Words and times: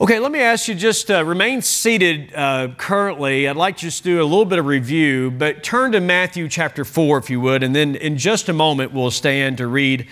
Okay, 0.00 0.20
let 0.20 0.30
me 0.30 0.38
ask 0.38 0.68
you 0.68 0.76
just 0.76 1.10
uh, 1.10 1.24
remain 1.24 1.60
seated 1.60 2.32
uh, 2.32 2.68
currently. 2.76 3.48
I'd 3.48 3.56
like 3.56 3.78
to 3.78 3.80
just 3.80 4.04
do 4.04 4.22
a 4.22 4.22
little 4.22 4.44
bit 4.44 4.60
of 4.60 4.66
review, 4.66 5.32
but 5.32 5.64
turn 5.64 5.90
to 5.90 6.00
Matthew 6.00 6.48
chapter 6.48 6.84
4 6.84 7.18
if 7.18 7.28
you 7.28 7.40
would, 7.40 7.64
and 7.64 7.74
then 7.74 7.96
in 7.96 8.16
just 8.16 8.48
a 8.48 8.52
moment 8.52 8.92
we'll 8.92 9.10
stand 9.10 9.58
to 9.58 9.66
read 9.66 10.06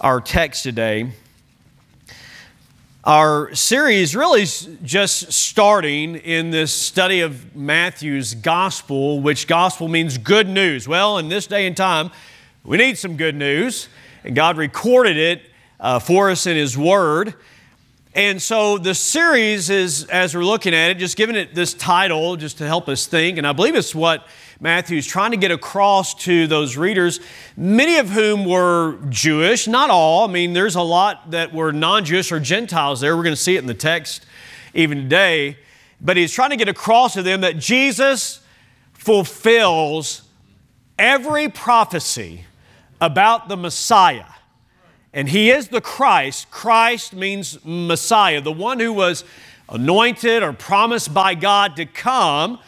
our 0.00 0.20
text 0.20 0.62
today. 0.62 1.10
Our 3.02 3.52
series 3.56 4.14
really 4.14 4.42
is 4.42 4.68
just 4.84 5.32
starting 5.32 6.14
in 6.14 6.52
this 6.52 6.72
study 6.72 7.18
of 7.18 7.56
Matthew's 7.56 8.34
gospel, 8.34 9.18
which 9.18 9.48
gospel 9.48 9.88
means 9.88 10.16
good 10.16 10.48
news. 10.48 10.86
Well, 10.86 11.18
in 11.18 11.28
this 11.28 11.48
day 11.48 11.66
and 11.66 11.76
time, 11.76 12.12
we 12.62 12.76
need 12.76 12.98
some 12.98 13.16
good 13.16 13.34
news, 13.34 13.88
and 14.22 14.36
God 14.36 14.56
recorded 14.56 15.16
it 15.16 15.42
uh, 15.80 15.98
for 15.98 16.30
us 16.30 16.46
in 16.46 16.56
His 16.56 16.78
Word. 16.78 17.34
And 18.14 18.40
so 18.40 18.78
the 18.78 18.94
series 18.94 19.70
is, 19.70 20.04
as 20.04 20.36
we're 20.36 20.44
looking 20.44 20.72
at 20.72 20.92
it, 20.92 20.98
just 20.98 21.16
giving 21.16 21.34
it 21.34 21.52
this 21.52 21.74
title 21.74 22.36
just 22.36 22.58
to 22.58 22.66
help 22.66 22.88
us 22.88 23.06
think. 23.06 23.38
And 23.38 23.46
I 23.46 23.52
believe 23.52 23.74
it's 23.74 23.92
what 23.92 24.28
Matthew's 24.60 25.04
trying 25.04 25.32
to 25.32 25.36
get 25.36 25.50
across 25.50 26.14
to 26.22 26.46
those 26.46 26.76
readers, 26.76 27.18
many 27.56 27.96
of 27.96 28.10
whom 28.10 28.44
were 28.44 29.00
Jewish, 29.08 29.66
not 29.66 29.90
all. 29.90 30.28
I 30.28 30.32
mean, 30.32 30.52
there's 30.52 30.76
a 30.76 30.82
lot 30.82 31.32
that 31.32 31.52
were 31.52 31.72
non 31.72 32.04
Jewish 32.04 32.30
or 32.30 32.38
Gentiles 32.38 33.00
there. 33.00 33.16
We're 33.16 33.24
going 33.24 33.34
to 33.34 33.40
see 33.40 33.56
it 33.56 33.58
in 33.58 33.66
the 33.66 33.74
text 33.74 34.26
even 34.74 34.98
today. 34.98 35.58
But 36.00 36.16
he's 36.16 36.32
trying 36.32 36.50
to 36.50 36.56
get 36.56 36.68
across 36.68 37.14
to 37.14 37.22
them 37.22 37.40
that 37.40 37.58
Jesus 37.58 38.40
fulfills 38.92 40.22
every 41.00 41.48
prophecy 41.48 42.44
about 43.00 43.48
the 43.48 43.56
Messiah 43.56 44.24
and 45.14 45.28
he 45.28 45.50
is 45.50 45.68
the 45.68 45.80
Christ. 45.80 46.50
Christ 46.50 47.14
means 47.14 47.58
Messiah, 47.64 48.40
the 48.40 48.52
one 48.52 48.80
who 48.80 48.92
was 48.92 49.24
anointed 49.68 50.42
or 50.42 50.52
promised 50.52 51.14
by 51.14 51.36
God 51.36 51.76
to 51.76 51.86
come 51.86 52.58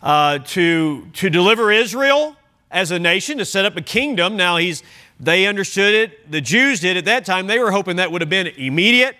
uh, 0.00 0.38
to, 0.38 1.06
to 1.14 1.28
deliver 1.28 1.72
Israel 1.72 2.36
as 2.70 2.92
a 2.92 2.98
nation, 2.98 3.38
to 3.38 3.44
set 3.44 3.64
up 3.64 3.76
a 3.76 3.82
kingdom. 3.82 4.36
Now, 4.36 4.56
he's, 4.56 4.84
they 5.18 5.46
understood 5.46 5.94
it, 5.94 6.30
the 6.30 6.40
Jews 6.40 6.80
did 6.80 6.96
at 6.96 7.04
that 7.06 7.24
time. 7.24 7.48
They 7.48 7.58
were 7.58 7.72
hoping 7.72 7.96
that 7.96 8.12
would 8.12 8.22
have 8.22 8.30
been 8.30 8.46
immediate, 8.46 9.16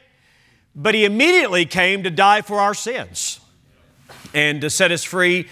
but 0.77 0.95
he 0.95 1.05
immediately 1.05 1.67
came 1.67 2.05
to 2.05 2.11
die 2.11 2.41
for 2.41 2.61
our 2.61 2.75
sins 2.75 3.41
and 4.33 4.61
to 4.61 4.71
set 4.71 4.93
us 4.93 5.03
free 5.03 5.49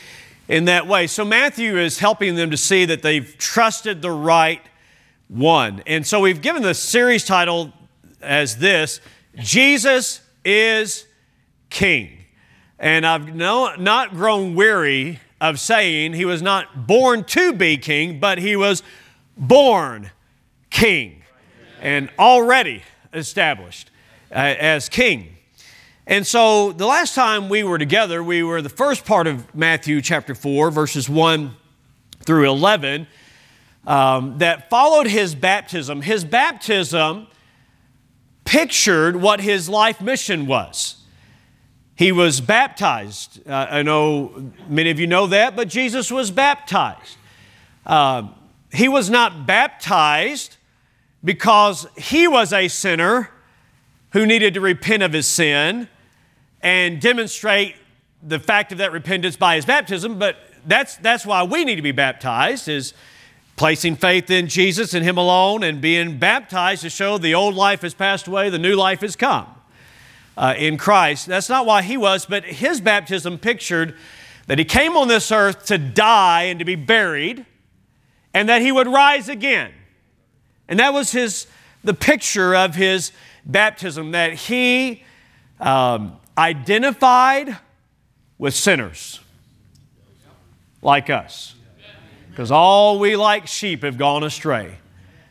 in 0.46 0.66
that 0.66 0.86
way. 0.86 1.08
So, 1.08 1.24
Matthew 1.24 1.78
is 1.78 1.98
helping 1.98 2.36
them 2.36 2.52
to 2.52 2.56
see 2.56 2.84
that 2.84 3.02
they've 3.02 3.36
trusted 3.38 4.02
the 4.02 4.10
right 4.10 4.60
one. 5.28 5.82
And 5.86 6.06
so 6.06 6.20
we've 6.20 6.40
given 6.40 6.62
the 6.62 6.74
series 6.74 7.24
title 7.24 7.72
as 8.20 8.58
this 8.58 9.00
Jesus 9.36 10.20
is 10.44 11.06
King. 11.70 12.18
And 12.78 13.06
I've 13.06 13.34
no, 13.34 13.74
not 13.76 14.10
grown 14.10 14.54
weary 14.54 15.20
of 15.40 15.60
saying 15.60 16.14
he 16.14 16.24
was 16.24 16.42
not 16.42 16.86
born 16.86 17.24
to 17.24 17.52
be 17.52 17.76
king, 17.76 18.18
but 18.18 18.38
he 18.38 18.56
was 18.56 18.82
born 19.36 20.10
king 20.70 21.22
and 21.80 22.10
already 22.18 22.82
established 23.12 23.90
uh, 24.30 24.54
as 24.58 24.88
king. 24.88 25.36
And 26.06 26.26
so 26.26 26.72
the 26.72 26.86
last 26.86 27.14
time 27.14 27.48
we 27.48 27.62
were 27.62 27.78
together, 27.78 28.22
we 28.22 28.42
were 28.42 28.60
the 28.60 28.68
first 28.68 29.04
part 29.04 29.26
of 29.26 29.54
Matthew 29.54 30.02
chapter 30.02 30.34
4, 30.34 30.70
verses 30.70 31.08
1 31.08 31.56
through 32.20 32.48
11 32.48 33.06
um, 33.86 34.38
that 34.38 34.70
followed 34.70 35.06
his 35.06 35.34
baptism. 35.34 36.02
His 36.02 36.24
baptism 36.24 37.26
pictured 38.44 39.16
what 39.16 39.40
his 39.40 39.68
life 39.68 40.00
mission 40.00 40.46
was. 40.46 40.96
He 41.96 42.10
was 42.10 42.40
baptized. 42.40 43.46
Uh, 43.48 43.66
I 43.70 43.82
know 43.82 44.52
many 44.68 44.90
of 44.90 44.98
you 44.98 45.06
know 45.06 45.26
that, 45.28 45.54
but 45.54 45.68
Jesus 45.68 46.10
was 46.10 46.30
baptized. 46.30 47.16
Uh, 47.86 48.28
he 48.72 48.88
was 48.88 49.08
not 49.08 49.46
baptized 49.46 50.56
because 51.22 51.86
he 51.96 52.26
was 52.26 52.52
a 52.52 52.68
sinner 52.68 53.30
who 54.10 54.26
needed 54.26 54.54
to 54.54 54.60
repent 54.60 55.02
of 55.02 55.12
his 55.12 55.26
sin 55.26 55.88
and 56.62 57.00
demonstrate 57.00 57.76
the 58.22 58.38
fact 58.38 58.72
of 58.72 58.78
that 58.78 58.90
repentance 58.90 59.36
by 59.36 59.56
his 59.56 59.64
baptism, 59.64 60.18
but 60.18 60.36
that's, 60.66 60.96
that's 60.96 61.26
why 61.26 61.42
we 61.42 61.64
need 61.64 61.76
to 61.76 61.82
be 61.82 61.92
baptized 61.92 62.68
is 62.68 62.94
placing 63.56 63.96
faith 63.96 64.30
in 64.30 64.48
Jesus 64.48 64.94
and 64.94 65.04
Him 65.04 65.16
alone 65.16 65.62
and 65.62 65.80
being 65.80 66.18
baptized 66.18 66.82
to 66.82 66.90
show 66.90 67.18
the 67.18 67.34
old 67.34 67.54
life 67.54 67.82
has 67.82 67.94
passed 67.94 68.26
away, 68.26 68.50
the 68.50 68.58
new 68.58 68.74
life 68.74 69.00
has 69.00 69.16
come 69.16 69.46
uh, 70.36 70.54
in 70.56 70.76
Christ. 70.76 71.26
That's 71.26 71.48
not 71.48 71.66
why 71.66 71.82
He 71.82 71.96
was, 71.96 72.26
but 72.26 72.44
His 72.44 72.80
baptism 72.80 73.38
pictured 73.38 73.94
that 74.46 74.58
He 74.58 74.64
came 74.64 74.96
on 74.96 75.08
this 75.08 75.30
earth 75.30 75.66
to 75.66 75.78
die 75.78 76.42
and 76.42 76.58
to 76.58 76.64
be 76.64 76.74
buried 76.74 77.46
and 78.32 78.48
that 78.48 78.60
He 78.60 78.72
would 78.72 78.88
rise 78.88 79.28
again. 79.28 79.72
And 80.68 80.80
that 80.80 80.92
was 80.92 81.12
His, 81.12 81.46
the 81.84 81.94
picture 81.94 82.54
of 82.54 82.74
His 82.74 83.12
baptism, 83.46 84.10
that 84.12 84.34
He 84.34 85.04
um, 85.60 86.16
identified 86.36 87.56
with 88.36 88.54
sinners 88.54 89.20
like 90.82 91.08
us 91.08 91.53
because 92.34 92.50
all 92.50 92.98
we 92.98 93.14
like 93.14 93.46
sheep 93.46 93.84
have 93.84 93.96
gone 93.96 94.24
astray. 94.24 94.78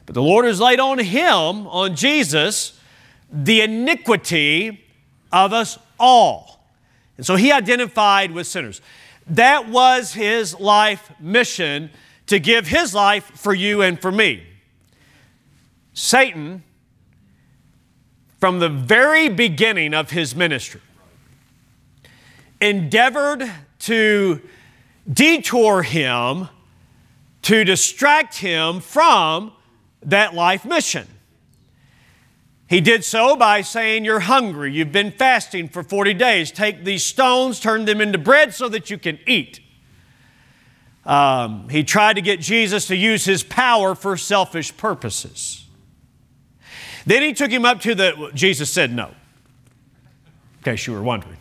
But 0.06 0.16
the 0.16 0.22
Lord 0.22 0.46
has 0.46 0.62
laid 0.62 0.80
on 0.80 1.00
him, 1.00 1.68
on 1.68 1.98
Jesus, 1.98 2.80
the 3.30 3.60
iniquity 3.60 4.86
of 5.30 5.52
us 5.52 5.78
all. 6.00 6.66
And 7.18 7.26
so 7.26 7.36
he 7.36 7.52
identified 7.52 8.32
with 8.32 8.48
sinners. 8.48 8.80
That 9.28 9.68
was 9.68 10.14
his 10.14 10.58
life 10.62 11.12
mission 11.20 11.90
to 12.28 12.40
give 12.40 12.68
his 12.68 12.96
life 12.96 13.26
for 13.36 13.54
you 13.54 13.82
and 13.82 14.00
for 14.00 14.12
me. 14.12 14.42
Satan, 15.94 16.64
from 18.40 18.60
the 18.60 18.70
very 18.70 19.28
beginning 19.28 19.94
of 19.94 20.12
his 20.12 20.38
ministry, 20.38 20.80
endeavored 22.62 23.52
to 23.80 24.40
detour 25.12 25.84
him 25.84 26.48
to 27.44 27.64
distract 27.64 28.38
him 28.38 28.80
from 28.80 29.54
that 30.02 30.34
life 30.34 30.66
mission. 30.66 31.08
He 32.68 32.82
did 32.82 33.04
so 33.04 33.36
by 33.36 33.62
saying, 33.62 34.06
You're 34.06 34.22
hungry. 34.22 34.74
You've 34.74 34.92
been 34.92 35.12
fasting 35.12 35.70
for 35.70 35.84
40 35.84 36.14
days. 36.16 36.52
Take 36.52 36.84
these 36.84 37.06
stones, 37.06 37.60
turn 37.60 37.86
them 37.86 38.02
into 38.02 38.18
bread 38.18 38.54
so 38.54 38.68
that 38.70 38.90
you 38.90 38.98
can 38.98 39.20
eat. 39.28 39.60
Um, 41.06 41.68
he 41.70 41.84
tried 41.84 42.14
to 42.14 42.22
get 42.22 42.40
Jesus 42.40 42.88
to 42.88 42.96
use 42.96 43.26
his 43.26 43.44
power 43.44 43.94
for 43.94 44.16
selfish 44.16 44.76
purposes. 44.76 45.66
Then 47.06 47.22
he 47.22 47.34
took 47.34 47.52
him 47.52 47.66
up 47.66 47.82
to 47.82 47.94
the, 47.94 48.32
Jesus 48.34 48.72
said 48.72 48.94
no, 48.94 49.08
in 49.08 50.64
case 50.64 50.88
you 50.88 50.94
were 50.94 51.04
wondering. 51.04 51.38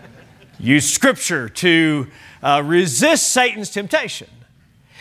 Use 0.58 0.90
scripture 0.90 1.50
to 1.50 2.06
uh, 2.42 2.62
resist 2.64 3.28
Satan's 3.28 3.68
temptation. 3.68 4.28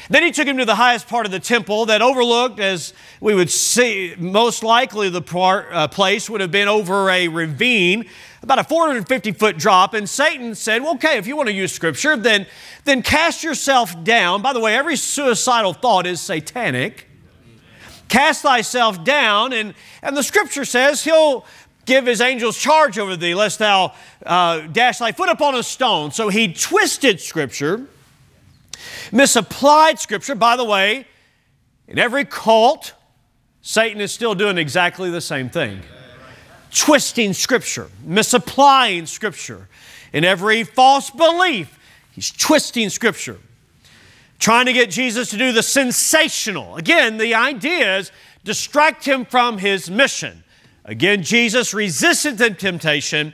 Then 0.09 0.23
he 0.23 0.31
took 0.31 0.47
him 0.47 0.57
to 0.57 0.65
the 0.65 0.75
highest 0.75 1.07
part 1.07 1.25
of 1.25 1.31
the 1.31 1.39
temple 1.39 1.85
that 1.85 2.01
overlooked, 2.01 2.59
as 2.59 2.93
we 3.21 3.33
would 3.33 3.49
see, 3.49 4.15
most 4.17 4.63
likely 4.63 5.09
the 5.09 5.21
part, 5.21 5.67
uh, 5.71 5.87
place 5.87 6.29
would 6.29 6.41
have 6.41 6.51
been 6.51 6.67
over 6.67 7.09
a 7.09 7.27
ravine, 7.27 8.05
about 8.41 8.59
a 8.59 8.63
450 8.63 9.31
foot 9.31 9.57
drop. 9.57 9.93
And 9.93 10.09
Satan 10.09 10.55
said, 10.55 10.81
well, 10.81 10.95
okay, 10.95 11.17
if 11.17 11.27
you 11.27 11.37
want 11.37 11.47
to 11.47 11.53
use 11.53 11.71
scripture, 11.71 12.17
then, 12.17 12.45
then 12.83 13.01
cast 13.01 13.43
yourself 13.43 14.03
down. 14.03 14.41
By 14.41 14.51
the 14.53 14.59
way, 14.59 14.75
every 14.75 14.97
suicidal 14.97 15.73
thought 15.73 16.05
is 16.05 16.19
satanic. 16.19 17.07
Cast 18.09 18.43
thyself 18.43 19.03
down, 19.03 19.53
and, 19.53 19.73
and 20.03 20.15
the 20.15 20.21
scripture 20.21 20.65
says 20.65 21.03
he'll 21.03 21.45
give 21.85 22.05
his 22.05 22.21
angels 22.21 22.57
charge 22.57 22.99
over 22.99 23.15
thee, 23.15 23.33
lest 23.33 23.59
thou 23.59 23.93
uh, 24.25 24.59
dash 24.67 24.99
thy 24.99 25.11
foot 25.11 25.29
upon 25.29 25.55
a 25.55 25.63
stone. 25.63 26.11
So 26.11 26.29
he 26.29 26.53
twisted 26.53 27.19
scripture 27.19 27.87
misapplied 29.11 29.99
Scripture. 29.99 30.35
By 30.35 30.55
the 30.55 30.63
way, 30.63 31.07
in 31.87 31.99
every 31.99 32.25
cult, 32.25 32.93
Satan 33.61 34.01
is 34.01 34.11
still 34.11 34.35
doing 34.35 34.57
exactly 34.57 35.09
the 35.09 35.21
same 35.21 35.49
thing 35.49 35.81
twisting 36.73 37.33
Scripture, 37.33 37.87
misapplying 38.03 39.05
Scripture. 39.05 39.69
In 40.11 40.25
every 40.25 40.63
false 40.63 41.09
belief, 41.09 41.79
he's 42.11 42.31
twisting 42.31 42.89
Scripture, 42.89 43.39
trying 44.39 44.65
to 44.65 44.73
get 44.73 44.89
Jesus 44.89 45.29
to 45.29 45.37
do 45.37 45.51
the 45.51 45.63
sensational. 45.63 46.75
Again, 46.75 47.17
the 47.17 47.35
idea 47.35 47.97
is 47.99 48.11
distract 48.43 49.05
him 49.05 49.25
from 49.25 49.57
his 49.57 49.89
mission. 49.89 50.43
Again, 50.85 51.23
Jesus 51.23 51.73
resisted 51.73 52.37
the 52.37 52.49
temptation 52.49 53.33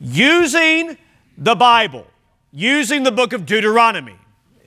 using 0.00 0.96
the 1.36 1.54
Bible, 1.54 2.06
using 2.52 3.04
the 3.04 3.12
book 3.12 3.32
of 3.32 3.46
Deuteronomy. 3.46 4.16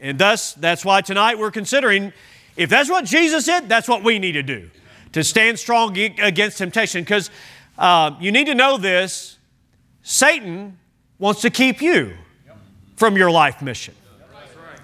And 0.02 0.18
thus, 0.18 0.54
that's 0.54 0.84
why 0.84 1.02
tonight 1.02 1.38
we're 1.38 1.52
considering 1.52 2.12
if 2.58 2.70
that's 2.70 2.90
what 2.90 3.06
Jesus 3.06 3.46
did, 3.46 3.70
that's 3.70 3.88
what 3.88 4.04
we 4.04 4.20
need 4.20 4.34
to 4.34 4.44
do 4.44 4.70
to 5.14 5.24
stand 5.24 5.60
strong 5.60 5.98
against 5.98 6.58
temptation. 6.58 7.04
Because 7.04 7.30
uh, 7.78 8.16
you 8.20 8.32
need 8.32 8.48
to 8.48 8.56
know 8.56 8.78
this 8.78 9.38
Satan 10.02 10.80
wants 11.20 11.42
to 11.42 11.50
keep 11.50 11.82
you 11.82 12.18
from 12.96 13.16
your 13.16 13.30
life 13.30 13.62
mission 13.62 13.94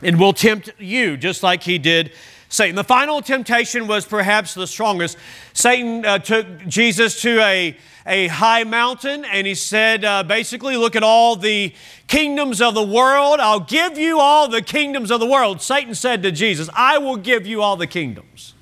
and 0.01 0.19
will 0.19 0.33
tempt 0.33 0.69
you 0.77 1.17
just 1.17 1.41
like 1.41 1.63
he 1.63 1.79
did 1.79 2.11
Satan. 2.49 2.75
The 2.75 2.83
final 2.83 3.21
temptation 3.21 3.87
was 3.87 4.05
perhaps 4.05 4.53
the 4.53 4.67
strongest. 4.67 5.17
Satan 5.53 6.05
uh, 6.05 6.19
took 6.19 6.65
Jesus 6.67 7.21
to 7.21 7.39
a, 7.41 7.77
a 8.05 8.27
high 8.27 8.63
mountain 8.63 9.25
and 9.25 9.45
he 9.45 9.53
said, 9.53 10.05
uh, 10.05 10.23
basically, 10.23 10.77
look 10.77 10.95
at 10.95 11.03
all 11.03 11.35
the 11.35 11.73
kingdoms 12.07 12.61
of 12.61 12.73
the 12.73 12.83
world. 12.83 13.39
I'll 13.39 13.59
give 13.59 13.97
you 13.97 14.19
all 14.19 14.47
the 14.47 14.61
kingdoms 14.61 15.11
of 15.11 15.19
the 15.19 15.25
world. 15.25 15.61
Satan 15.61 15.93
said 15.93 16.23
to 16.23 16.31
Jesus, 16.31 16.69
I 16.73 16.97
will 16.99 17.17
give 17.17 17.45
you 17.45 17.61
all 17.61 17.75
the 17.75 17.87
kingdoms 17.87 18.53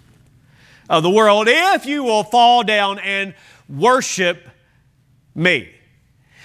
of 0.89 1.03
the 1.03 1.11
world 1.11 1.47
if 1.47 1.85
you 1.85 2.03
will 2.03 2.23
fall 2.23 2.63
down 2.63 2.99
and 2.99 3.35
worship 3.69 4.49
me. 5.35 5.74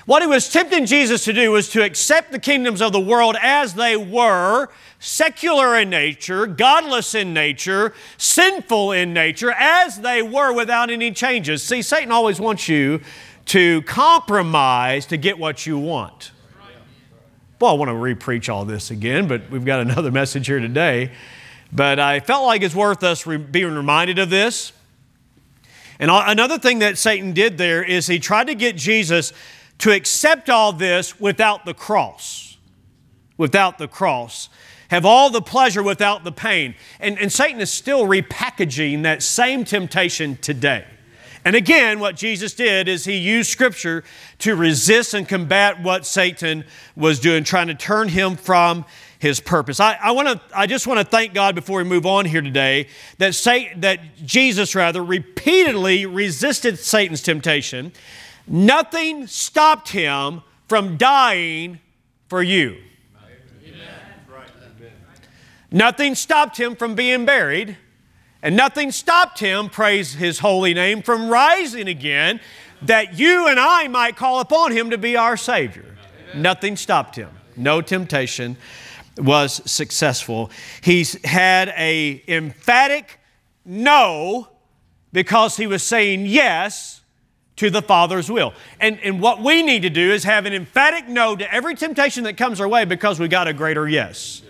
What 0.07 0.23
he 0.23 0.29
was 0.29 0.51
tempting 0.51 0.87
Jesus 0.87 1.25
to 1.25 1.33
do 1.33 1.53
was 1.53 1.69
to 1.71 1.85
accept 1.85 2.33
the 2.33 2.39
kingdoms 2.39 2.81
of 2.81 2.93
the 2.93 3.01
world 3.01 3.37
as 3.41 3.75
they 3.75 3.97
were, 3.97 4.69
secular 4.99 5.79
in 5.79 5.91
nature, 5.91 6.47
godless 6.47 7.15
in 7.15 7.35
nature, 7.35 7.93
sinful 8.17 8.93
in 8.93 9.13
nature, 9.13 9.53
as 9.53 10.01
they 10.01 10.23
were 10.23 10.53
without 10.53 10.91
any 10.91 11.13
changes. 11.13 11.63
See, 11.63 11.83
Satan 11.83 12.13
always 12.13 12.41
wants 12.41 12.69
you 12.69 13.01
to 13.47 13.83
compromise 13.83 15.07
to 15.07 15.17
get 15.17 15.39
what 15.39 15.67
you 15.67 15.79
want. 15.79 16.33
Well, 17.61 17.73
I 17.73 17.75
want 17.75 17.91
to 17.91 17.95
repreach 17.95 18.53
all 18.53 18.65
this 18.65 18.91
again, 18.91 19.29
but 19.29 19.51
we've 19.51 19.67
got 19.67 19.81
another 19.81 20.11
message 20.13 20.47
here 20.47 20.61
today. 20.61 21.13
But 21.71 22.01
I 22.01 22.21
felt 22.21 22.47
like 22.47 22.63
it's 22.63 22.75
worth 22.75 23.05
us 23.05 23.27
re- 23.27 23.37
being 23.37 23.75
reminded 23.75 24.19
of 24.19 24.31
this. 24.31 24.73
And 25.99 26.11
another 26.11 26.59
thing 26.59 26.79
that 26.79 26.97
Satan 26.97 27.35
did 27.35 27.59
there 27.59 27.83
is 27.83 28.07
he 28.07 28.19
tried 28.19 28.47
to 28.47 28.55
get 28.55 28.77
Jesus 28.77 29.35
to 29.81 29.93
accept 29.93 30.49
all 30.49 30.73
this 30.73 31.19
without 31.21 31.65
the 31.65 31.75
cross. 31.75 32.57
Without 33.37 33.79
the 33.79 33.89
cross. 33.89 34.49
Have 34.89 35.05
all 35.05 35.31
the 35.31 35.43
pleasure 35.43 35.83
without 35.83 36.25
the 36.25 36.33
pain. 36.33 36.75
And, 36.99 37.19
and 37.19 37.33
Satan 37.33 37.61
is 37.61 37.71
still 37.71 38.07
repackaging 38.07 39.03
that 39.03 39.23
same 39.23 39.65
temptation 39.65 40.37
today. 40.37 40.85
And 41.45 41.57
again, 41.57 42.01
what 42.01 42.17
Jesus 42.17 42.53
did 42.53 42.87
is 42.87 43.07
he 43.07 43.17
used 43.17 43.51
Scripture 43.51 44.05
to 44.41 44.55
resist 44.55 45.15
and 45.15 45.27
combat 45.27 45.83
what 45.83 46.05
Satan 46.05 46.65
was 46.97 47.19
doing, 47.19 47.45
trying 47.45 47.69
to 47.69 47.75
turn 47.75 48.09
him 48.09 48.37
from 48.37 48.85
his 49.19 49.41
purpose. 49.41 49.81
I, 49.81 49.95
I, 49.95 50.11
wanna, 50.11 50.41
I 50.55 50.67
just 50.67 50.87
want 50.87 50.99
to 51.01 51.05
thank 51.05 51.33
God 51.33 51.55
before 51.55 51.79
we 51.79 51.85
move 51.85 52.05
on 52.05 52.27
here 52.27 52.43
today 52.43 52.89
that, 53.19 53.35
Satan, 53.35 53.81
that 53.81 54.01
Jesus, 54.27 54.75
rather, 54.75 55.03
repeatedly 55.03 56.05
resisted 56.05 56.79
Satan's 56.79 57.23
temptation. 57.23 57.93
Nothing 58.47 59.27
stopped 59.27 59.91
him 59.91 60.43
from 60.69 60.97
dying 60.97 61.81
for 62.29 62.43
you. 62.43 62.77
Nothing 65.73 66.15
stopped 66.17 66.57
him 66.57 66.75
from 66.75 66.95
being 66.95 67.25
buried, 67.25 67.77
and 68.43 68.57
nothing 68.57 68.91
stopped 68.91 69.39
him, 69.39 69.69
praise 69.69 70.15
his 70.15 70.41
holy 70.41 70.75
name, 70.75 71.01
from 71.03 71.29
rising 71.29 71.87
again, 71.87 72.41
that 72.83 73.19
you 73.19 73.47
and 73.47 73.61
I 73.61 73.87
might 73.87 74.17
call 74.17 74.41
upon 74.41 74.73
him 74.73 74.91
to 74.91 74.99
be 74.99 75.17
our 75.17 75.37
Savior. 75.37 75.97
Nothing 76.35 76.77
stopped 76.77 77.17
him. 77.17 77.31
No 77.57 77.81
temptation 77.81 78.57
was 79.17 79.61
successful. 79.71 80.51
He's 80.81 81.23
had 81.25 81.69
a 81.77 82.23
emphatic 82.27 83.21
no 83.65 84.49
because 85.13 85.57
he 85.57 85.67
was 85.67 85.83
saying 85.83 86.27
yes 86.27 87.00
to 87.61 87.69
the 87.69 87.83
Father's 87.83 88.31
will. 88.31 88.55
And, 88.81 88.99
and 89.01 89.21
what 89.21 89.43
we 89.43 89.63
need 89.63 89.83
to 89.83 89.91
do 89.91 90.13
is 90.13 90.25
have 90.25 90.47
an 90.47 90.55
emphatic 90.55 91.09
no 91.09 91.37
to 91.37 91.55
every 91.55 91.75
temptation 91.75 92.25
that 92.25 92.39
comes 92.39 92.59
our 92.59 92.67
way 92.67 92.87
because 92.87 93.21
we 93.21 93.29
got 93.29 93.49
a 93.49 93.53
greater 93.53 93.87
yes. 93.87 94.41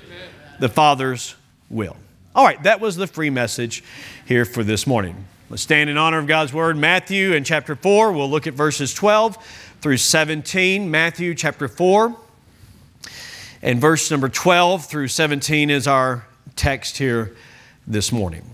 The 0.60 0.68
Father's 0.68 1.34
will. 1.68 1.96
All 2.36 2.44
right, 2.44 2.62
that 2.62 2.80
was 2.80 2.94
the 2.94 3.08
free 3.08 3.28
message 3.28 3.82
here 4.26 4.44
for 4.44 4.62
this 4.62 4.86
morning. 4.86 5.24
Let's 5.48 5.62
stand 5.62 5.90
in 5.90 5.98
honor 5.98 6.18
of 6.18 6.28
God's 6.28 6.52
word. 6.52 6.76
Matthew 6.76 7.32
in 7.32 7.42
chapter 7.42 7.74
4, 7.74 8.12
we'll 8.12 8.30
look 8.30 8.46
at 8.46 8.54
verses 8.54 8.94
12 8.94 9.36
through 9.80 9.96
17. 9.96 10.88
Matthew 10.88 11.34
chapter 11.34 11.66
4. 11.66 12.16
And 13.60 13.80
verse 13.80 14.08
number 14.08 14.28
12 14.28 14.86
through 14.86 15.08
17 15.08 15.68
is 15.68 15.88
our 15.88 16.26
text 16.54 16.98
here 16.98 17.34
this 17.88 18.12
morning. 18.12 18.44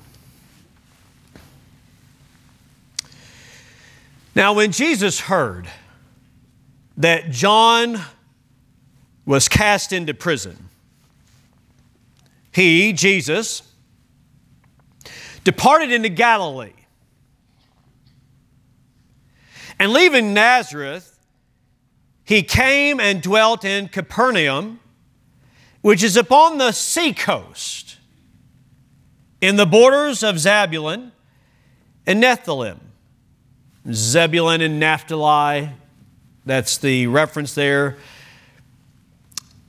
Now, 4.36 4.52
when 4.52 4.70
Jesus 4.70 5.18
heard 5.18 5.66
that 6.98 7.30
John 7.30 8.02
was 9.24 9.48
cast 9.48 9.94
into 9.94 10.12
prison, 10.12 10.68
he, 12.52 12.92
Jesus, 12.92 13.62
departed 15.42 15.90
into 15.90 16.10
Galilee. 16.10 16.74
And 19.78 19.94
leaving 19.94 20.34
Nazareth, 20.34 21.18
he 22.22 22.42
came 22.42 23.00
and 23.00 23.22
dwelt 23.22 23.64
in 23.64 23.88
Capernaum 23.88 24.80
which 25.80 26.02
is 26.02 26.16
upon 26.16 26.58
the 26.58 26.72
seacoast 26.72 27.96
in 29.40 29.56
the 29.56 29.64
borders 29.64 30.22
of 30.22 30.36
Zabulon 30.36 31.12
and 32.06 32.22
Nephthalim. 32.22 32.85
Zebulun 33.92 34.60
and 34.60 34.80
Naphtali, 34.80 35.70
that's 36.44 36.78
the 36.78 37.06
reference 37.06 37.54
there. 37.54 37.96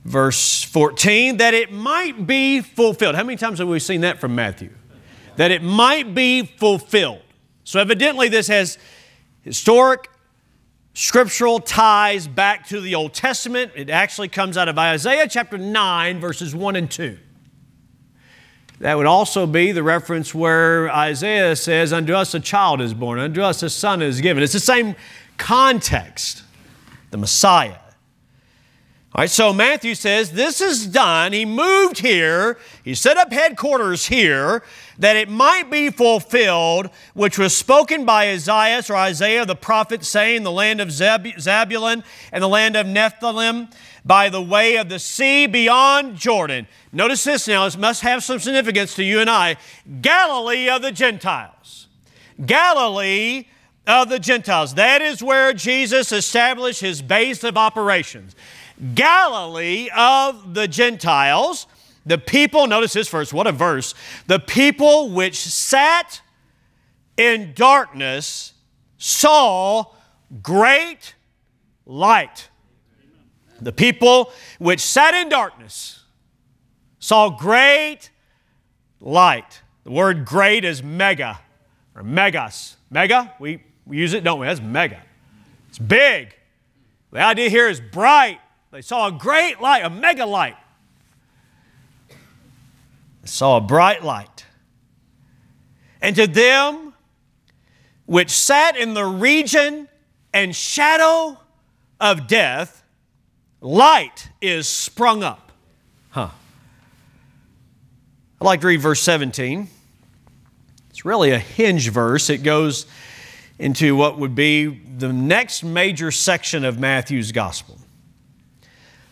Verse 0.04 0.62
14, 0.64 1.36
that 1.36 1.54
it 1.54 1.70
might 1.70 2.26
be 2.26 2.60
fulfilled. 2.60 3.14
How 3.14 3.24
many 3.24 3.36
times 3.36 3.58
have 3.58 3.68
we 3.68 3.78
seen 3.78 4.00
that 4.02 4.18
from 4.18 4.34
Matthew? 4.34 4.70
That 5.36 5.50
it 5.50 5.62
might 5.62 6.14
be 6.14 6.44
fulfilled. 6.44 7.22
So, 7.64 7.78
evidently, 7.78 8.28
this 8.28 8.48
has 8.48 8.78
historic 9.42 10.08
scriptural 10.94 11.60
ties 11.60 12.26
back 12.26 12.66
to 12.68 12.80
the 12.80 12.94
Old 12.94 13.12
Testament. 13.12 13.72
It 13.76 13.90
actually 13.90 14.28
comes 14.28 14.56
out 14.56 14.68
of 14.68 14.78
Isaiah 14.78 15.28
chapter 15.28 15.58
9, 15.58 16.18
verses 16.18 16.54
1 16.54 16.76
and 16.76 16.90
2. 16.90 17.18
That 18.80 18.96
would 18.96 19.06
also 19.06 19.46
be 19.46 19.72
the 19.72 19.82
reference 19.82 20.32
where 20.32 20.88
Isaiah 20.90 21.56
says, 21.56 21.92
Unto 21.92 22.14
us 22.14 22.34
a 22.34 22.40
child 22.40 22.80
is 22.80 22.94
born, 22.94 23.18
unto 23.18 23.42
us 23.42 23.62
a 23.62 23.70
son 23.70 24.02
is 24.02 24.20
given. 24.20 24.42
It's 24.42 24.52
the 24.52 24.60
same 24.60 24.94
context, 25.36 26.44
the 27.10 27.16
Messiah. 27.16 27.78
All 29.14 29.22
right, 29.22 29.30
so 29.30 29.52
Matthew 29.52 29.96
says, 29.96 30.30
This 30.30 30.60
is 30.60 30.86
done. 30.86 31.32
He 31.32 31.44
moved 31.44 31.98
here, 31.98 32.56
he 32.84 32.94
set 32.94 33.16
up 33.16 33.32
headquarters 33.32 34.06
here, 34.06 34.62
that 34.98 35.16
it 35.16 35.28
might 35.28 35.70
be 35.70 35.90
fulfilled, 35.90 36.90
which 37.14 37.36
was 37.36 37.56
spoken 37.56 38.04
by 38.04 38.30
Isaiah 38.30 38.82
or 38.88 38.96
Isaiah 38.96 39.44
the 39.44 39.56
prophet, 39.56 40.04
saying, 40.04 40.44
The 40.44 40.52
land 40.52 40.80
of 40.80 40.88
Zabulon 40.88 42.04
and 42.30 42.42
the 42.44 42.48
land 42.48 42.76
of 42.76 42.86
Nephthalim 42.86 43.72
by 44.08 44.30
the 44.30 44.40
way 44.40 44.76
of 44.76 44.88
the 44.88 44.98
sea 44.98 45.46
beyond 45.46 46.16
Jordan. 46.16 46.66
Notice 46.92 47.24
this 47.24 47.46
now, 47.46 47.66
this 47.66 47.76
must 47.76 48.00
have 48.00 48.24
some 48.24 48.38
significance 48.38 48.94
to 48.94 49.04
you 49.04 49.20
and 49.20 49.28
I. 49.28 49.56
Galilee 50.00 50.70
of 50.70 50.80
the 50.80 50.90
Gentiles. 50.90 51.88
Galilee 52.44 53.48
of 53.86 54.08
the 54.08 54.18
Gentiles. 54.18 54.74
That 54.76 55.02
is 55.02 55.22
where 55.22 55.52
Jesus 55.52 56.10
established 56.10 56.80
his 56.80 57.02
base 57.02 57.44
of 57.44 57.58
operations. 57.58 58.34
Galilee 58.94 59.90
of 59.94 60.54
the 60.54 60.66
Gentiles. 60.66 61.66
The 62.06 62.16
people, 62.16 62.66
notice 62.66 62.94
this 62.94 63.10
verse, 63.10 63.30
what 63.30 63.46
a 63.46 63.52
verse. 63.52 63.94
The 64.26 64.38
people 64.38 65.10
which 65.10 65.36
sat 65.36 66.22
in 67.18 67.52
darkness 67.52 68.54
saw 68.96 69.84
great 70.42 71.14
light. 71.84 72.48
The 73.60 73.72
people 73.72 74.32
which 74.58 74.80
sat 74.80 75.14
in 75.14 75.28
darkness 75.28 76.04
saw 76.98 77.30
great 77.30 78.10
light. 79.00 79.62
The 79.84 79.90
word 79.90 80.24
great 80.24 80.64
is 80.64 80.82
mega 80.82 81.40
or 81.94 82.02
megas. 82.02 82.76
Mega, 82.90 83.34
we, 83.38 83.62
we 83.86 83.96
use 83.96 84.12
it, 84.12 84.22
don't 84.24 84.40
we? 84.40 84.46
That's 84.46 84.60
mega. 84.60 85.02
It's 85.68 85.78
big. 85.78 86.34
The 87.10 87.20
idea 87.20 87.48
here 87.48 87.68
is 87.68 87.80
bright. 87.80 88.40
They 88.70 88.82
saw 88.82 89.08
a 89.08 89.12
great 89.12 89.60
light, 89.60 89.84
a 89.84 89.90
mega 89.90 90.26
light 90.26 90.56
They 93.22 93.28
saw 93.28 93.56
a 93.56 93.60
bright 93.60 94.04
light. 94.04 94.44
And 96.00 96.14
to 96.16 96.26
them 96.26 96.94
which 98.06 98.30
sat 98.30 98.76
in 98.76 98.94
the 98.94 99.04
region 99.04 99.88
and 100.32 100.54
shadow 100.54 101.38
of 102.00 102.26
death, 102.26 102.77
light 103.60 104.28
is 104.40 104.68
sprung 104.68 105.22
up. 105.22 105.52
Huh. 106.10 106.30
I'd 108.40 108.44
like 108.44 108.60
to 108.60 108.68
read 108.68 108.80
verse 108.80 109.00
17. 109.00 109.68
It's 110.90 111.04
really 111.04 111.30
a 111.30 111.38
hinge 111.38 111.88
verse. 111.90 112.30
It 112.30 112.38
goes 112.38 112.86
into 113.58 113.96
what 113.96 114.18
would 114.18 114.34
be 114.34 114.66
the 114.66 115.12
next 115.12 115.64
major 115.64 116.10
section 116.10 116.64
of 116.64 116.78
Matthew's 116.78 117.32
gospel. 117.32 117.78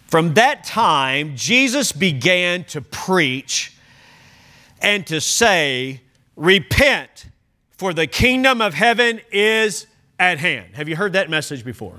From 0.06 0.34
that 0.34 0.64
time, 0.64 1.34
Jesus 1.34 1.90
began 1.90 2.64
to 2.64 2.80
preach 2.80 3.76
and 4.80 5.06
to 5.08 5.20
say, 5.20 6.00
Repent, 6.36 7.26
for 7.72 7.92
the 7.92 8.06
kingdom 8.06 8.60
of 8.60 8.74
heaven 8.74 9.20
is 9.32 9.86
at 10.18 10.38
hand. 10.38 10.76
Have 10.76 10.88
you 10.88 10.96
heard 10.96 11.14
that 11.14 11.28
message 11.28 11.64
before? 11.64 11.98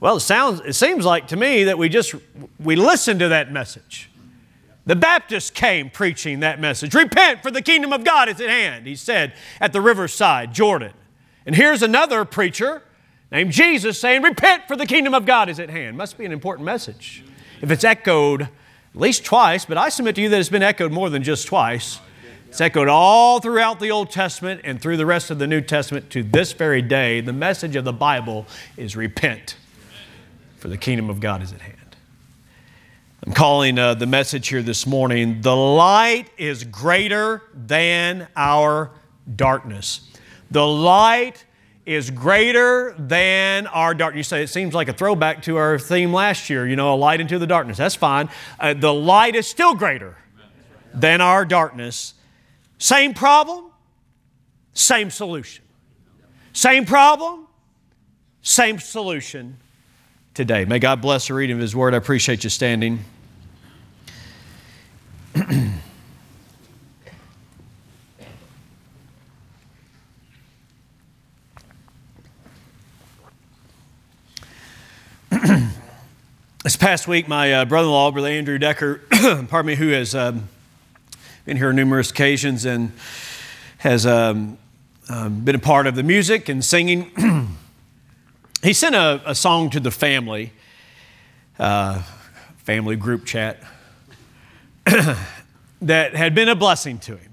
Well, 0.00 0.16
it 0.16 0.20
sounds 0.20 0.60
it 0.60 0.74
seems 0.74 1.04
like 1.04 1.28
to 1.28 1.36
me 1.36 1.64
that 1.64 1.78
we 1.78 1.88
just 1.88 2.14
we 2.58 2.76
listened 2.76 3.20
to 3.20 3.28
that 3.28 3.52
message. 3.52 4.10
The 4.86 4.96
Baptists 4.96 5.50
came 5.50 5.88
preaching 5.88 6.40
that 6.40 6.60
message. 6.60 6.94
Repent, 6.94 7.42
for 7.42 7.50
the 7.50 7.62
kingdom 7.62 7.92
of 7.92 8.04
God 8.04 8.28
is 8.28 8.38
at 8.40 8.50
hand, 8.50 8.86
he 8.86 8.96
said 8.96 9.32
at 9.60 9.72
the 9.72 9.80
riverside, 9.80 10.52
Jordan. 10.52 10.92
And 11.46 11.54
here's 11.54 11.82
another 11.82 12.24
preacher 12.24 12.82
named 13.32 13.52
Jesus 13.52 13.98
saying, 13.98 14.22
Repent, 14.22 14.68
for 14.68 14.76
the 14.76 14.86
kingdom 14.86 15.14
of 15.14 15.24
God 15.24 15.48
is 15.48 15.58
at 15.58 15.70
hand. 15.70 15.96
Must 15.96 16.18
be 16.18 16.24
an 16.24 16.32
important 16.32 16.66
message. 16.66 17.24
If 17.62 17.70
it's 17.70 17.84
echoed 17.84 18.42
at 18.42 18.48
least 18.94 19.24
twice, 19.24 19.64
but 19.64 19.78
I 19.78 19.88
submit 19.88 20.16
to 20.16 20.22
you 20.22 20.28
that 20.28 20.38
it's 20.38 20.48
been 20.48 20.62
echoed 20.62 20.92
more 20.92 21.10
than 21.10 21.22
just 21.22 21.46
twice. 21.46 21.98
It's 22.48 22.60
echoed 22.60 22.88
all 22.88 23.40
throughout 23.40 23.80
the 23.80 23.90
Old 23.90 24.10
Testament 24.10 24.60
and 24.62 24.80
through 24.80 24.96
the 24.96 25.06
rest 25.06 25.30
of 25.30 25.40
the 25.40 25.46
New 25.46 25.60
Testament 25.60 26.10
to 26.10 26.22
this 26.22 26.52
very 26.52 26.82
day. 26.82 27.20
The 27.20 27.32
message 27.32 27.74
of 27.74 27.84
the 27.84 27.92
Bible 27.92 28.46
is 28.76 28.94
repent, 28.94 29.56
for 30.64 30.68
the 30.68 30.78
kingdom 30.78 31.10
of 31.10 31.20
God 31.20 31.42
is 31.42 31.52
at 31.52 31.60
hand. 31.60 31.94
I'm 33.26 33.34
calling 33.34 33.78
uh, 33.78 33.92
the 33.92 34.06
message 34.06 34.48
here 34.48 34.62
this 34.62 34.86
morning, 34.86 35.42
The 35.42 35.54
Light 35.54 36.30
is 36.38 36.64
Greater 36.64 37.42
Than 37.52 38.26
Our 38.34 38.90
Darkness. 39.36 40.10
The 40.50 40.66
light 40.66 41.44
is 41.84 42.10
greater 42.10 42.94
than 42.98 43.66
our 43.66 43.92
darkness. 43.92 44.20
You 44.20 44.22
say 44.22 44.42
it 44.42 44.46
seems 44.46 44.72
like 44.72 44.88
a 44.88 44.94
throwback 44.94 45.42
to 45.42 45.58
our 45.58 45.78
theme 45.78 46.14
last 46.14 46.48
year, 46.48 46.66
you 46.66 46.76
know, 46.76 46.94
a 46.94 46.96
light 46.96 47.20
into 47.20 47.38
the 47.38 47.46
darkness. 47.46 47.76
That's 47.76 47.94
fine. 47.94 48.30
Uh, 48.58 48.72
the 48.72 48.94
light 48.94 49.34
is 49.34 49.46
still 49.46 49.74
greater 49.74 50.16
than 50.94 51.20
our 51.20 51.44
darkness. 51.44 52.14
Same 52.78 53.12
problem, 53.12 53.66
same 54.72 55.10
solution. 55.10 55.62
Same 56.54 56.86
problem, 56.86 57.48
same 58.40 58.78
solution 58.78 59.58
today. 60.34 60.64
May 60.64 60.80
God 60.80 61.00
bless 61.00 61.28
the 61.28 61.34
reading 61.34 61.54
of 61.54 61.60
His 61.60 61.76
Word. 61.76 61.94
I 61.94 61.96
appreciate 61.96 62.42
you 62.42 62.50
standing. 62.50 63.04
this 76.64 76.76
past 76.76 77.06
week, 77.06 77.28
my 77.28 77.52
uh, 77.52 77.64
brother 77.64 77.86
in 77.86 77.92
law, 77.92 78.10
Brother 78.10 78.26
Andrew 78.26 78.58
Decker, 78.58 79.02
pardon 79.48 79.66
me, 79.66 79.76
who 79.76 79.90
has 79.90 80.16
um, 80.16 80.48
been 81.44 81.56
here 81.56 81.68
on 81.68 81.76
numerous 81.76 82.10
occasions 82.10 82.64
and 82.64 82.90
has 83.78 84.04
um, 84.04 84.58
um, 85.08 85.44
been 85.44 85.54
a 85.54 85.60
part 85.60 85.86
of 85.86 85.94
the 85.94 86.02
music 86.02 86.48
and 86.48 86.64
singing, 86.64 87.12
he 88.64 88.72
sent 88.72 88.94
a, 88.94 89.20
a, 89.26 89.34
song 89.34 89.68
to 89.68 89.78
the 89.78 89.90
family, 89.90 90.50
uh, 91.58 92.02
family 92.56 92.96
group 92.96 93.26
chat, 93.26 93.62
that 95.82 96.16
had 96.16 96.34
been 96.34 96.48
a 96.48 96.54
blessing 96.54 96.98
to 97.00 97.18
him. 97.18 97.30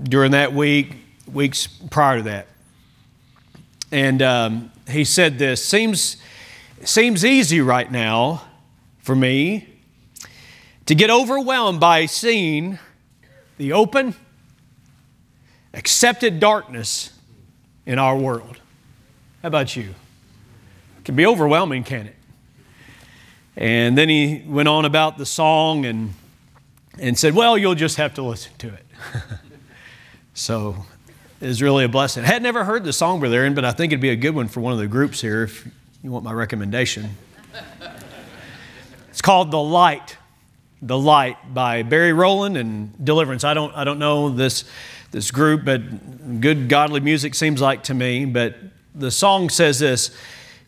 During 0.00 0.30
that 0.30 0.52
week, 0.52 0.94
weeks 1.32 1.66
prior 1.66 2.18
to 2.18 2.22
that. 2.22 2.46
And 3.90 4.22
um, 4.22 4.70
he 4.88 5.04
said 5.04 5.38
this 5.38 5.64
seems, 5.64 6.16
seems 6.84 7.24
easy 7.24 7.60
right 7.60 7.90
now 7.90 8.42
for 9.00 9.16
me 9.16 9.68
to 10.86 10.94
get 10.94 11.10
overwhelmed 11.10 11.80
by 11.80 12.06
seeing 12.06 12.78
the 13.58 13.72
open, 13.72 14.14
accepted 15.72 16.38
darkness 16.38 17.10
in 17.86 17.98
our 17.98 18.16
world. 18.16 18.60
How 19.42 19.48
about 19.48 19.76
you? 19.76 19.94
It 20.98 21.04
can 21.04 21.16
be 21.16 21.26
overwhelming, 21.26 21.84
can 21.84 22.06
it? 22.06 22.16
And 23.56 23.96
then 23.96 24.08
he 24.08 24.42
went 24.46 24.68
on 24.68 24.84
about 24.84 25.18
the 25.18 25.26
song 25.26 25.84
and, 25.86 26.14
and 26.98 27.18
said, 27.18 27.34
Well, 27.34 27.56
you'll 27.56 27.74
just 27.74 27.96
have 27.96 28.14
to 28.14 28.22
listen 28.22 28.52
to 28.58 28.68
it. 28.68 28.86
so 30.34 30.86
is 31.40 31.60
really 31.60 31.84
a 31.84 31.88
blessing. 31.88 32.24
I 32.24 32.28
had 32.28 32.42
never 32.42 32.64
heard 32.64 32.84
the 32.84 32.92
song, 32.92 33.20
we're 33.20 33.28
there 33.28 33.44
in, 33.44 33.54
but 33.54 33.64
I 33.64 33.72
think 33.72 33.92
it'd 33.92 34.00
be 34.00 34.10
a 34.10 34.16
good 34.16 34.34
one 34.34 34.48
for 34.48 34.60
one 34.60 34.72
of 34.72 34.78
the 34.78 34.86
groups 34.86 35.20
here 35.20 35.44
if 35.44 35.68
you 36.02 36.10
want 36.10 36.24
my 36.24 36.32
recommendation. 36.32 37.10
it's 39.10 39.20
called 39.20 39.50
The 39.50 39.60
Light. 39.60 40.16
The 40.80 40.98
Light 40.98 41.36
by 41.52 41.82
Barry 41.82 42.12
Rowland 42.12 42.56
and 42.56 42.92
Deliverance. 43.04 43.44
I 43.44 43.54
don't, 43.54 43.74
I 43.74 43.84
don't 43.84 43.98
know 43.98 44.30
this, 44.30 44.64
this 45.14 45.30
group, 45.30 45.64
but 45.64 46.40
good 46.40 46.68
godly 46.68 46.98
music 46.98 47.36
seems 47.36 47.60
like 47.60 47.84
to 47.84 47.94
me. 47.94 48.24
But 48.24 48.56
the 48.96 49.12
song 49.12 49.48
says 49.48 49.78
this 49.78 50.10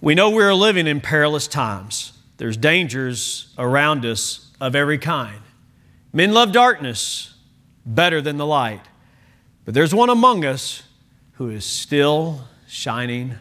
We 0.00 0.14
know 0.14 0.30
we're 0.30 0.54
living 0.54 0.86
in 0.86 1.00
perilous 1.00 1.48
times, 1.48 2.12
there's 2.36 2.56
dangers 2.56 3.52
around 3.58 4.06
us 4.06 4.52
of 4.60 4.76
every 4.76 4.98
kind. 4.98 5.40
Men 6.12 6.32
love 6.32 6.52
darkness 6.52 7.34
better 7.84 8.20
than 8.20 8.36
the 8.36 8.46
light. 8.46 8.82
But 9.64 9.74
there's 9.74 9.92
one 9.92 10.10
among 10.10 10.44
us 10.44 10.84
who 11.32 11.50
is 11.50 11.64
still 11.64 12.46
shining 12.68 13.34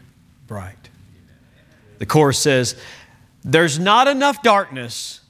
bright. 0.48 0.90
The 2.00 2.08
chorus 2.08 2.40
says, 2.40 2.76
There's 3.44 3.78
not 3.78 4.08
enough 4.08 4.42
darkness 4.42 5.22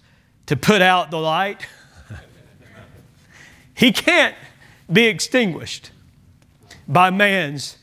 to 0.46 0.56
put 0.56 0.82
out 0.82 1.12
the 1.12 1.20
light. 1.20 1.68
he 3.74 3.92
can't 3.92 4.36
be 4.92 5.06
extinguished 5.06 5.92
by 6.88 7.10
man's 7.10 7.78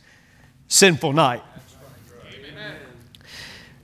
sinful 0.68 1.12
night. 1.12 1.42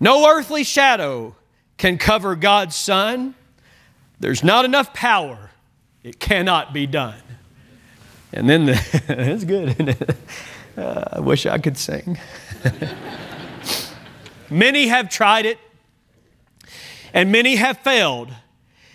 No 0.00 0.28
earthly 0.28 0.62
shadow 0.62 1.34
can 1.76 1.98
cover 1.98 2.36
God's 2.36 2.76
sun. 2.76 3.34
There's 4.20 4.44
not 4.44 4.64
enough 4.64 4.94
power. 4.94 5.50
It 6.02 6.20
cannot 6.20 6.72
be 6.72 6.86
done. 6.86 7.20
And 8.32 8.48
then 8.48 8.66
the, 8.66 9.02
that's 9.06 9.44
good. 9.44 9.96
Uh, 10.76 11.04
I 11.14 11.20
wish 11.20 11.44
I 11.44 11.58
could 11.58 11.76
sing. 11.76 12.18
many 14.50 14.86
have 14.86 15.08
tried 15.08 15.44
it, 15.44 15.58
and 17.12 17.32
many 17.32 17.56
have 17.56 17.78
failed. 17.78 18.30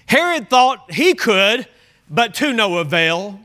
Herod 0.06 0.50
thought 0.50 0.94
he 0.94 1.14
could, 1.14 1.68
but 2.10 2.34
to 2.36 2.54
no 2.54 2.78
avail. 2.78 3.40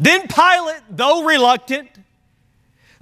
Then 0.00 0.26
Pilate, 0.28 0.82
though 0.88 1.24
reluctant, 1.24 1.90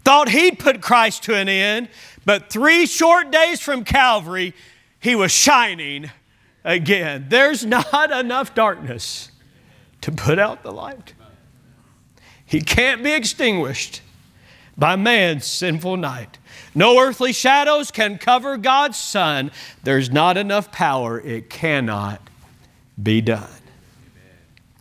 thought 0.04 0.28
he'd 0.30 0.58
put 0.58 0.82
Christ 0.82 1.22
to 1.24 1.34
an 1.36 1.48
end, 1.48 1.88
but 2.24 2.50
three 2.50 2.86
short 2.86 3.30
days 3.30 3.60
from 3.60 3.84
Calvary, 3.84 4.52
he 4.98 5.14
was 5.14 5.30
shining 5.30 6.10
again. 6.64 7.26
There's 7.28 7.64
not 7.64 8.10
enough 8.10 8.52
darkness 8.52 9.30
to 10.00 10.10
put 10.10 10.40
out 10.40 10.64
the 10.64 10.72
light. 10.72 11.14
He 12.44 12.60
can't 12.60 13.04
be 13.04 13.12
extinguished 13.12 14.02
by 14.76 14.96
man's 14.96 15.46
sinful 15.46 15.98
night. 15.98 16.38
No 16.74 16.98
earthly 16.98 17.32
shadows 17.32 17.92
can 17.92 18.18
cover 18.18 18.56
God's 18.56 18.98
sun. 18.98 19.52
There's 19.84 20.10
not 20.10 20.36
enough 20.36 20.72
power. 20.72 21.20
It 21.20 21.48
cannot 21.48 22.28
be 23.00 23.20
done. 23.20 23.48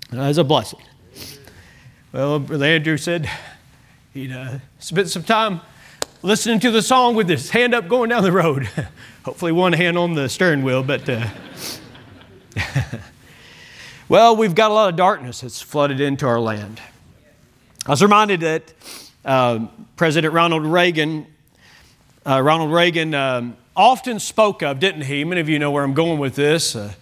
That's 0.09 0.39
a 0.39 0.43
blessing. 0.43 0.79
Well, 2.17 2.39
Brother 2.39 2.65
Andrew 2.65 2.97
said 2.97 3.29
he'd 4.11 4.31
uh, 4.31 4.57
spent 4.79 5.07
some 5.07 5.21
time 5.21 5.61
listening 6.23 6.59
to 6.61 6.71
the 6.71 6.81
song 6.81 7.13
with 7.13 7.29
his 7.29 7.51
hand 7.51 7.75
up 7.75 7.87
going 7.87 8.09
down 8.09 8.23
the 8.23 8.31
road. 8.31 8.67
Hopefully, 9.23 9.51
one 9.51 9.71
hand 9.73 9.99
on 9.99 10.15
the 10.15 10.27
steering 10.27 10.63
wheel, 10.63 10.81
but. 10.81 11.07
Uh, 11.07 11.27
well, 14.09 14.35
we've 14.35 14.55
got 14.55 14.71
a 14.71 14.73
lot 14.73 14.89
of 14.89 14.95
darkness 14.95 15.41
that's 15.41 15.61
flooded 15.61 16.01
into 16.01 16.25
our 16.25 16.39
land. 16.39 16.81
I 17.85 17.91
was 17.91 18.01
reminded 18.01 18.39
that 18.39 18.73
uh, 19.23 19.67
President 19.95 20.33
Ronald 20.33 20.65
Reagan, 20.65 21.27
uh, 22.25 22.41
Ronald 22.41 22.73
Reagan 22.73 23.13
um, 23.13 23.55
often 23.75 24.19
spoke 24.19 24.63
of, 24.63 24.79
didn't 24.79 25.03
he? 25.03 25.23
Many 25.23 25.39
of 25.39 25.49
you 25.49 25.59
know 25.59 25.69
where 25.69 25.83
I'm 25.83 25.93
going 25.93 26.17
with 26.17 26.33
this. 26.33 26.75
Uh, 26.75 26.93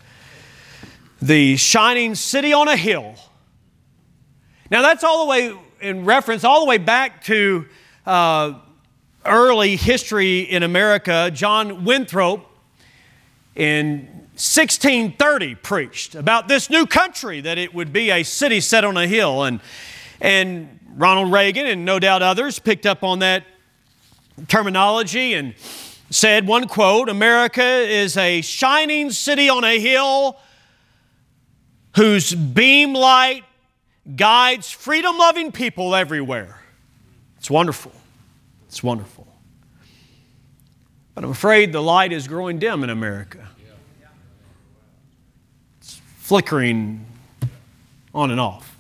the 1.22 1.56
shining 1.56 2.16
city 2.16 2.52
on 2.52 2.68
a 2.68 2.76
hill. 2.76 3.16
Now, 4.72 4.82
that's 4.82 5.04
all 5.04 5.26
the 5.26 5.30
way 5.30 5.58
in 5.82 6.06
reference, 6.06 6.44
all 6.44 6.62
the 6.62 6.66
way 6.66 6.78
back 6.78 7.24
to 7.26 7.66
uh, 8.06 8.54
early 9.26 9.76
history 9.76 10.40
in 10.40 10.64
America. 10.64 11.30
John 11.34 11.86
Winthrop 11.86 12.46
in 13.56 14.08
1630 14.36 15.56
preached 15.56 16.16
about 16.16 16.48
this 16.48 16.70
new 16.70 16.86
country, 16.86 17.42
that 17.42 17.58
it 17.58 17.74
would 17.74 17.94
be 17.94 18.10
a 18.10 18.24
city 18.24 18.60
set 18.60 18.84
on 18.84 18.98
a 18.98 19.08
hill. 19.08 19.44
And 19.44 19.60
and 20.20 20.80
Ronald 20.96 21.32
Reagan 21.32 21.66
and 21.66 21.86
no 21.86 22.00
doubt 22.00 22.22
others 22.22 22.60
picked 22.60 22.86
up 22.86 23.04
on 23.04 23.20
that 23.20 23.44
terminology 24.48 25.34
and 25.34 25.54
said 26.10 26.48
one 26.48 26.68
quote 26.68 27.10
America 27.10 27.64
is 27.64 28.18
a 28.18 28.42
shining 28.42 29.12
city 29.12 29.50
on 29.50 29.64
a 29.64 29.80
hill 29.80 30.40
whose 31.96 32.34
beam 32.34 32.94
light 32.94 33.44
guides 34.14 34.70
freedom 34.70 35.18
loving 35.18 35.52
people 35.52 35.96
everywhere. 35.96 36.60
It's 37.38 37.50
wonderful. 37.50 37.92
It's 38.68 38.84
wonderful. 38.84 39.28
But 41.14 41.24
I'm 41.24 41.32
afraid 41.32 41.72
the 41.72 41.82
light 41.82 42.12
is 42.12 42.28
growing 42.28 42.60
dim 42.60 42.84
in 42.84 42.90
America. 42.90 43.48
It's 45.80 46.02
flickering 46.18 47.06
on 48.14 48.32
and 48.32 48.40
off. 48.40 48.76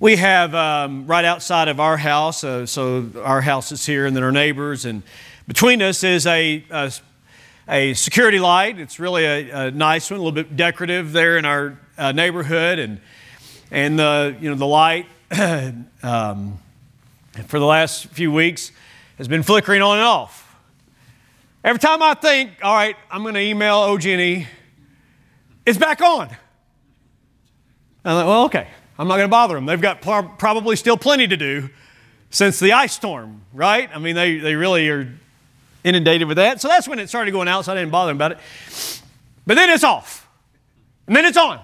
We 0.00 0.16
have 0.16 0.54
um, 0.54 1.06
right 1.06 1.26
outside 1.26 1.68
of 1.68 1.78
our 1.78 1.98
house, 1.98 2.42
uh, 2.42 2.64
so 2.64 3.06
our 3.22 3.42
house 3.42 3.70
is 3.70 3.84
here, 3.84 4.06
and 4.06 4.16
then 4.16 4.22
our 4.22 4.32
neighbors, 4.32 4.86
and 4.86 5.02
between 5.46 5.82
us 5.82 6.02
is 6.02 6.26
a, 6.26 6.64
a, 6.70 6.90
a 7.68 7.92
security 7.92 8.38
light. 8.38 8.78
It's 8.78 8.98
really 8.98 9.26
a, 9.26 9.66
a, 9.66 9.70
nice 9.70 10.10
one, 10.10 10.18
a 10.18 10.22
little 10.22 10.32
bit 10.32 10.56
decorative 10.56 11.12
there 11.12 11.36
in 11.36 11.44
our 11.44 11.78
uh, 12.00 12.12
neighborhood, 12.12 12.78
and 12.78 13.00
and 13.70 13.98
the 13.98 14.36
you 14.40 14.48
know 14.50 14.56
the 14.56 14.66
light 14.66 15.06
um, 16.02 16.58
for 17.46 17.58
the 17.58 17.66
last 17.66 18.06
few 18.06 18.32
weeks 18.32 18.72
has 19.18 19.28
been 19.28 19.42
flickering 19.42 19.82
on 19.82 19.98
and 19.98 20.06
off. 20.06 20.56
Every 21.62 21.78
time 21.78 22.02
I 22.02 22.14
think, 22.14 22.52
all 22.62 22.74
right, 22.74 22.96
I'm 23.10 23.22
going 23.22 23.34
to 23.34 23.40
email 23.40 23.76
OG&E, 23.76 24.46
it's 25.66 25.76
back 25.76 26.00
on. 26.00 26.30
I'm 28.02 28.16
like, 28.16 28.26
well, 28.26 28.44
okay. 28.44 28.66
I'm 28.98 29.08
not 29.08 29.16
going 29.16 29.28
to 29.28 29.30
bother 29.30 29.54
them. 29.54 29.66
They've 29.66 29.80
got 29.80 30.00
probably 30.00 30.76
still 30.76 30.96
plenty 30.96 31.28
to 31.28 31.36
do 31.36 31.68
since 32.30 32.58
the 32.60 32.72
ice 32.72 32.94
storm, 32.94 33.42
right? 33.52 33.90
I 33.94 33.98
mean, 33.98 34.14
they, 34.14 34.38
they 34.38 34.54
really 34.54 34.88
are 34.88 35.12
inundated 35.84 36.28
with 36.28 36.38
that. 36.38 36.60
So 36.60 36.68
that's 36.68 36.88
when 36.88 36.98
it 36.98 37.08
started 37.08 37.30
going 37.32 37.48
out, 37.48 37.66
so 37.66 37.72
I 37.72 37.74
didn't 37.74 37.90
bother 37.90 38.10
them 38.10 38.16
about 38.16 38.32
it. 38.32 38.38
But 39.46 39.54
then 39.54 39.68
it's 39.68 39.84
off. 39.84 40.28
And 41.06 41.14
then 41.14 41.24
it's 41.24 41.36
on. 41.36 41.60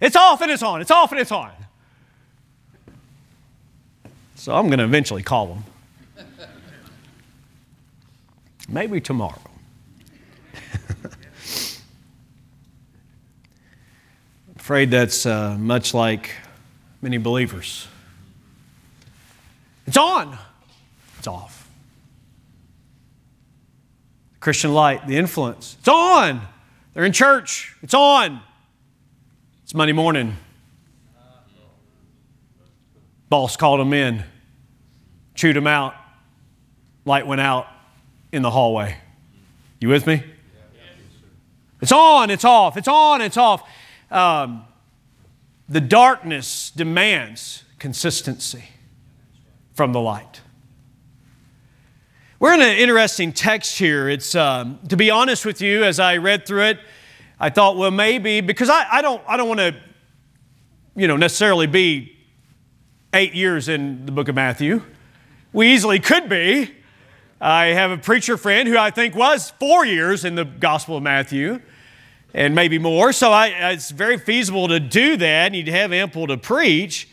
It's 0.00 0.16
off 0.16 0.40
and 0.40 0.50
it's 0.50 0.62
on. 0.62 0.80
It's 0.80 0.90
off 0.90 1.12
and 1.12 1.20
it's 1.20 1.32
on. 1.32 1.50
So 4.36 4.54
I'm 4.54 4.66
going 4.66 4.78
to 4.78 4.84
eventually 4.84 5.22
call 5.22 5.46
them. 5.46 5.64
Maybe 8.68 9.00
tomorrow. 9.00 9.40
afraid 14.68 14.90
that's 14.90 15.24
uh, 15.24 15.56
much 15.58 15.94
like 15.94 16.30
many 17.00 17.16
believers. 17.16 17.88
It's 19.86 19.96
on, 19.96 20.36
it's 21.16 21.26
off. 21.26 21.66
Christian 24.40 24.74
light, 24.74 25.06
the 25.06 25.16
influence, 25.16 25.76
it's 25.78 25.88
on. 25.88 26.42
They're 26.92 27.06
in 27.06 27.12
church, 27.12 27.74
it's 27.82 27.94
on. 27.94 28.42
It's 29.68 29.74
Monday 29.74 29.92
morning. 29.92 30.34
Boss 33.28 33.58
called 33.58 33.80
him 33.80 33.92
in, 33.92 34.24
chewed 35.34 35.58
him 35.58 35.66
out, 35.66 35.94
light 37.04 37.26
went 37.26 37.42
out 37.42 37.66
in 38.32 38.40
the 38.40 38.50
hallway. 38.50 38.96
You 39.78 39.90
with 39.90 40.06
me? 40.06 40.24
It's 41.82 41.92
on, 41.92 42.30
it's 42.30 42.46
off, 42.46 42.78
it's 42.78 42.88
on, 42.88 43.20
it's 43.20 43.36
off. 43.36 43.68
Um, 44.10 44.64
the 45.68 45.82
darkness 45.82 46.70
demands 46.74 47.64
consistency 47.78 48.70
from 49.74 49.92
the 49.92 50.00
light. 50.00 50.40
We're 52.40 52.54
in 52.54 52.62
an 52.62 52.78
interesting 52.78 53.34
text 53.34 53.76
here. 53.76 54.08
It's, 54.08 54.34
um, 54.34 54.78
to 54.88 54.96
be 54.96 55.10
honest 55.10 55.44
with 55.44 55.60
you, 55.60 55.84
as 55.84 56.00
I 56.00 56.16
read 56.16 56.46
through 56.46 56.62
it, 56.68 56.78
I 57.40 57.50
thought, 57.50 57.76
well, 57.76 57.90
maybe, 57.90 58.40
because 58.40 58.68
I, 58.68 58.86
I 58.90 59.02
don't, 59.02 59.22
I 59.26 59.36
don't 59.36 59.48
want 59.48 59.60
to, 59.60 59.76
you 60.96 61.06
know, 61.06 61.16
necessarily 61.16 61.66
be 61.66 62.16
eight 63.14 63.34
years 63.34 63.68
in 63.68 64.06
the 64.06 64.12
book 64.12 64.28
of 64.28 64.34
Matthew. 64.34 64.82
We 65.52 65.72
easily 65.72 66.00
could 66.00 66.28
be. 66.28 66.74
I 67.40 67.66
have 67.66 67.92
a 67.92 67.98
preacher 67.98 68.36
friend 68.36 68.68
who 68.68 68.76
I 68.76 68.90
think 68.90 69.14
was 69.14 69.50
four 69.60 69.86
years 69.86 70.24
in 70.24 70.34
the 70.34 70.44
Gospel 70.44 70.96
of 70.96 71.02
Matthew 71.04 71.60
and 72.34 72.54
maybe 72.54 72.78
more. 72.78 73.12
So 73.12 73.30
I, 73.30 73.46
it's 73.72 73.90
very 73.90 74.18
feasible 74.18 74.68
to 74.68 74.80
do 74.80 75.16
that. 75.18 75.54
you'd 75.54 75.68
have 75.68 75.92
ample 75.92 76.26
to 76.26 76.36
preach. 76.36 77.08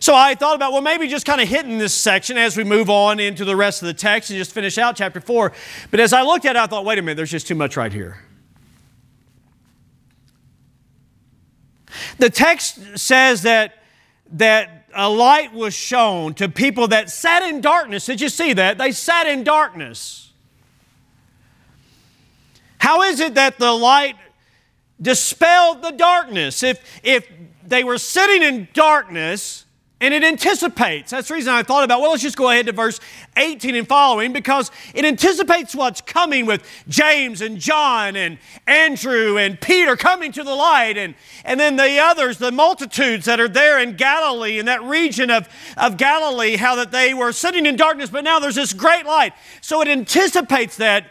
So 0.00 0.14
I 0.14 0.34
thought 0.34 0.56
about, 0.56 0.72
well, 0.72 0.82
maybe 0.82 1.06
just 1.08 1.26
kind 1.26 1.40
of 1.40 1.48
hitting 1.48 1.78
this 1.78 1.94
section 1.94 2.36
as 2.36 2.56
we 2.56 2.64
move 2.64 2.90
on 2.90 3.20
into 3.20 3.44
the 3.44 3.56
rest 3.56 3.82
of 3.82 3.86
the 3.86 3.94
text 3.94 4.30
and 4.30 4.38
just 4.38 4.52
finish 4.52 4.76
out 4.78 4.96
chapter 4.96 5.20
4. 5.20 5.52
But 5.90 6.00
as 6.00 6.12
I 6.12 6.22
looked 6.22 6.44
at 6.44 6.56
it, 6.56 6.58
I 6.58 6.66
thought, 6.66 6.84
wait 6.84 6.98
a 6.98 7.02
minute, 7.02 7.16
there's 7.16 7.30
just 7.30 7.46
too 7.46 7.54
much 7.54 7.76
right 7.76 7.92
here. 7.92 8.18
The 12.18 12.30
text 12.30 12.98
says 12.98 13.42
that, 13.42 13.82
that 14.32 14.88
a 14.94 15.08
light 15.08 15.52
was 15.52 15.74
shown 15.74 16.34
to 16.34 16.48
people 16.48 16.88
that 16.88 17.10
sat 17.10 17.42
in 17.42 17.60
darkness. 17.60 18.06
Did 18.06 18.20
you 18.20 18.28
see 18.28 18.52
that? 18.54 18.78
They 18.78 18.92
sat 18.92 19.26
in 19.26 19.44
darkness. 19.44 20.32
How 22.78 23.02
is 23.02 23.20
it 23.20 23.34
that 23.34 23.58
the 23.58 23.72
light 23.72 24.16
dispelled 25.00 25.82
the 25.82 25.92
darkness. 25.92 26.62
If, 26.62 27.00
if 27.02 27.28
they 27.64 27.84
were 27.84 27.98
sitting 27.98 28.42
in 28.42 28.68
darkness, 28.72 29.64
and 30.04 30.12
it 30.12 30.22
anticipates. 30.22 31.10
That's 31.10 31.28
the 31.28 31.34
reason 31.34 31.52
I 31.52 31.62
thought 31.62 31.82
about, 31.82 32.00
well, 32.00 32.10
let's 32.10 32.22
just 32.22 32.36
go 32.36 32.50
ahead 32.50 32.66
to 32.66 32.72
verse 32.72 33.00
18 33.36 33.74
and 33.74 33.88
following 33.88 34.32
because 34.34 34.70
it 34.94 35.04
anticipates 35.04 35.74
what's 35.74 36.02
coming 36.02 36.44
with 36.44 36.62
James 36.88 37.40
and 37.40 37.58
John 37.58 38.14
and 38.14 38.38
Andrew 38.66 39.38
and 39.38 39.58
Peter 39.58 39.96
coming 39.96 40.30
to 40.32 40.44
the 40.44 40.54
light 40.54 40.98
and, 40.98 41.14
and 41.44 41.58
then 41.58 41.76
the 41.76 41.98
others, 41.98 42.36
the 42.36 42.52
multitudes 42.52 43.24
that 43.24 43.40
are 43.40 43.48
there 43.48 43.78
in 43.80 43.96
Galilee, 43.96 44.58
in 44.58 44.66
that 44.66 44.82
region 44.82 45.30
of, 45.30 45.48
of 45.78 45.96
Galilee, 45.96 46.56
how 46.56 46.76
that 46.76 46.92
they 46.92 47.14
were 47.14 47.32
sitting 47.32 47.64
in 47.64 47.76
darkness, 47.76 48.10
but 48.10 48.24
now 48.24 48.38
there's 48.38 48.56
this 48.56 48.74
great 48.74 49.06
light. 49.06 49.32
So 49.62 49.80
it 49.80 49.88
anticipates 49.88 50.76
that 50.76 51.06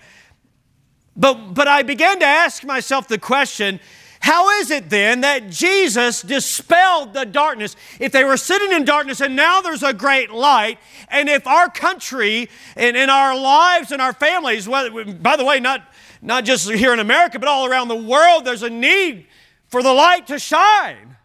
but, 1.16 1.54
but 1.54 1.68
I 1.68 1.84
began 1.84 2.20
to 2.20 2.26
ask 2.26 2.64
myself 2.64 3.08
the 3.08 3.20
question 3.20 3.80
how 4.24 4.62
is 4.62 4.72
it 4.72 4.90
then 4.90 5.20
that 5.20 5.50
Jesus 5.50 6.22
dispelled 6.22 7.14
the 7.14 7.26
darkness? 7.26 7.76
If 8.00 8.14
they 8.14 8.24
were 8.24 8.38
sitting 8.38 8.72
in 8.72 8.86
darkness 8.86 9.20
and 9.20 9.36
now 9.36 9.60
there's 9.60 9.84
a 9.84 9.94
great 9.94 10.32
light, 10.32 10.80
and 11.10 11.28
if 11.28 11.46
our 11.46 11.70
country 11.70 12.50
and 12.78 12.96
in 12.96 13.10
our 13.10 13.38
lives 13.38 13.92
and 13.92 14.02
our 14.02 14.14
families, 14.14 14.66
well, 14.66 15.04
by 15.04 15.36
the 15.36 15.44
way, 15.44 15.60
not, 15.60 15.84
not 16.22 16.46
just 16.46 16.72
here 16.72 16.94
in 16.94 17.00
America, 17.00 17.38
but 17.38 17.50
all 17.50 17.66
around 17.66 17.90
the 17.90 17.98
world, 17.98 18.46
there's 18.46 18.64
a 18.64 18.70
need 18.70 19.28
for 19.68 19.84
the 19.84 19.92
light 19.92 20.26
to 20.28 20.40
shine. 20.40 21.18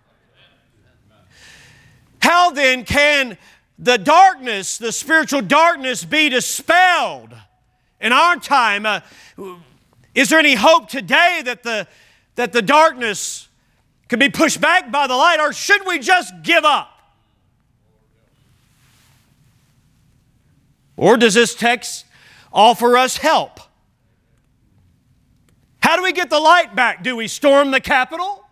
How 2.20 2.50
then 2.50 2.84
can 2.84 3.38
the 3.78 3.96
darkness, 3.96 4.76
the 4.76 4.90
spiritual 4.90 5.42
darkness, 5.42 6.04
be 6.04 6.30
dispelled? 6.30 7.32
In 8.00 8.12
our 8.12 8.34
time, 8.40 8.87
uh, 8.87 9.02
is 10.16 10.30
there 10.30 10.40
any 10.40 10.56
hope 10.56 10.88
today 10.88 11.42
that 11.44 11.62
the, 11.62 11.87
that 12.38 12.53
the 12.53 12.62
darkness 12.62 13.48
could 14.09 14.20
be 14.20 14.29
pushed 14.29 14.61
back 14.61 14.92
by 14.92 15.09
the 15.09 15.16
light, 15.16 15.40
or 15.40 15.53
should 15.53 15.85
we 15.85 15.98
just 15.98 16.33
give 16.44 16.64
up? 16.64 16.88
Or 20.96 21.16
does 21.16 21.35
this 21.35 21.57
text 21.57 22.07
offer 22.53 22.96
us 22.96 23.16
help? 23.16 23.59
How 25.81 25.96
do 25.96 26.05
we 26.05 26.12
get 26.12 26.31
the 26.31 26.38
light 26.38 26.77
back? 26.77 27.03
Do 27.03 27.16
we 27.16 27.27
storm 27.27 27.72
the 27.72 27.81
Capitol? 27.81 28.44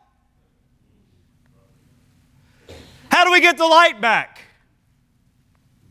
How 3.13 3.25
do 3.25 3.31
we 3.31 3.41
get 3.41 3.57
the 3.57 3.67
light 3.67 4.01
back? 4.01 4.41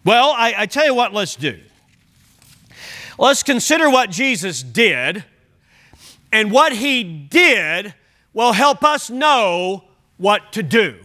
Well, 0.04 0.32
I, 0.32 0.54
I 0.58 0.66
tell 0.66 0.86
you 0.86 0.94
what, 0.94 1.14
let's 1.14 1.38
do. 1.38 1.62
Let's 3.18 3.42
consider 3.42 3.90
what 3.90 4.10
Jesus 4.10 4.62
did 4.62 5.24
and 6.36 6.52
what 6.52 6.74
he 6.74 7.02
did 7.02 7.94
will 8.34 8.52
help 8.52 8.84
us 8.84 9.10
know 9.10 9.86
what 10.18 10.52
to 10.52 10.62
do. 10.62 10.98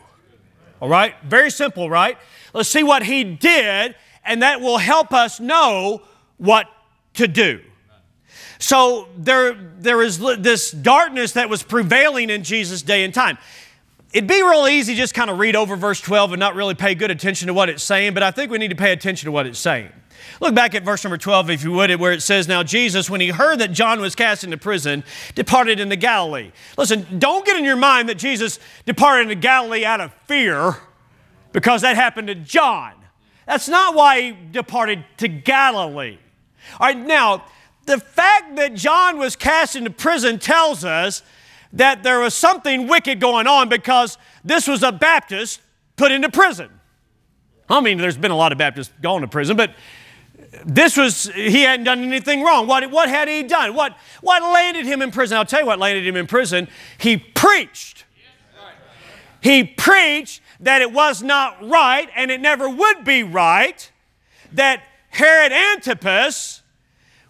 All 0.81 0.89
right? 0.89 1.15
Very 1.23 1.53
simple, 1.53 1.89
right? 1.89 2.19
Let's 2.53 2.69
see 2.69 2.83
what 2.83 3.05
he 3.05 3.23
did, 3.23 3.95
and 4.25 4.43
that 4.43 4.61
will 4.61 4.79
help 4.79 5.13
us 5.13 5.39
know 5.39 6.03
what 6.39 6.67
to 7.15 7.29
do. 7.29 7.61
So 8.59 9.07
there, 9.17 9.55
there 9.55 10.03
is 10.03 10.19
this 10.19 10.73
darkness 10.73 11.31
that 11.33 11.49
was 11.49 11.63
prevailing 11.63 12.29
in 12.29 12.43
Jesus' 12.43 12.83
day 12.83 13.05
and 13.05 13.15
time. 13.15 13.39
It'd 14.13 14.29
be 14.29 14.43
real 14.43 14.67
easy 14.67 14.97
just 14.97 15.15
kind 15.15 15.31
of 15.31 15.39
read 15.39 15.55
over 15.55 15.77
verse 15.77 16.01
12 16.01 16.33
and 16.33 16.41
not 16.41 16.57
really 16.57 16.75
pay 16.75 16.97
good 16.97 17.13
attention 17.13 17.47
to 17.47 17.55
what 17.55 17.69
it's 17.69 17.85
saying, 17.85 18.15
but 18.15 18.25
I 18.25 18.33
think 18.33 18.51
we 18.51 18.59
need 18.59 18.71
to 18.71 18.77
pay 18.77 18.91
attention 18.91 19.29
to 19.29 19.33
what 19.33 19.47
it's 19.47 19.61
saying. 19.61 19.93
Look 20.41 20.55
back 20.55 20.75
at 20.75 20.85
verse 20.85 21.05
number 21.05 21.19
12, 21.19 21.51
if 21.51 21.65
you 21.65 21.73
would, 21.73 21.95
where 22.01 22.13
it 22.13 22.23
says, 22.23 22.49
Now 22.49 22.63
Jesus, 22.63 23.09
when 23.11 23.21
he 23.21 23.29
heard 23.29 23.59
that 23.59 23.73
John 23.73 24.01
was 24.01 24.15
cast 24.15 24.45
into 24.45 24.57
prison, 24.57 25.05
departed 25.35 25.81
into 25.81 25.97
Galilee. 25.97 26.53
Listen, 26.77 27.07
don't 27.19 27.45
get 27.45 27.57
in 27.57 27.65
your 27.65 27.77
mind 27.77 28.09
that 28.09 28.17
Jesus 28.17 28.59
departed 28.87 29.23
into 29.23 29.35
Galilee 29.35 29.85
out 29.85 30.01
of 30.01 30.13
fear 30.27 30.77
because 31.53 31.83
that 31.83 31.97
happened 31.97 32.29
to 32.29 32.35
John. 32.35 32.93
That's 33.47 33.69
not 33.69 33.95
why 33.95 34.21
he 34.21 34.37
departed 34.53 35.05
to 35.19 35.29
Galilee. 35.29 36.19
All 36.79 36.87
right, 36.87 36.97
now, 36.97 37.45
the 37.87 37.99
fact 37.99 38.57
that 38.57 38.75
John 38.75 39.19
was 39.19 39.35
cast 39.35 39.75
into 39.75 39.91
prison 39.91 40.39
tells 40.39 40.85
us 40.85 41.23
that 41.73 42.03
there 42.03 42.21
was 42.21 42.35
something 42.35 42.87
wicked 42.87 43.21
going 43.21 43.47
on 43.47 43.69
because 43.69 44.19
this 44.45 44.67
was 44.67 44.83
a 44.83 44.93
Baptist 44.93 45.61
put 45.97 46.13
into 46.13 46.29
prison. 46.29 46.71
I 47.69 47.81
mean, 47.81 47.99
there's 47.99 48.17
been 48.17 48.31
a 48.31 48.37
lot 48.37 48.53
of 48.53 48.59
Baptists 48.59 48.93
going 49.01 49.23
to 49.23 49.29
prison, 49.29 49.57
but 49.57 49.75
this 50.65 50.97
was, 50.97 51.31
he 51.35 51.63
hadn't 51.63 51.85
done 51.85 52.01
anything 52.01 52.43
wrong. 52.43 52.67
What, 52.67 52.91
what 52.91 53.09
had 53.09 53.29
he 53.29 53.43
done? 53.45 53.75
What, 53.75 53.97
what 54.21 54.43
landed 54.43 54.85
him 54.85 55.01
in 55.01 55.11
prison? 55.11 55.39
I'll 55.39 55.45
tell 55.45 55.61
you 55.61 55.67
what 55.67 55.79
landed 55.79 56.05
him 56.05 56.17
in 56.17 56.27
prison. 56.27 56.69
He 56.99 57.17
preached. 57.17 58.05
He 59.43 59.65
preached 59.65 60.43
that 60.61 60.83
it 60.83 60.93
was 60.93 61.23
not 61.23 61.67
right 61.67 62.09
and 62.15 62.31
it 62.31 62.41
never 62.41 62.69
would 62.69 63.05
be 63.05 63.23
right 63.23 63.91
that 64.53 64.83
Herod 65.11 65.53
Antipas 65.53 66.63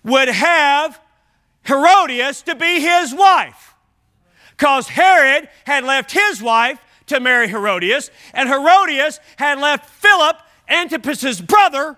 would 0.03 0.29
have 0.29 1.01
Herodias 1.65 2.43
to 2.43 2.55
be 2.55 2.81
his 2.81 3.15
wife. 3.15 3.75
Because 4.51 4.89
Herod 4.89 5.49
had 5.67 5.85
left 5.85 6.13
his 6.13 6.43
wife 6.43 6.79
to 7.07 7.21
marry 7.21 7.49
Herodias, 7.49 8.11
and 8.35 8.49
Herodias 8.49 9.21
had 9.37 9.59
left 9.59 9.89
Philip, 9.89 10.37
Antipas's 10.69 11.41
brother, 11.41 11.97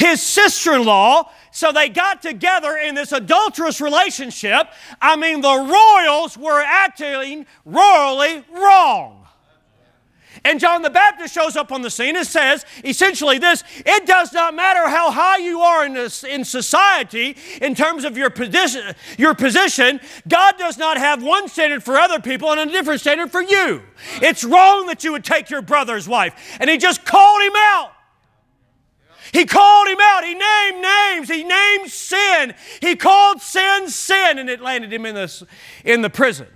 his 0.00 0.22
sister 0.22 0.72
in 0.72 0.84
law. 0.84 1.30
So 1.52 1.72
they 1.72 1.88
got 1.88 2.22
together 2.22 2.76
in 2.76 2.94
this 2.94 3.12
adulterous 3.12 3.80
relationship. 3.80 4.68
I 5.00 5.16
mean, 5.16 5.42
the 5.42 5.48
royals 5.48 6.38
were 6.38 6.62
acting 6.62 7.46
royally 7.64 8.44
wrong. 8.50 9.18
And 10.42 10.58
John 10.58 10.80
the 10.80 10.90
Baptist 10.90 11.34
shows 11.34 11.54
up 11.54 11.70
on 11.70 11.82
the 11.82 11.90
scene 11.90 12.16
and 12.16 12.26
says 12.26 12.64
essentially 12.82 13.38
this 13.38 13.62
it 13.84 14.06
does 14.06 14.32
not 14.32 14.54
matter 14.54 14.88
how 14.88 15.10
high 15.10 15.36
you 15.36 15.60
are 15.60 15.84
in, 15.84 15.92
this, 15.92 16.24
in 16.24 16.44
society 16.44 17.36
in 17.60 17.74
terms 17.74 18.04
of 18.04 18.16
your 18.16 18.30
position, 18.30 18.94
your 19.18 19.34
position, 19.34 20.00
God 20.28 20.56
does 20.56 20.78
not 20.78 20.96
have 20.96 21.22
one 21.22 21.48
standard 21.48 21.82
for 21.82 21.98
other 21.98 22.20
people 22.20 22.52
and 22.52 22.70
a 22.70 22.72
different 22.72 23.00
standard 23.00 23.30
for 23.30 23.42
you. 23.42 23.82
It's 24.22 24.44
wrong 24.44 24.86
that 24.86 25.04
you 25.04 25.12
would 25.12 25.24
take 25.24 25.50
your 25.50 25.62
brother's 25.62 26.08
wife. 26.08 26.56
And 26.58 26.70
he 26.70 26.78
just 26.78 27.04
called 27.04 27.42
him 27.42 27.52
out. 27.56 27.92
He 29.32 29.44
called 29.44 29.88
him 29.88 29.98
out. 30.00 30.24
He 30.24 30.34
named 30.34 30.82
names. 30.82 31.28
He 31.28 31.44
named 31.44 31.90
sin. 31.90 32.54
He 32.80 32.96
called 32.96 33.40
sin 33.40 33.88
sin, 33.88 34.38
and 34.38 34.50
it 34.50 34.60
landed 34.60 34.92
him 34.92 35.06
in, 35.06 35.14
this, 35.14 35.42
in 35.84 36.02
the 36.02 36.10
prison. 36.10 36.48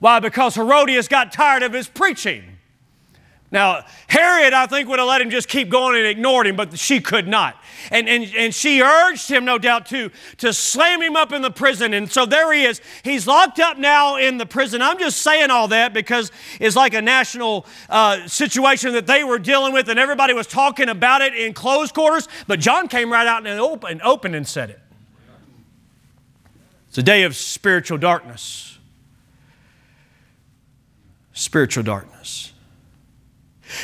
Why? 0.00 0.20
Because 0.20 0.54
Herodias 0.54 1.08
got 1.08 1.32
tired 1.32 1.62
of 1.62 1.72
his 1.72 1.88
preaching. 1.88 2.53
Now, 3.54 3.84
Herod, 4.08 4.52
I 4.52 4.66
think, 4.66 4.88
would 4.88 4.98
have 4.98 5.06
let 5.06 5.20
him 5.20 5.30
just 5.30 5.46
keep 5.46 5.68
going 5.68 5.96
and 5.96 6.04
ignored 6.04 6.48
him, 6.48 6.56
but 6.56 6.76
she 6.76 7.00
could 7.00 7.28
not. 7.28 7.56
And, 7.92 8.08
and, 8.08 8.24
and 8.36 8.52
she 8.52 8.82
urged 8.82 9.30
him, 9.30 9.44
no 9.44 9.58
doubt, 9.58 9.86
to, 9.86 10.10
to 10.38 10.52
slam 10.52 11.00
him 11.00 11.14
up 11.14 11.30
in 11.30 11.40
the 11.40 11.52
prison. 11.52 11.94
And 11.94 12.10
so 12.10 12.26
there 12.26 12.52
he 12.52 12.64
is. 12.64 12.80
He's 13.04 13.28
locked 13.28 13.60
up 13.60 13.78
now 13.78 14.16
in 14.16 14.38
the 14.38 14.44
prison. 14.44 14.82
I'm 14.82 14.98
just 14.98 15.22
saying 15.22 15.50
all 15.50 15.68
that 15.68 15.94
because 15.94 16.32
it's 16.58 16.74
like 16.74 16.94
a 16.94 17.00
national 17.00 17.64
uh, 17.88 18.26
situation 18.26 18.92
that 18.94 19.06
they 19.06 19.22
were 19.22 19.38
dealing 19.38 19.72
with, 19.72 19.88
and 19.88 20.00
everybody 20.00 20.34
was 20.34 20.48
talking 20.48 20.88
about 20.88 21.22
it 21.22 21.32
in 21.32 21.54
closed 21.54 21.94
quarters. 21.94 22.26
But 22.48 22.58
John 22.58 22.88
came 22.88 23.12
right 23.12 23.28
out 23.28 23.46
and 23.46 23.60
open, 23.60 24.00
open 24.02 24.34
and 24.34 24.48
said 24.48 24.70
it. 24.70 24.80
It's 26.88 26.98
a 26.98 27.04
day 27.04 27.22
of 27.22 27.36
spiritual 27.36 27.98
darkness. 27.98 28.80
Spiritual 31.34 31.84
darkness. 31.84 32.53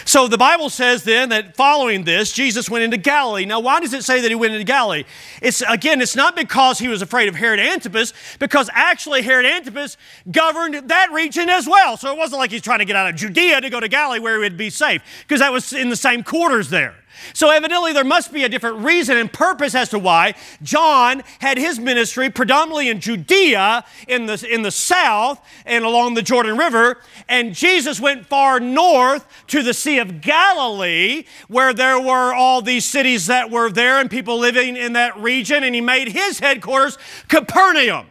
So 0.05 0.29
the 0.29 0.39
Bible 0.39 0.71
says 0.71 1.05
then 1.05 1.29
that 1.31 1.57
following 1.57 2.05
this, 2.05 2.33
Jesus 2.33 2.71
went 2.71 2.85
into 2.85 2.97
Galilee. 2.97 3.45
Now, 3.45 3.61
why 3.61 3.81
does 3.81 3.93
it 3.93 4.05
say 4.05 4.21
that 4.21 4.29
he 4.29 4.35
went 4.35 4.53
into 4.53 4.65
Galilee? 4.65 5.05
It's 5.43 5.63
again, 5.63 6.01
it's 6.01 6.17
not 6.17 6.37
because 6.37 6.79
he 6.79 6.89
was 6.89 7.03
afraid 7.03 7.29
of 7.29 7.35
Herod 7.35 7.61
Antipas, 7.61 8.13
because 8.39 8.71
actually 8.73 9.23
Herod 9.23 9.47
Antipas 9.47 9.97
governed 10.31 10.89
that 10.89 11.11
region 11.13 11.49
as 11.49 11.67
well. 11.67 11.97
So 11.97 12.13
it 12.13 12.19
wasn't 12.19 12.41
like 12.41 12.51
he's 12.51 12.63
trying 12.63 12.81
to 12.81 12.85
get 12.85 12.97
out 12.97 13.09
of 13.09 13.17
Judea 13.17 13.61
to 13.61 13.71
go 13.71 13.81
to 13.81 13.89
Galilee 13.89 14.21
where 14.21 14.37
he 14.37 14.41
would 14.41 14.57
be 14.57 14.71
safe, 14.71 15.03
because 15.27 15.41
that 15.41 15.53
was 15.53 15.73
in 15.73 15.89
the 15.89 15.97
same 15.97 16.23
quarters 16.23 16.71
there. 16.71 16.95
So, 17.33 17.51
evidently, 17.51 17.93
there 17.93 18.05
must 18.05 18.33
be 18.33 18.45
a 18.45 18.49
different 18.49 18.79
reason 18.79 19.17
and 19.17 19.33
purpose 19.33 19.75
as 19.75 19.89
to 19.91 19.99
why 19.99 20.35
John 20.63 21.23
had 21.41 21.59
his 21.59 21.79
ministry 21.79 22.31
predominantly 22.31 22.89
in 22.89 23.01
Judea, 23.01 23.85
in 24.09 24.27
the, 24.27 24.47
in 24.51 24.63
the 24.63 24.71
south, 24.71 25.45
and 25.67 25.85
along 25.85 26.15
the 26.15 26.23
Jordan 26.23 26.57
River. 26.57 26.99
And 27.29 27.55
Jesus 27.55 28.01
went 28.01 28.27
far 28.27 28.61
north 28.61 29.27
to 29.49 29.63
the 29.63 29.75
Sea 29.75 29.99
of 29.99 30.21
Galilee, 30.21 31.25
where 31.49 31.73
there 31.73 32.01
were 32.01 32.35
all 32.35 32.63
these 32.63 32.85
cities 32.85 33.27
that 33.27 33.51
were 33.51 33.71
there 33.71 33.99
and 33.99 34.11
people 34.11 34.39
living 34.39 34.77
in 34.77 34.95
that 34.95 35.17
region. 35.19 35.65
And 35.65 35.75
he 35.75 35.81
made 35.81 36.09
his 36.09 36.39
headquarters 36.39 36.99
Capernaum. 37.29 38.07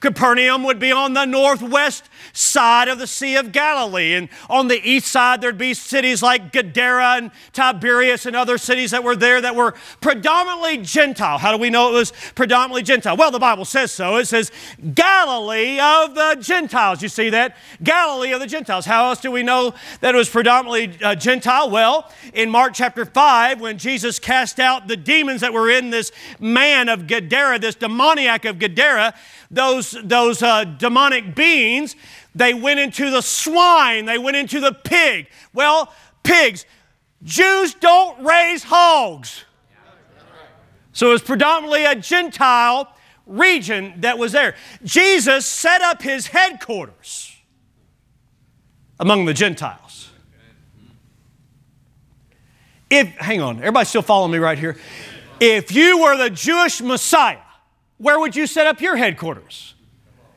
Capernaum 0.00 0.64
would 0.64 0.78
be 0.78 0.92
on 0.92 1.14
the 1.14 1.24
northwest 1.24 2.08
side 2.32 2.88
of 2.88 2.98
the 2.98 3.06
Sea 3.06 3.36
of 3.36 3.52
Galilee. 3.52 4.14
And 4.14 4.28
on 4.50 4.68
the 4.68 4.80
east 4.88 5.08
side, 5.08 5.40
there'd 5.40 5.58
be 5.58 5.74
cities 5.74 6.22
like 6.22 6.52
Gadara 6.52 7.16
and 7.16 7.30
Tiberias 7.52 8.26
and 8.26 8.36
other 8.36 8.58
cities 8.58 8.90
that 8.90 9.02
were 9.02 9.16
there 9.16 9.40
that 9.40 9.56
were 9.56 9.74
predominantly 10.00 10.78
Gentile. 10.78 11.38
How 11.38 11.52
do 11.52 11.58
we 11.58 11.70
know 11.70 11.90
it 11.90 11.94
was 11.94 12.12
predominantly 12.34 12.82
Gentile? 12.82 13.16
Well, 13.16 13.30
the 13.30 13.38
Bible 13.38 13.64
says 13.64 13.90
so. 13.90 14.16
It 14.16 14.26
says 14.26 14.50
Galilee 14.94 15.80
of 15.80 16.14
the 16.14 16.36
Gentiles. 16.40 17.02
You 17.02 17.08
see 17.08 17.30
that? 17.30 17.56
Galilee 17.82 18.32
of 18.32 18.40
the 18.40 18.46
Gentiles. 18.46 18.84
How 18.84 19.06
else 19.06 19.20
do 19.20 19.30
we 19.30 19.42
know 19.42 19.74
that 20.00 20.14
it 20.14 20.18
was 20.18 20.28
predominantly 20.28 21.02
uh, 21.02 21.14
Gentile? 21.14 21.70
Well, 21.70 22.10
in 22.34 22.50
Mark 22.50 22.74
chapter 22.74 23.04
5, 23.04 23.60
when 23.60 23.78
Jesus 23.78 24.18
cast 24.18 24.60
out 24.60 24.88
the 24.88 24.96
demons 24.96 25.40
that 25.40 25.52
were 25.52 25.70
in 25.70 25.90
this 25.90 26.12
man 26.38 26.88
of 26.88 27.06
Gadara, 27.06 27.58
this 27.58 27.74
demoniac 27.74 28.44
of 28.44 28.58
Gadara, 28.58 29.14
those, 29.50 29.96
those 30.02 30.42
uh, 30.42 30.64
demonic 30.64 31.34
beings, 31.34 31.96
they 32.34 32.54
went 32.54 32.80
into 32.80 33.10
the 33.10 33.22
swine, 33.22 34.04
they 34.04 34.18
went 34.18 34.36
into 34.36 34.60
the 34.60 34.72
pig. 34.72 35.28
Well, 35.52 35.92
pigs, 36.22 36.66
Jews 37.22 37.74
don't 37.74 38.24
raise 38.24 38.62
hogs. 38.62 39.44
So 40.92 41.08
it 41.08 41.12
was 41.12 41.22
predominantly 41.22 41.84
a 41.84 41.94
Gentile 41.94 42.92
region 43.26 44.00
that 44.00 44.18
was 44.18 44.32
there. 44.32 44.56
Jesus 44.84 45.46
set 45.46 45.80
up 45.80 46.02
his 46.02 46.26
headquarters 46.26 47.36
among 48.98 49.26
the 49.26 49.34
Gentiles. 49.34 50.10
If, 52.90 53.08
hang 53.16 53.40
on, 53.40 53.58
everybody 53.58 53.84
still 53.84 54.02
following 54.02 54.32
me 54.32 54.38
right 54.38 54.58
here? 54.58 54.76
If 55.40 55.72
you 55.72 55.98
were 55.98 56.16
the 56.16 56.30
Jewish 56.30 56.80
Messiah, 56.80 57.38
where 57.98 58.18
would 58.18 58.34
you 58.34 58.46
set 58.46 58.66
up 58.66 58.80
your 58.80 58.96
headquarters? 58.96 59.74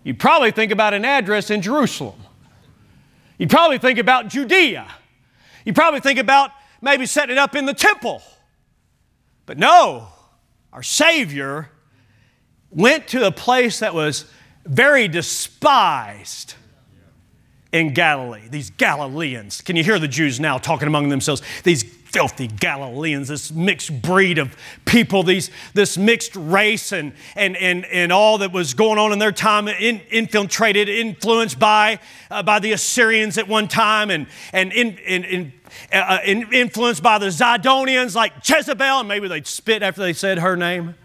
You'd 0.03 0.19
probably 0.19 0.51
think 0.51 0.71
about 0.71 0.93
an 0.93 1.05
address 1.05 1.49
in 1.49 1.61
Jerusalem. 1.61 2.19
You'd 3.37 3.49
probably 3.49 3.77
think 3.77 3.99
about 3.99 4.27
Judea. 4.27 4.87
You'd 5.63 5.75
probably 5.75 5.99
think 5.99 6.19
about 6.19 6.51
maybe 6.81 7.05
setting 7.05 7.33
it 7.33 7.37
up 7.37 7.55
in 7.55 7.65
the 7.65 7.73
temple. 7.73 8.21
But 9.45 9.57
no, 9.57 10.07
our 10.73 10.83
Savior 10.83 11.69
went 12.71 13.07
to 13.09 13.27
a 13.27 13.31
place 13.31 13.79
that 13.79 13.93
was 13.93 14.25
very 14.65 15.07
despised 15.07 16.55
in 17.71 17.93
Galilee. 17.93 18.47
These 18.49 18.71
Galileans. 18.71 19.61
Can 19.61 19.75
you 19.75 19.83
hear 19.83 19.99
the 19.99 20.07
Jews 20.07 20.39
now 20.39 20.57
talking 20.57 20.87
among 20.87 21.09
themselves? 21.09 21.41
These 21.63 21.83
filthy 22.11 22.47
Galileans, 22.47 23.29
this 23.29 23.51
mixed 23.51 24.01
breed 24.01 24.37
of 24.37 24.55
people, 24.85 25.23
these, 25.23 25.49
this 25.73 25.97
mixed 25.97 26.35
race, 26.35 26.91
and, 26.91 27.13
and, 27.35 27.55
and, 27.57 27.85
and 27.85 28.11
all 28.11 28.37
that 28.39 28.51
was 28.51 28.73
going 28.73 28.99
on 28.99 29.13
in 29.13 29.19
their 29.19 29.31
time, 29.31 29.67
in, 29.67 30.01
infiltrated, 30.09 30.89
influenced 30.89 31.57
by, 31.57 31.99
uh, 32.29 32.43
by 32.43 32.59
the 32.59 32.73
Assyrians 32.73 33.37
at 33.37 33.47
one 33.47 33.67
time, 33.67 34.09
and, 34.09 34.27
and 34.51 34.73
in, 34.73 34.97
in, 34.99 35.23
in 35.23 35.53
uh, 35.93 36.19
influenced 36.25 37.01
by 37.01 37.17
the 37.17 37.27
Zidonians 37.27 38.13
like 38.13 38.33
Jezebel, 38.47 38.99
and 38.99 39.07
maybe 39.07 39.27
they'd 39.27 39.47
spit 39.47 39.81
after 39.81 40.01
they 40.01 40.13
said 40.13 40.39
her 40.39 40.57
name. 40.57 40.95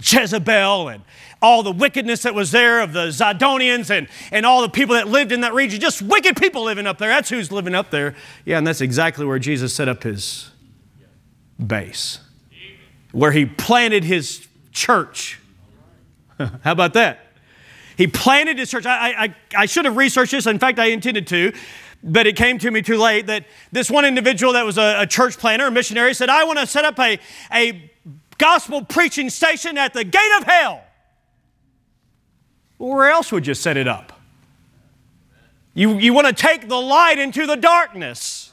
Jezebel 0.00 0.88
and 0.88 1.02
all 1.42 1.62
the 1.62 1.72
wickedness 1.72 2.22
that 2.22 2.34
was 2.34 2.50
there 2.50 2.80
of 2.80 2.92
the 2.92 3.08
Zidonians 3.08 3.90
and, 3.90 4.08
and 4.30 4.46
all 4.46 4.62
the 4.62 4.68
people 4.68 4.94
that 4.94 5.08
lived 5.08 5.32
in 5.32 5.40
that 5.42 5.54
region. 5.54 5.80
Just 5.80 6.02
wicked 6.02 6.36
people 6.36 6.64
living 6.64 6.86
up 6.86 6.98
there. 6.98 7.08
That's 7.08 7.28
who's 7.28 7.52
living 7.52 7.74
up 7.74 7.90
there. 7.90 8.14
Yeah, 8.44 8.58
and 8.58 8.66
that's 8.66 8.80
exactly 8.80 9.24
where 9.24 9.38
Jesus 9.38 9.74
set 9.74 9.88
up 9.88 10.02
his 10.02 10.50
base, 11.64 12.20
where 13.12 13.32
he 13.32 13.46
planted 13.46 14.04
his 14.04 14.46
church. 14.72 15.40
How 16.38 16.72
about 16.72 16.94
that? 16.94 17.20
He 17.96 18.06
planted 18.06 18.58
his 18.58 18.70
church. 18.70 18.86
I, 18.86 19.24
I, 19.24 19.34
I 19.56 19.66
should 19.66 19.84
have 19.84 19.96
researched 19.96 20.32
this. 20.32 20.46
In 20.46 20.58
fact, 20.58 20.78
I 20.78 20.86
intended 20.86 21.26
to, 21.28 21.52
but 22.02 22.26
it 22.26 22.36
came 22.36 22.58
to 22.58 22.70
me 22.70 22.82
too 22.82 22.96
late 22.98 23.26
that 23.26 23.46
this 23.70 23.90
one 23.90 24.04
individual 24.04 24.52
that 24.54 24.64
was 24.64 24.78
a, 24.78 25.02
a 25.02 25.06
church 25.06 25.38
planter, 25.38 25.66
a 25.66 25.70
missionary, 25.70 26.12
said, 26.14 26.28
I 26.28 26.44
want 26.44 26.58
to 26.58 26.66
set 26.66 26.84
up 26.84 26.98
a, 26.98 27.18
a 27.52 27.90
gospel 28.38 28.84
preaching 28.84 29.30
station 29.30 29.78
at 29.78 29.94
the 29.94 30.04
gate 30.04 30.32
of 30.38 30.44
hell. 30.44 30.82
Where 32.78 33.10
else 33.10 33.32
would 33.32 33.46
you 33.46 33.54
set 33.54 33.76
it 33.76 33.88
up? 33.88 34.12
You, 35.74 35.98
you 35.98 36.12
want 36.12 36.26
to 36.26 36.32
take 36.32 36.68
the 36.68 36.80
light 36.80 37.18
into 37.18 37.46
the 37.46 37.56
darkness. 37.56 38.52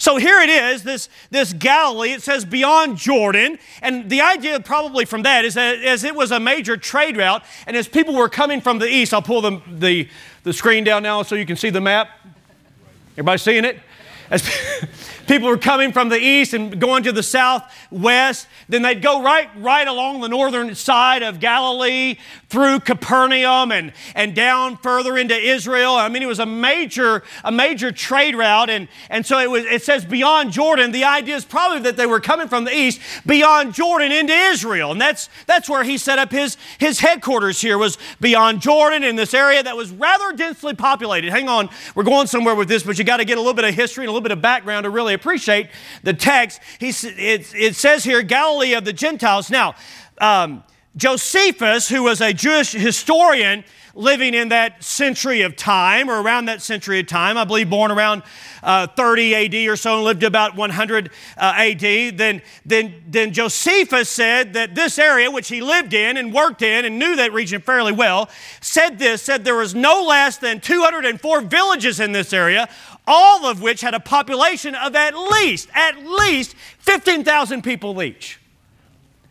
So 0.00 0.16
here 0.16 0.40
it 0.40 0.48
is, 0.48 0.82
this, 0.82 1.10
this 1.30 1.52
Galilee, 1.52 2.12
it 2.12 2.22
says 2.22 2.46
beyond 2.46 2.96
Jordan. 2.96 3.58
And 3.82 4.08
the 4.08 4.22
idea 4.22 4.58
probably 4.58 5.04
from 5.04 5.24
that 5.24 5.44
is 5.44 5.54
that 5.54 5.78
as 5.82 6.04
it 6.04 6.14
was 6.14 6.30
a 6.30 6.40
major 6.40 6.78
trade 6.78 7.18
route, 7.18 7.42
and 7.66 7.76
as 7.76 7.86
people 7.86 8.14
were 8.14 8.30
coming 8.30 8.62
from 8.62 8.78
the 8.78 8.86
east, 8.86 9.12
I'll 9.12 9.20
pull 9.20 9.42
the, 9.42 9.60
the, 9.70 10.08
the 10.42 10.54
screen 10.54 10.84
down 10.84 11.02
now 11.02 11.22
so 11.22 11.34
you 11.34 11.44
can 11.44 11.56
see 11.56 11.68
the 11.68 11.82
map. 11.82 12.08
Everybody 13.12 13.38
seeing 13.38 13.66
it? 13.66 13.78
As 14.30 14.42
people 15.30 15.48
were 15.48 15.56
coming 15.56 15.92
from 15.92 16.08
the 16.08 16.18
east 16.18 16.54
and 16.54 16.80
going 16.80 17.04
to 17.04 17.12
the 17.12 17.22
southwest, 17.22 18.48
then 18.68 18.82
they'd 18.82 19.00
go 19.00 19.22
right, 19.22 19.48
right 19.58 19.86
along 19.86 20.20
the 20.20 20.28
northern 20.28 20.74
side 20.74 21.22
of 21.22 21.38
Galilee 21.38 22.16
through 22.48 22.80
Capernaum 22.80 23.70
and, 23.70 23.92
and 24.16 24.34
down 24.34 24.76
further 24.76 25.16
into 25.16 25.36
Israel. 25.36 25.94
I 25.94 26.08
mean, 26.08 26.24
it 26.24 26.26
was 26.26 26.40
a 26.40 26.46
major, 26.46 27.22
a 27.44 27.52
major 27.52 27.92
trade 27.92 28.34
route. 28.34 28.70
And, 28.70 28.88
and 29.08 29.24
so 29.24 29.38
it, 29.38 29.48
was, 29.48 29.64
it 29.66 29.84
says 29.84 30.04
beyond 30.04 30.50
Jordan. 30.50 30.90
The 30.90 31.04
idea 31.04 31.36
is 31.36 31.44
probably 31.44 31.78
that 31.82 31.96
they 31.96 32.06
were 32.06 32.18
coming 32.18 32.48
from 32.48 32.64
the 32.64 32.74
east 32.74 33.00
beyond 33.24 33.72
Jordan 33.72 34.10
into 34.10 34.32
Israel. 34.32 34.90
And 34.90 35.00
that's, 35.00 35.28
that's 35.46 35.70
where 35.70 35.84
he 35.84 35.96
set 35.96 36.18
up 36.18 36.32
his, 36.32 36.56
his 36.78 36.98
headquarters 36.98 37.60
here 37.60 37.78
was 37.78 37.98
beyond 38.20 38.62
Jordan 38.62 39.04
in 39.04 39.14
this 39.14 39.32
area 39.32 39.62
that 39.62 39.76
was 39.76 39.92
rather 39.92 40.36
densely 40.36 40.74
populated. 40.74 41.30
Hang 41.30 41.48
on, 41.48 41.68
we're 41.94 42.02
going 42.02 42.26
somewhere 42.26 42.56
with 42.56 42.66
this, 42.66 42.82
but 42.82 42.98
you 42.98 43.04
got 43.04 43.18
to 43.18 43.24
get 43.24 43.38
a 43.38 43.40
little 43.40 43.54
bit 43.54 43.64
of 43.64 43.76
history 43.76 44.02
and 44.02 44.08
a 44.08 44.12
little 44.12 44.24
bit 44.24 44.32
of 44.32 44.42
background 44.42 44.82
to 44.82 44.90
really 44.90 45.19
appreciate 45.20 45.68
the 46.02 46.14
text. 46.14 46.60
He, 46.78 46.88
it, 46.88 47.54
it 47.54 47.76
says 47.76 48.04
here, 48.04 48.22
Galilee 48.22 48.74
of 48.74 48.84
the 48.84 48.92
Gentiles. 48.92 49.50
Now, 49.50 49.74
um, 50.18 50.64
Josephus, 50.96 51.88
who 51.88 52.02
was 52.02 52.20
a 52.20 52.32
Jewish 52.32 52.72
historian 52.72 53.64
living 53.94 54.34
in 54.34 54.48
that 54.48 54.82
century 54.82 55.42
of 55.42 55.56
time, 55.56 56.08
or 56.08 56.20
around 56.20 56.46
that 56.46 56.62
century 56.62 57.00
of 57.00 57.06
time, 57.06 57.36
I 57.36 57.44
believe 57.44 57.70
born 57.70 57.90
around 57.90 58.22
uh, 58.62 58.86
30 58.86 59.34
AD 59.34 59.68
or 59.68 59.76
so 59.76 59.96
and 59.96 60.04
lived 60.04 60.22
about 60.22 60.56
100 60.56 61.10
uh, 61.36 61.52
AD, 61.56 61.80
then, 61.80 62.42
then, 62.64 63.02
then 63.08 63.32
Josephus 63.32 64.08
said 64.08 64.54
that 64.54 64.74
this 64.74 64.98
area, 64.98 65.30
which 65.30 65.48
he 65.48 65.60
lived 65.60 65.94
in 65.94 66.16
and 66.16 66.32
worked 66.32 66.62
in 66.62 66.84
and 66.84 66.98
knew 66.98 67.16
that 67.16 67.32
region 67.32 67.60
fairly 67.60 67.92
well, 67.92 68.28
said 68.60 68.98
this, 68.98 69.22
said 69.22 69.44
there 69.44 69.56
was 69.56 69.74
no 69.74 70.04
less 70.04 70.36
than 70.36 70.60
204 70.60 71.40
villages 71.42 72.00
in 72.00 72.12
this 72.12 72.32
area, 72.32 72.68
all 73.06 73.46
of 73.46 73.62
which 73.62 73.80
had 73.80 73.94
a 73.94 74.00
population 74.00 74.74
of 74.74 74.94
at 74.94 75.16
least, 75.16 75.68
at 75.74 76.04
least 76.04 76.54
15,000 76.78 77.62
people 77.62 78.02
each. 78.02 78.39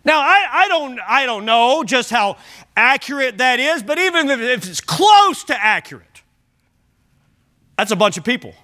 Now, 0.10 0.22
I, 0.22 0.48
I, 0.52 0.68
don't, 0.70 1.00
I 1.08 1.28
don't 1.28 1.46
know 1.46 1.84
just 1.84 2.10
how 2.10 2.38
accurate 2.76 3.38
that 3.38 3.60
is, 3.60 3.84
but 3.84 4.00
even 4.00 4.28
if 4.28 4.68
it's 4.68 4.82
close 4.82 5.44
to 5.44 5.56
accurate, 5.56 6.24
that's 7.78 7.92
a 7.92 7.96
bunch 7.96 8.18
of 8.18 8.24
people. 8.24 8.56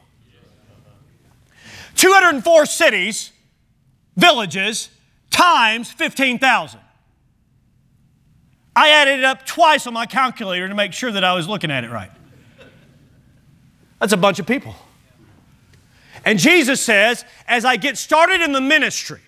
204 1.94 2.66
cities, 2.66 3.32
villages, 4.18 4.90
times 5.30 5.92
15,000. 5.92 6.80
I 8.76 8.90
added 8.90 9.20
it 9.20 9.24
up 9.24 9.46
twice 9.46 9.86
on 9.86 9.94
my 9.94 10.08
calculator 10.08 10.68
to 10.68 10.74
make 10.74 10.94
sure 10.94 11.12
that 11.12 11.24
I 11.24 11.36
was 11.36 11.48
looking 11.48 11.70
at 11.70 11.84
it 11.84 11.92
right. 11.92 12.10
That's 14.00 14.14
a 14.14 14.18
bunch 14.18 14.40
of 14.40 14.48
people. 14.48 14.74
And 16.26 16.40
Jesus 16.40 16.82
says, 16.82 17.24
as 17.48 17.66
I 17.66 17.76
get 17.76 18.00
started 18.00 18.42
in 18.42 18.52
the 18.52 18.62
ministry, 18.62 19.22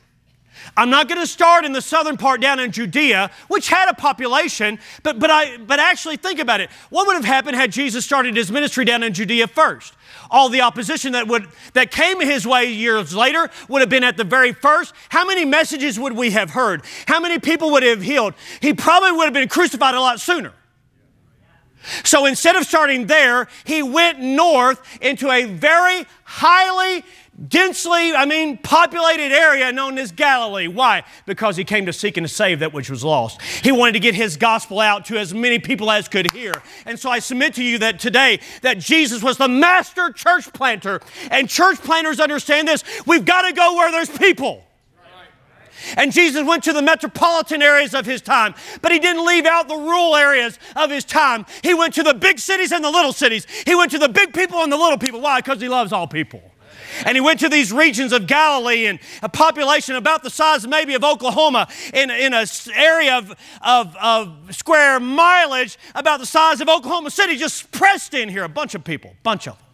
I'm 0.78 0.92
not 0.92 1.10
going 1.10 1.20
to 1.20 1.28
start 1.28 1.66
in 1.66 1.74
the 1.74 1.82
southern 1.82 2.18
part 2.18 2.40
down 2.40 2.60
in 2.60 2.72
Judea, 2.72 3.32
which 3.48 3.68
had 3.68 3.90
a 3.90 3.96
population, 3.96 4.78
but, 5.02 5.18
but, 5.18 5.32
I, 5.32 5.58
but 5.58 5.80
actually 5.80 6.18
think 6.18 6.40
about 6.40 6.62
it. 6.62 6.70
What 6.92 7.08
would 7.08 7.16
have 7.16 7.26
happened 7.26 7.56
had 7.56 7.72
Jesus 7.72 8.06
started 8.06 8.38
his 8.38 8.52
ministry 8.52 8.86
down 8.86 9.02
in 9.02 9.12
Judea 9.12 9.48
first? 9.48 9.96
All 10.30 10.50
the 10.50 10.62
opposition 10.62 11.13
that, 11.13 11.28
would, 11.28 11.48
that 11.74 11.90
came 11.90 12.22
his 12.22 12.46
way 12.46 12.72
years 12.72 13.16
later 13.16 13.50
would 13.68 13.82
have 13.82 13.90
been 13.90 14.04
at 14.04 14.18
the 14.18 14.24
very 14.24 14.54
first. 14.54 14.94
How 15.10 15.26
many 15.26 15.46
messages 15.46 16.00
would 16.00 16.13
we 16.13 16.30
have 16.32 16.52
heard? 16.52 16.84
How 17.08 17.20
many 17.20 17.40
people 17.40 17.72
would 17.72 17.84
have 17.84 18.04
healed? 18.04 18.36
He 18.62 18.74
probably 18.74 19.13
would 19.13 19.26
have 19.26 19.34
been 19.34 19.50
crucified 19.50 19.96
a 19.96 20.00
lot 20.00 20.20
sooner. 20.20 20.54
So 22.04 22.26
instead 22.26 22.56
of 22.56 22.66
starting 22.66 23.08
there, 23.08 23.48
he 23.63 23.82
went 23.82 24.20
north 24.20 24.82
into 25.02 25.32
a 25.32 25.46
very 25.46 26.06
highly 26.24 27.04
densely, 27.47 28.13
I 28.13 28.26
mean, 28.26 28.58
populated 28.58 29.32
area 29.32 29.71
known 29.71 29.97
as 29.97 30.12
Galilee. 30.12 30.67
Why? 30.67 31.04
Because 31.26 31.58
he 31.58 31.63
came 31.63 31.86
to 31.86 31.93
seek 31.93 32.17
and 32.17 32.28
to 32.28 32.34
save 32.34 32.60
that 32.60 32.73
which 32.73 32.89
was 32.89 33.04
lost. 33.04 33.41
He 33.41 33.71
wanted 33.71 33.93
to 33.93 34.00
get 34.00 34.15
his 34.15 34.38
gospel 34.38 34.80
out 34.80 35.06
to 35.06 35.17
as 35.17 35.34
many 35.34 35.60
people 35.60 35.91
as 35.91 36.08
could 36.08 36.32
hear. 36.32 36.54
And 36.86 37.00
so 37.00 37.10
I 37.10 37.19
submit 37.19 37.54
to 37.56 37.63
you 37.63 37.78
that 37.80 38.00
today 38.00 38.39
that 38.62 38.80
Jesus 38.80 39.21
was 39.21 39.38
the 39.38 39.47
master 39.47 40.12
church 40.12 40.52
planter. 40.54 41.02
And 41.30 41.47
church 41.47 41.80
planters 41.80 42.19
understand 42.19 42.67
this. 42.67 42.84
We've 43.06 43.26
got 43.26 43.43
to 43.43 43.54
go 43.54 43.76
where 43.76 43.91
there's 43.91 44.10
people. 44.10 44.63
And 45.95 46.12
Jesus 46.12 46.45
went 46.45 46.63
to 46.63 46.73
the 46.73 46.82
metropolitan 46.82 47.62
areas 47.62 47.93
of 47.93 48.06
his 48.06 48.19
time, 48.21 48.56
but 48.82 48.91
he 48.91 48.97
didn't 48.97 49.23
leave 49.26 49.45
out 49.45 49.67
the 49.67 49.76
rural 49.76 50.15
areas 50.15 50.58
of 50.76 50.89
his 50.89 51.06
time. 51.06 51.45
He 51.62 51.76
went 51.76 51.93
to 51.93 52.04
the 52.04 52.15
big 52.15 52.39
cities 52.39 52.71
and 52.71 52.84
the 52.84 52.89
little 52.89 53.13
cities. 53.13 53.45
He 53.65 53.76
went 53.76 53.91
to 53.91 54.00
the 54.00 54.10
big 54.10 54.34
people 54.34 54.63
and 54.63 54.71
the 54.71 54.78
little 54.78 54.97
people. 54.97 55.21
Why? 55.21 55.39
Because 55.39 55.62
he 55.62 55.69
loves 55.69 55.93
all 55.93 56.08
people. 56.08 56.41
And 57.06 57.16
he 57.16 57.22
went 57.22 57.40
to 57.42 57.50
these 57.50 57.72
regions 57.72 58.12
of 58.12 58.28
Galilee 58.28 58.86
and 58.86 59.00
a 59.22 59.30
population 59.30 59.96
about 59.96 60.24
the 60.24 60.30
size 60.30 60.68
maybe 60.68 60.94
of 60.94 61.04
Oklahoma 61.04 61.68
in, 61.94 62.10
in 62.10 62.34
an 62.34 62.48
area 62.74 63.18
of, 63.18 63.36
of, 63.62 63.96
of 63.98 64.56
square 64.56 65.00
mileage 65.00 65.78
about 65.96 66.20
the 66.20 66.26
size 66.26 66.62
of 66.62 66.70
Oklahoma 66.70 67.12
City, 67.12 67.38
just 67.38 67.72
pressed 67.72 68.13
in 68.13 68.30
here, 68.30 68.44
a 68.44 68.50
bunch 68.50 68.76
of 68.76 68.84
people, 68.84 69.16
bunch 69.24 69.48
of 69.48 69.58
them. 69.58 69.66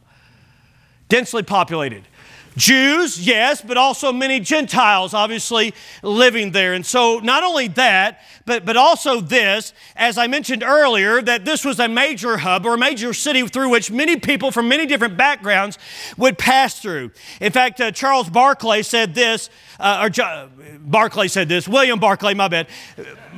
Densely 1.09 1.43
populated. 1.43 2.07
Jews, 2.55 3.25
yes, 3.25 3.61
but 3.61 3.77
also 3.77 4.11
many 4.11 4.39
Gentiles 4.39 5.13
obviously 5.13 5.73
living 6.01 6.51
there. 6.51 6.73
And 6.73 6.85
so, 6.85 7.19
not 7.19 7.43
only 7.43 7.67
that, 7.69 8.21
but, 8.45 8.65
but 8.65 8.77
also 8.77 9.21
this, 9.21 9.73
as 9.95 10.17
I 10.17 10.27
mentioned 10.27 10.63
earlier, 10.63 11.21
that 11.21 11.45
this 11.45 11.63
was 11.65 11.79
a 11.79 11.87
major 11.87 12.37
hub 12.37 12.65
or 12.65 12.75
a 12.75 12.77
major 12.77 13.13
city 13.13 13.47
through 13.47 13.69
which 13.69 13.89
many 13.89 14.17
people 14.17 14.51
from 14.51 14.67
many 14.67 14.85
different 14.85 15.17
backgrounds 15.17 15.77
would 16.17 16.37
pass 16.37 16.79
through. 16.79 17.11
In 17.39 17.51
fact, 17.51 17.79
uh, 17.81 17.91
Charles 17.91 18.29
Barclay 18.29 18.83
said 18.83 19.15
this, 19.15 19.49
uh, 19.79 20.01
or 20.03 20.09
jo- 20.09 20.49
Barclay 20.79 21.27
said 21.27 21.49
this, 21.49 21.67
William 21.67 21.99
Barclay, 21.99 22.33
my 22.33 22.47
bad. 22.47 22.67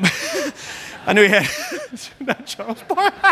I 1.06 1.14
knew 1.14 1.24
he 1.24 1.30
had, 1.30 1.48
not 2.20 2.46
Charles 2.46 2.82
Barkley. 2.84 3.30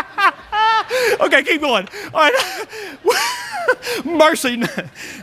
okay, 1.20 1.42
keep 1.42 1.60
going. 1.60 1.88
All 2.12 2.30
right. 2.30 2.66
Mercy. 4.04 4.62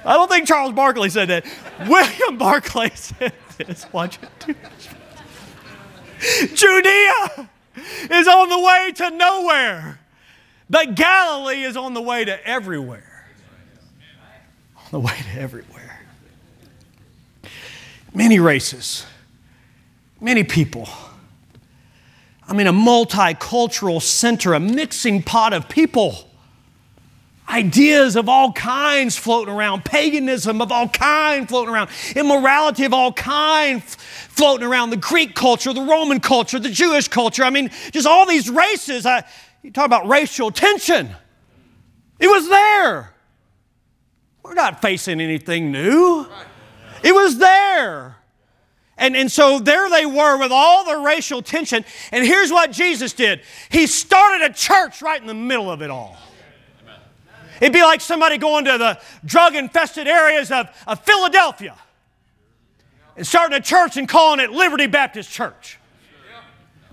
I 0.06 0.14
don't 0.14 0.30
think 0.30 0.48
Charles 0.48 0.74
Barkley 0.74 1.10
said 1.10 1.30
that. 1.30 1.46
William 1.88 2.38
Barclay 2.38 2.92
said 2.96 3.34
this. 3.58 3.86
Watch 3.94 4.20
it. 4.22 4.58
Judea 6.54 7.50
is 8.10 8.28
on 8.28 8.50
the 8.50 8.60
way 8.60 8.92
to 8.96 9.10
nowhere, 9.12 10.00
but 10.70 10.96
Galilee 10.96 11.64
is 11.64 11.78
on 11.78 11.94
the 11.94 12.02
way 12.02 12.26
to 12.26 12.48
everywhere. 12.48 13.28
On 14.78 14.92
the 14.92 15.00
way 15.00 15.18
to 15.34 15.40
everywhere. 15.40 16.02
Many 18.14 18.40
races, 18.40 19.06
many 20.20 20.44
people. 20.44 20.90
I 22.52 22.54
mean, 22.54 22.68
a 22.68 22.74
multicultural 22.74 24.02
center, 24.02 24.54
a 24.54 24.60
mixing 24.60 25.24
pot 25.24 25.54
of 25.54 25.70
people 25.70 26.28
ideas 27.48 28.18
of 28.18 28.28
all 28.28 28.52
kinds 28.52 29.18
floating 29.18 29.54
around, 29.54 29.86
paganism 29.86 30.62
of 30.62 30.70
all 30.70 30.90
kinds 30.90 31.50
floating 31.50 31.74
around, 31.74 31.90
immorality 32.14 32.84
of 32.84 32.94
all 32.94 33.14
kinds 33.14 33.96
floating 34.30 34.68
around, 34.68 34.90
the 34.90 34.98
Greek 34.98 35.34
culture, 35.34 35.72
the 35.72 35.82
Roman 35.82 36.20
culture, 36.20 36.60
the 36.60 36.70
Jewish 36.70 37.08
culture. 37.08 37.44
I 37.44 37.52
mean, 37.52 37.70
just 37.92 38.06
all 38.06 38.26
these 38.26 38.50
races. 38.50 39.06
I, 39.06 39.24
you 39.64 39.72
talk 39.72 39.86
about 39.86 40.08
racial 40.08 40.52
tension. 40.52 41.10
It 42.20 42.28
was 42.28 42.50
there. 42.50 43.14
We're 44.44 44.56
not 44.56 44.82
facing 44.82 45.22
anything 45.22 45.72
new. 45.72 46.28
It 47.02 47.14
was 47.14 47.38
there. 47.38 48.18
And, 48.98 49.16
and 49.16 49.32
so 49.32 49.60
there 49.60 49.90
they 49.90 50.06
were 50.06 50.38
with 50.38 50.52
all 50.52 50.86
the 50.86 50.98
racial 50.98 51.42
tension. 51.42 51.84
And 52.12 52.26
here's 52.26 52.52
what 52.52 52.72
Jesus 52.72 53.14
did 53.14 53.42
He 53.70 53.88
started 53.88 54.50
a 54.50 54.54
church 54.54 55.02
right 55.02 55.20
in 55.20 55.28
the 55.28 55.34
middle 55.34 55.72
of 55.72 55.82
it 55.82 55.90
all. 55.90 56.18
It'd 57.60 57.74
be 57.74 57.84
like 57.84 58.02
somebody 58.02 58.38
going 58.38 58.66
to 58.66 58.78
the 58.78 59.00
drug 59.24 59.56
infested 59.56 60.08
areas 60.08 60.50
of, 60.50 60.68
of 60.88 61.00
Philadelphia 61.06 61.76
and 63.16 63.28
starting 63.28 63.56
a 63.56 63.62
church 63.62 63.98
and 63.98 64.10
calling 64.10 64.40
it 64.40 64.52
Liberty 64.52 64.88
Baptist 64.88 65.30
Church 65.30 65.78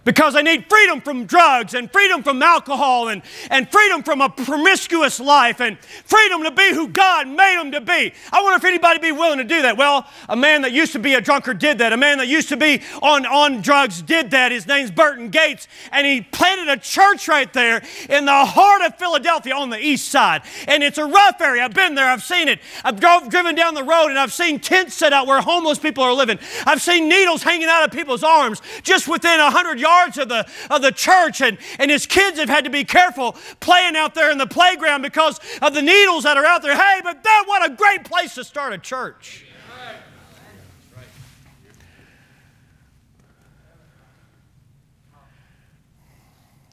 because 0.09 0.35
I 0.35 0.41
need 0.41 0.65
freedom 0.71 1.03
from 1.03 1.27
drugs 1.27 1.75
and 1.75 1.93
freedom 1.93 2.23
from 2.23 2.43
alcohol 2.43 3.09
and, 3.09 3.21
and 3.51 3.71
freedom 3.71 4.03
from 4.03 4.23
a 4.23 4.31
promiscuous 4.31 5.21
life 5.21 5.61
and 5.61 5.79
freedom 5.79 6.45
to 6.45 6.51
be 6.51 6.73
who 6.73 6.89
God 6.89 7.29
made 7.29 7.59
them 7.59 7.73
to 7.73 7.83
be. 7.83 8.15
I 8.33 8.43
wonder 8.43 8.57
if 8.57 8.65
anybody 8.65 9.01
be 9.01 9.13
willing 9.13 9.37
to 9.37 9.45
do 9.45 9.61
that. 9.61 9.77
Well, 9.77 10.07
a 10.31 10.35
man 10.35 10.63
that 10.63 10.73
used 10.73 10.93
to 10.93 10.99
be 10.99 11.13
a 11.13 11.21
drunkard 11.21 11.59
did 11.59 11.77
that. 11.77 11.93
A 11.93 11.99
man 11.99 12.17
that 12.17 12.27
used 12.27 12.49
to 12.49 12.57
be 12.57 12.81
on, 13.03 13.27
on 13.27 13.61
drugs 13.61 14.01
did 14.01 14.31
that. 14.31 14.51
His 14.51 14.67
name's 14.67 14.91
Burton 14.91 15.29
Gates, 15.29 15.69
and 15.93 16.07
he 16.07 16.23
planted 16.23 16.71
a 16.71 16.79
church 16.79 17.29
right 17.29 17.53
there 17.53 17.83
in 18.09 18.25
the 18.25 18.47
heart 18.47 18.81
of 18.81 18.97
Philadelphia 18.97 19.55
on 19.55 19.69
the 19.69 19.79
east 19.79 20.09
side. 20.09 20.41
And 20.69 20.83
it's 20.83 20.97
a 20.97 21.05
rough 21.05 21.39
area. 21.43 21.63
I've 21.63 21.75
been 21.75 21.95
there, 21.95 22.09
I've 22.09 22.23
seen 22.23 22.49
it. 22.49 22.61
I've 22.83 22.99
drove, 22.99 23.29
driven 23.29 23.55
down 23.55 23.75
the 23.75 23.85
road 23.85 24.07
and 24.07 24.19
I've 24.19 24.33
seen 24.33 24.59
tents 24.59 24.95
set 24.95 25.13
out 25.13 25.27
where 25.27 25.43
homeless 25.43 25.79
people 25.79 26.03
are 26.03 26.15
living. 26.15 26.39
I've 26.65 26.81
seen 26.81 27.11
needles 27.11 27.43
hanging 27.43 27.69
out 27.69 27.85
of 27.85 27.91
people's 27.91 28.25
arms 28.25 28.63
just 28.83 29.07
within 29.07 29.39
a 29.39 29.51
hundred 29.51 29.79
yards 29.79 29.98
of 30.07 30.29
the, 30.29 30.47
of 30.71 30.83
the 30.83 30.93
church, 30.93 31.41
and, 31.41 31.59
and 31.79 31.91
his 31.91 32.07
kids 32.07 32.39
have 32.39 32.49
had 32.49 32.65
to 32.65 32.71
be 32.71 32.85
careful 32.85 33.37
playing 33.61 33.97
out 33.97 34.15
there 34.15 34.31
in 34.31 34.39
the 34.39 34.47
playground 34.47 35.03
because 35.03 35.41
of 35.61 35.75
the 35.75 35.83
needles 35.83 36.25
that 36.25 36.37
are 36.37 36.47
out 36.47 36.63
there. 36.63 36.77
Hey, 36.77 37.01
but 37.03 37.23
that 37.23 37.45
what 37.47 37.69
a 37.69 37.75
great 37.75 38.05
place 38.05 38.35
to 38.37 38.45
start 38.45 38.73
a 38.73 38.79
church. 38.79 39.45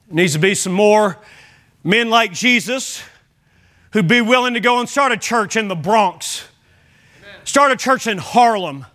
Needs 0.09 0.33
to 0.33 0.39
be 0.39 0.53
some 0.53 0.71
more 0.71 1.17
men 1.83 2.11
like 2.11 2.31
Jesus 2.31 3.01
who'd 3.91 4.07
be 4.07 4.21
willing 4.21 4.53
to 4.53 4.59
go 4.59 4.79
and 4.79 4.87
start 4.87 5.11
a 5.11 5.17
church 5.17 5.55
in 5.55 5.67
the 5.67 5.75
Bronx, 5.75 6.47
start 7.43 7.71
a 7.71 7.75
church 7.75 8.05
in 8.05 8.17
Harlem, 8.17 8.85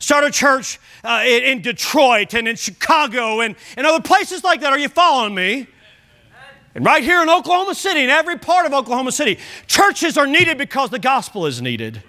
start 0.00 0.24
a 0.24 0.30
church 0.30 0.80
uh, 1.04 1.22
in, 1.24 1.62
Detroit 1.62 2.34
and 2.34 2.48
in 2.48 2.56
Chicago 2.56 3.40
and, 3.40 3.54
and 3.76 3.86
other 3.86 4.02
places 4.02 4.42
like 4.42 4.60
that. 4.62 4.72
Are 4.72 4.78
you 4.78 4.88
following 4.88 5.34
me? 5.34 5.68
And 6.74 6.84
right 6.84 7.02
here 7.02 7.22
in 7.22 7.28
Oklahoma 7.28 7.74
City, 7.74 8.02
in 8.02 8.10
every 8.10 8.38
part 8.38 8.66
of 8.66 8.72
Oklahoma 8.72 9.12
City, 9.12 9.38
churches 9.66 10.16
are 10.16 10.26
needed 10.26 10.58
because 10.58 10.90
the 10.90 10.98
gospel 10.98 11.46
is 11.46 11.60
needed. 11.60 12.02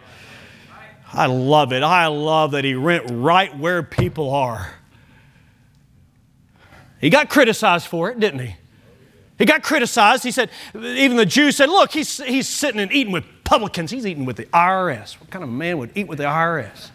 I 1.13 1.25
love 1.25 1.73
it. 1.73 1.83
I 1.83 2.07
love 2.07 2.51
that 2.51 2.63
he 2.63 2.75
went 2.75 3.05
right 3.09 3.55
where 3.57 3.83
people 3.83 4.29
are. 4.31 4.73
He 6.99 7.09
got 7.09 7.29
criticized 7.29 7.87
for 7.87 8.09
it, 8.11 8.19
didn't 8.19 8.39
he? 8.39 8.55
He 9.39 9.45
got 9.45 9.63
criticized. 9.63 10.23
He 10.23 10.29
said, 10.29 10.51
even 10.75 11.17
the 11.17 11.25
Jews 11.25 11.57
said, 11.57 11.67
look, 11.67 11.91
he's, 11.91 12.23
he's 12.23 12.47
sitting 12.47 12.79
and 12.79 12.91
eating 12.91 13.11
with 13.11 13.25
publicans. 13.43 13.89
He's 13.89 14.05
eating 14.05 14.23
with 14.23 14.37
the 14.37 14.45
IRS. 14.45 15.19
What 15.19 15.31
kind 15.31 15.43
of 15.43 15.49
man 15.49 15.79
would 15.79 15.91
eat 15.95 16.07
with 16.07 16.19
the 16.19 16.25
IRS? 16.25 16.91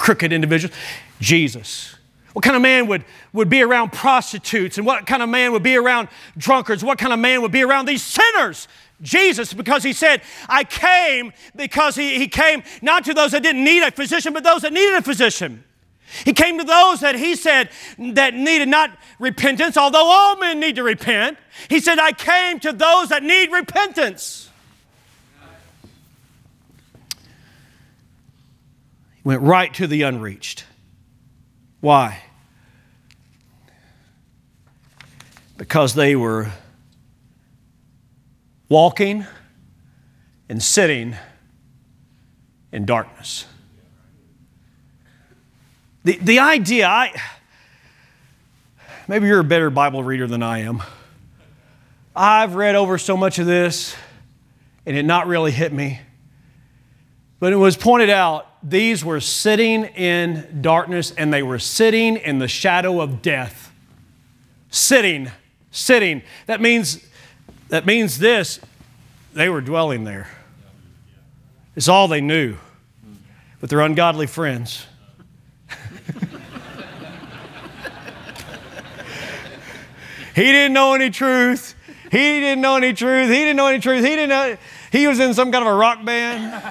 Crooked 0.00 0.32
individuals? 0.32 0.74
Jesus. 1.20 1.94
What 2.32 2.44
kind 2.44 2.56
of 2.56 2.62
man 2.62 2.86
would, 2.86 3.04
would 3.32 3.48
be 3.48 3.62
around 3.62 3.92
prostitutes? 3.92 4.78
And 4.78 4.86
what 4.86 5.06
kind 5.06 5.22
of 5.22 5.28
man 5.28 5.52
would 5.52 5.62
be 5.62 5.76
around 5.76 6.08
drunkards? 6.36 6.82
What 6.82 6.98
kind 6.98 7.12
of 7.12 7.18
man 7.18 7.42
would 7.42 7.52
be 7.52 7.62
around 7.62 7.86
these 7.86 8.02
sinners? 8.02 8.68
Jesus, 9.02 9.52
because 9.52 9.82
he 9.82 9.92
said, 9.92 10.22
I 10.48 10.64
came 10.64 11.32
because 11.56 11.94
he, 11.96 12.18
he 12.18 12.28
came 12.28 12.62
not 12.82 13.04
to 13.06 13.14
those 13.14 13.32
that 13.32 13.42
didn't 13.42 13.64
need 13.64 13.82
a 13.82 13.90
physician, 13.90 14.32
but 14.32 14.44
those 14.44 14.62
that 14.62 14.72
needed 14.72 14.94
a 14.94 15.02
physician. 15.02 15.64
He 16.24 16.32
came 16.32 16.58
to 16.58 16.64
those 16.64 17.00
that 17.00 17.14
he 17.14 17.34
said 17.34 17.70
that 17.98 18.34
needed 18.34 18.68
not 18.68 18.90
repentance, 19.18 19.76
although 19.76 20.04
all 20.04 20.36
men 20.36 20.60
need 20.60 20.76
to 20.76 20.82
repent. 20.82 21.38
He 21.68 21.80
said, 21.80 21.98
I 21.98 22.12
came 22.12 22.60
to 22.60 22.72
those 22.72 23.08
that 23.08 23.22
need 23.22 23.50
repentance. 23.52 24.49
Went 29.24 29.42
right 29.42 29.72
to 29.74 29.86
the 29.86 30.02
unreached. 30.02 30.64
Why? 31.80 32.22
Because 35.56 35.94
they 35.94 36.16
were 36.16 36.50
walking 38.68 39.26
and 40.48 40.62
sitting 40.62 41.16
in 42.72 42.86
darkness. 42.86 43.46
The, 46.04 46.16
the 46.16 46.38
idea, 46.38 46.86
I, 46.86 47.12
maybe 49.06 49.26
you're 49.26 49.40
a 49.40 49.44
better 49.44 49.68
Bible 49.68 50.02
reader 50.02 50.26
than 50.26 50.42
I 50.42 50.60
am. 50.60 50.82
I've 52.16 52.54
read 52.54 52.74
over 52.74 52.96
so 52.96 53.16
much 53.16 53.38
of 53.38 53.46
this 53.46 53.94
and 54.86 54.96
it 54.96 55.04
not 55.04 55.26
really 55.26 55.52
hit 55.52 55.72
me. 55.72 56.00
But 57.40 57.52
it 57.54 57.56
was 57.56 57.76
pointed 57.76 58.10
out 58.10 58.46
these 58.62 59.02
were 59.04 59.20
sitting 59.20 59.84
in 59.84 60.60
darkness 60.60 61.10
and 61.10 61.32
they 61.32 61.42
were 61.42 61.58
sitting 61.58 62.16
in 62.16 62.38
the 62.38 62.46
shadow 62.46 63.00
of 63.00 63.22
death. 63.22 63.72
Sitting, 64.70 65.30
sitting. 65.70 66.22
That 66.46 66.60
means 66.60 67.04
that 67.70 67.86
means 67.86 68.18
this 68.18 68.60
they 69.32 69.48
were 69.48 69.62
dwelling 69.62 70.04
there. 70.04 70.28
It's 71.74 71.88
all 71.88 72.08
they 72.08 72.20
knew 72.20 72.56
with 73.60 73.70
their 73.70 73.80
ungodly 73.80 74.26
friends. 74.26 74.86
he 80.34 80.42
didn't 80.42 80.74
know 80.74 80.94
any 80.94 81.10
truth. 81.10 81.74
He 82.10 82.40
didn't 82.40 82.60
know 82.60 82.76
any 82.76 82.92
truth. 82.92 83.28
He 83.28 83.36
didn't 83.36 83.56
know 83.56 83.68
any 83.68 83.78
truth. 83.78 84.04
He 84.04 84.10
didn't 84.10 84.28
know. 84.30 84.56
He 84.90 85.06
was 85.06 85.20
in 85.20 85.32
some 85.32 85.52
kind 85.52 85.62
of 85.62 85.72
a 85.72 85.74
rock 85.74 86.04
band. 86.04 86.62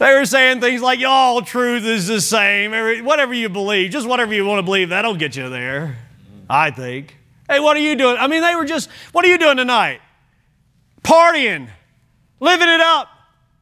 They 0.00 0.14
were 0.14 0.24
saying 0.24 0.62
things 0.62 0.80
like, 0.80 0.98
"Y'all, 0.98 1.42
truth 1.42 1.84
is 1.84 2.06
the 2.06 2.22
same. 2.22 2.72
Whatever 3.04 3.34
you 3.34 3.50
believe, 3.50 3.90
just 3.90 4.08
whatever 4.08 4.32
you 4.32 4.46
want 4.46 4.58
to 4.58 4.62
believe, 4.62 4.88
that'll 4.88 5.14
get 5.14 5.36
you 5.36 5.50
there, 5.50 5.98
I 6.48 6.70
think. 6.70 7.18
Hey, 7.46 7.60
what 7.60 7.76
are 7.76 7.80
you 7.80 7.94
doing? 7.96 8.16
I 8.16 8.26
mean, 8.26 8.40
they 8.40 8.54
were 8.54 8.64
just, 8.64 8.88
what 9.12 9.26
are 9.26 9.28
you 9.28 9.36
doing 9.36 9.58
tonight? 9.58 10.00
Partying, 11.02 11.68
living 12.40 12.68
it 12.68 12.80
up, 12.80 13.08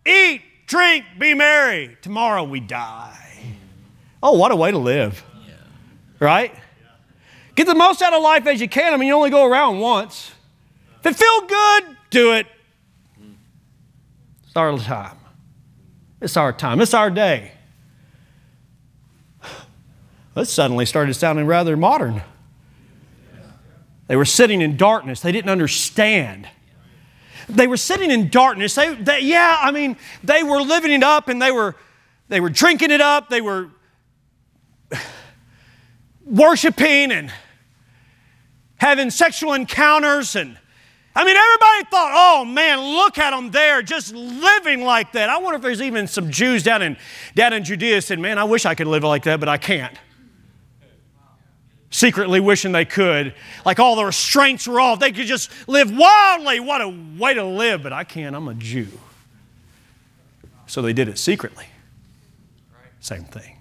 eat, 0.06 0.42
drink, 0.68 1.06
be 1.18 1.34
merry. 1.34 1.96
Tomorrow 2.02 2.44
we 2.44 2.60
die. 2.60 3.56
Oh, 4.22 4.38
what 4.38 4.52
a 4.52 4.56
way 4.56 4.70
to 4.70 4.78
live. 4.78 5.24
Right? 6.20 6.54
Get 7.56 7.66
the 7.66 7.74
most 7.74 8.00
out 8.00 8.12
of 8.12 8.22
life 8.22 8.46
as 8.46 8.60
you 8.60 8.68
can. 8.68 8.94
I 8.94 8.96
mean, 8.96 9.08
you 9.08 9.14
only 9.14 9.30
go 9.30 9.44
around 9.44 9.80
once. 9.80 10.30
If 11.00 11.06
it 11.06 11.16
feels 11.16 11.50
good, 11.50 11.96
do 12.10 12.34
it. 12.34 12.46
Start 14.50 14.78
the 14.78 14.84
time. 14.84 15.17
It's 16.20 16.36
our 16.36 16.52
time, 16.52 16.80
it's 16.80 16.94
our 16.94 17.10
day. 17.10 17.52
This 20.34 20.52
suddenly 20.52 20.86
started 20.86 21.14
sounding 21.14 21.46
rather 21.46 21.76
modern. 21.76 22.22
They 24.06 24.16
were 24.16 24.24
sitting 24.24 24.60
in 24.60 24.76
darkness, 24.76 25.20
they 25.20 25.32
didn't 25.32 25.50
understand. 25.50 26.48
They 27.48 27.66
were 27.66 27.76
sitting 27.78 28.10
in 28.10 28.28
darkness. 28.28 28.74
They, 28.74 28.94
they, 28.94 29.20
yeah, 29.20 29.58
I 29.60 29.70
mean, 29.70 29.96
they 30.22 30.42
were 30.42 30.60
living 30.60 30.92
it 30.92 31.02
up 31.02 31.28
and 31.28 31.40
they 31.40 31.50
were, 31.50 31.76
they 32.28 32.40
were 32.40 32.50
drinking 32.50 32.90
it 32.90 33.00
up. 33.00 33.30
They 33.30 33.40
were 33.40 33.70
worshiping 36.26 37.10
and 37.10 37.32
having 38.76 39.10
sexual 39.10 39.54
encounters 39.54 40.36
and 40.36 40.58
I 41.18 41.24
mean, 41.24 41.36
everybody 41.36 41.90
thought, 41.90 42.12
oh 42.14 42.44
man, 42.44 42.80
look 42.80 43.18
at 43.18 43.32
them 43.32 43.50
there, 43.50 43.82
just 43.82 44.14
living 44.14 44.82
like 44.82 45.10
that. 45.12 45.28
I 45.28 45.38
wonder 45.38 45.56
if 45.56 45.62
there's 45.62 45.82
even 45.82 46.06
some 46.06 46.30
Jews 46.30 46.62
down 46.62 46.80
in, 46.80 46.96
down 47.34 47.52
in 47.52 47.64
Judea 47.64 48.02
said, 48.02 48.20
man, 48.20 48.38
I 48.38 48.44
wish 48.44 48.64
I 48.64 48.76
could 48.76 48.86
live 48.86 49.02
like 49.02 49.24
that, 49.24 49.40
but 49.40 49.48
I 49.48 49.58
can't. 49.58 49.98
Secretly 51.90 52.38
wishing 52.38 52.70
they 52.70 52.84
could. 52.84 53.34
Like 53.64 53.80
all 53.80 53.96
the 53.96 54.04
restraints 54.04 54.68
were 54.68 54.80
off. 54.80 55.00
They 55.00 55.10
could 55.10 55.26
just 55.26 55.50
live 55.68 55.90
wildly. 55.90 56.60
What 56.60 56.82
a 56.82 56.88
way 57.18 57.34
to 57.34 57.42
live, 57.42 57.82
but 57.82 57.92
I 57.92 58.04
can't. 58.04 58.36
I'm 58.36 58.46
a 58.46 58.54
Jew. 58.54 58.86
So 60.68 60.82
they 60.82 60.92
did 60.92 61.08
it 61.08 61.18
secretly. 61.18 61.66
Same 63.00 63.24
thing. 63.24 63.56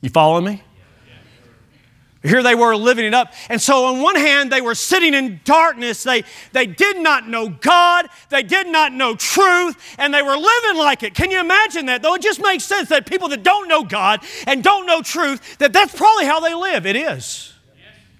You 0.00 0.08
following 0.08 0.46
me? 0.46 0.62
Here 2.24 2.42
they 2.42 2.54
were 2.54 2.74
living 2.74 3.04
it 3.04 3.12
up. 3.12 3.34
And 3.50 3.60
so, 3.60 3.84
on 3.84 4.00
one 4.00 4.16
hand, 4.16 4.50
they 4.50 4.62
were 4.62 4.74
sitting 4.74 5.12
in 5.12 5.40
darkness. 5.44 6.02
They, 6.02 6.24
they 6.52 6.66
did 6.66 6.96
not 6.96 7.28
know 7.28 7.50
God. 7.50 8.08
They 8.30 8.42
did 8.42 8.66
not 8.66 8.94
know 8.94 9.14
truth. 9.14 9.76
And 9.98 10.14
they 10.14 10.22
were 10.22 10.36
living 10.36 10.78
like 10.78 11.02
it. 11.02 11.14
Can 11.14 11.30
you 11.30 11.38
imagine 11.38 11.84
that? 11.86 12.00
Though 12.00 12.14
it 12.14 12.22
just 12.22 12.40
makes 12.40 12.64
sense 12.64 12.88
that 12.88 13.04
people 13.04 13.28
that 13.28 13.42
don't 13.42 13.68
know 13.68 13.84
God 13.84 14.24
and 14.46 14.64
don't 14.64 14.86
know 14.86 15.02
truth, 15.02 15.58
that 15.58 15.74
that's 15.74 15.94
probably 15.94 16.24
how 16.24 16.40
they 16.40 16.54
live. 16.54 16.86
It 16.86 16.96
is. 16.96 17.52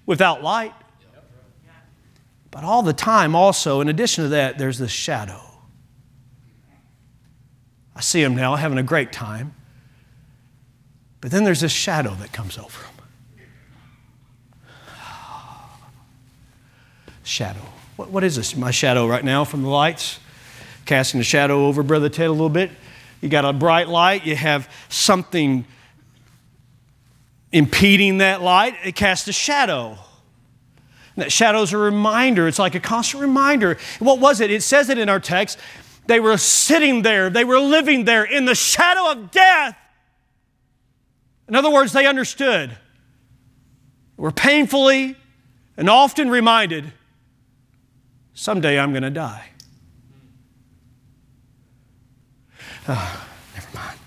Without 0.05 0.43
light. 0.43 0.75
But 2.51 2.63
all 2.63 2.83
the 2.83 2.93
time, 2.93 3.35
also, 3.35 3.81
in 3.81 3.89
addition 3.89 4.25
to 4.25 4.29
that, 4.31 4.59
there's 4.59 4.79
this 4.79 4.93
shadow. 4.93 5.41
I 7.97 8.03
see 8.03 8.23
them 8.23 8.37
now 8.37 8.55
having 8.57 8.77
a 8.77 8.83
great 8.83 9.13
time. 9.13 9.55
But 11.23 11.31
then 11.31 11.45
there's 11.45 11.63
this 11.63 11.73
shadow 11.73 12.15
that 12.17 12.33
comes 12.33 12.59
over 12.59 12.83
them. 12.83 12.94
Shadow. 17.25 17.61
What, 17.97 18.11
what 18.11 18.23
is 18.23 18.37
this? 18.37 18.57
My 18.57 18.71
shadow 18.71 19.09
right 19.09 19.25
now 19.25 19.45
from 19.45 19.63
the 19.63 19.69
lights? 19.69 20.21
Casting 20.85 21.21
a 21.21 21.25
shadow 21.25 21.67
over 21.67 21.83
Brother 21.83 22.09
Ted 22.09 22.27
a 22.27 22.33
little 22.33 22.49
bit. 22.49 22.71
you 23.21 23.29
got 23.29 23.45
a 23.45 23.53
bright 23.53 23.89
light, 23.89 24.27
you 24.27 24.37
have 24.37 24.71
something 24.89 25.65
impeding 27.51 28.19
that 28.19 28.43
light, 28.43 28.75
it 28.85 28.95
casts 28.95 29.27
a 29.29 29.33
shadow. 29.33 29.99
And 31.17 31.25
that 31.25 31.33
shadow 31.33 31.63
is 31.63 31.73
a 31.73 31.79
reminder. 31.79 32.49
It's 32.49 32.59
like 32.59 32.75
a 32.75 32.81
constant 32.81 33.23
reminder. 33.23 33.79
What 34.01 34.19
was 34.19 34.41
it? 34.41 34.51
It 34.51 34.63
says 34.63 34.89
it 34.89 34.99
in 34.99 35.09
our 35.09 35.21
text. 35.21 35.59
They 36.07 36.21
were 36.21 36.37
sitting 36.37 37.03
there, 37.03 37.31
they 37.31 37.45
were 37.45 37.59
living 37.59 38.05
there 38.05 38.25
in 38.25 38.45
the 38.45 38.55
shadow 38.55 39.11
of 39.13 39.31
death. 39.31 39.77
In 41.49 41.55
other 41.55 41.71
words, 41.71 41.93
they 41.93 42.07
understood. 42.07 42.77
Were 44.17 44.33
painfully 44.33 45.17
and 45.77 45.89
often 45.89 46.31
reminded 46.31 46.93
someday 48.35 48.79
I'm 48.79 48.91
going 48.91 49.03
to 49.03 49.11
die. 49.11 49.51
Oh, 52.87 53.27
never 53.55 53.69
mind. 53.75 53.99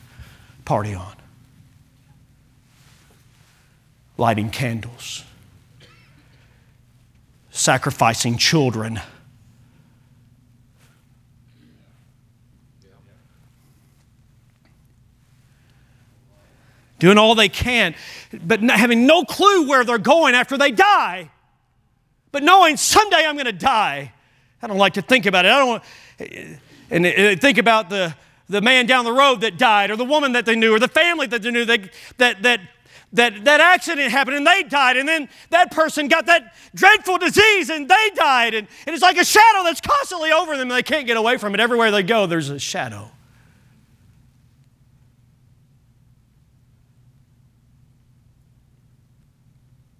Party 0.66 0.94
on. 0.94 1.14
Lighting 4.20 4.50
candles, 4.50 5.24
sacrificing 7.52 8.38
children. 8.38 9.00
Doing 17.00 17.20
all 17.20 17.36
they 17.36 17.48
can, 17.48 17.94
but 18.44 18.60
having 18.62 19.06
no 19.06 19.24
clue 19.24 19.68
where 19.68 19.84
they're 19.84 20.00
going 20.00 20.34
after 20.34 20.58
they 20.58 20.72
die. 20.72 21.30
But 22.32 22.42
knowing 22.42 22.76
someday 22.76 23.24
I'm 23.24 23.36
going 23.36 23.46
to 23.46 23.52
die. 23.52 24.14
I 24.62 24.68
don't 24.68 24.78
like 24.78 24.94
to 24.94 25.02
think 25.02 25.26
about 25.26 25.46
it. 25.46 25.52
I 25.52 25.60
don't 25.60 25.68
want, 25.68 25.84
and 26.90 27.06
eh, 27.06 27.10
eh, 27.16 27.36
think 27.36 27.58
about 27.58 27.90
the, 27.90 28.16
the 28.50 28.62
man 28.62 28.86
down 28.86 29.06
the 29.06 29.14
road 29.14 29.42
that 29.42 29.58
died, 29.58 29.92
or 29.92 29.96
the 29.96 30.06
woman 30.06 30.32
that 30.34 30.46
they 30.46 30.56
knew, 30.56 30.74
or 30.74 30.80
the 30.80 30.88
family 30.88 31.28
that 31.28 31.42
they 31.42 31.52
knew 31.52 31.66
that, 31.66 31.90
that, 32.18 32.42
that, 32.44 32.62
that, 33.14 33.46
that 33.46 33.60
accident 33.60 34.12
happened 34.12 34.38
and 34.38 34.48
they 34.48 34.64
died, 34.64 34.98
and 34.98 35.08
then 35.08 35.30
that 35.50 35.72
person 35.72 36.08
got 36.08 36.26
that 36.26 36.56
dreadful 36.74 37.18
disease 37.18 37.70
and 37.70 37.88
they 37.88 38.10
died. 38.16 38.54
And, 38.54 38.68
and 38.86 38.94
it's 38.94 39.04
like 39.04 39.18
a 39.18 39.26
shadow 39.26 39.64
that's 39.64 39.82
constantly 39.82 40.32
over 40.32 40.54
them 40.58 40.70
and 40.70 40.72
they 40.72 40.84
can't 40.84 41.08
get 41.08 41.18
away 41.18 41.38
from 41.38 41.54
it. 41.54 41.60
Everywhere 41.60 41.92
they 41.92 42.04
go, 42.04 42.26
there's 42.26 42.50
a 42.50 42.60
shadow. 42.60 43.12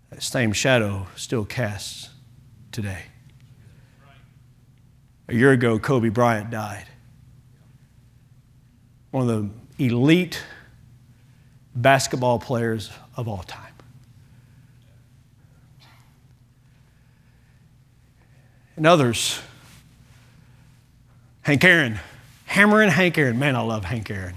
That 0.10 0.24
same 0.24 0.52
shadow 0.52 1.08
still 1.16 1.46
casts 1.46 2.10
today. 2.72 3.04
A 5.30 5.36
year 5.36 5.52
ago, 5.52 5.78
Kobe 5.80 6.10
Bryant 6.10 6.50
died 6.50 6.86
one 9.12 9.30
of 9.30 9.50
the 9.78 9.86
elite 9.86 10.44
basketball 11.76 12.40
players 12.40 12.92
of 13.16 13.28
all 13.28 13.44
time. 13.44 13.74
And 18.76 18.86
others, 18.86 19.40
Hank 21.42 21.64
Aaron, 21.64 22.00
hammering 22.46 22.90
Hank 22.90 23.18
Aaron. 23.18 23.40
Man, 23.40 23.56
I 23.56 23.62
love 23.62 23.86
Hank 23.86 24.12
Aaron. 24.12 24.36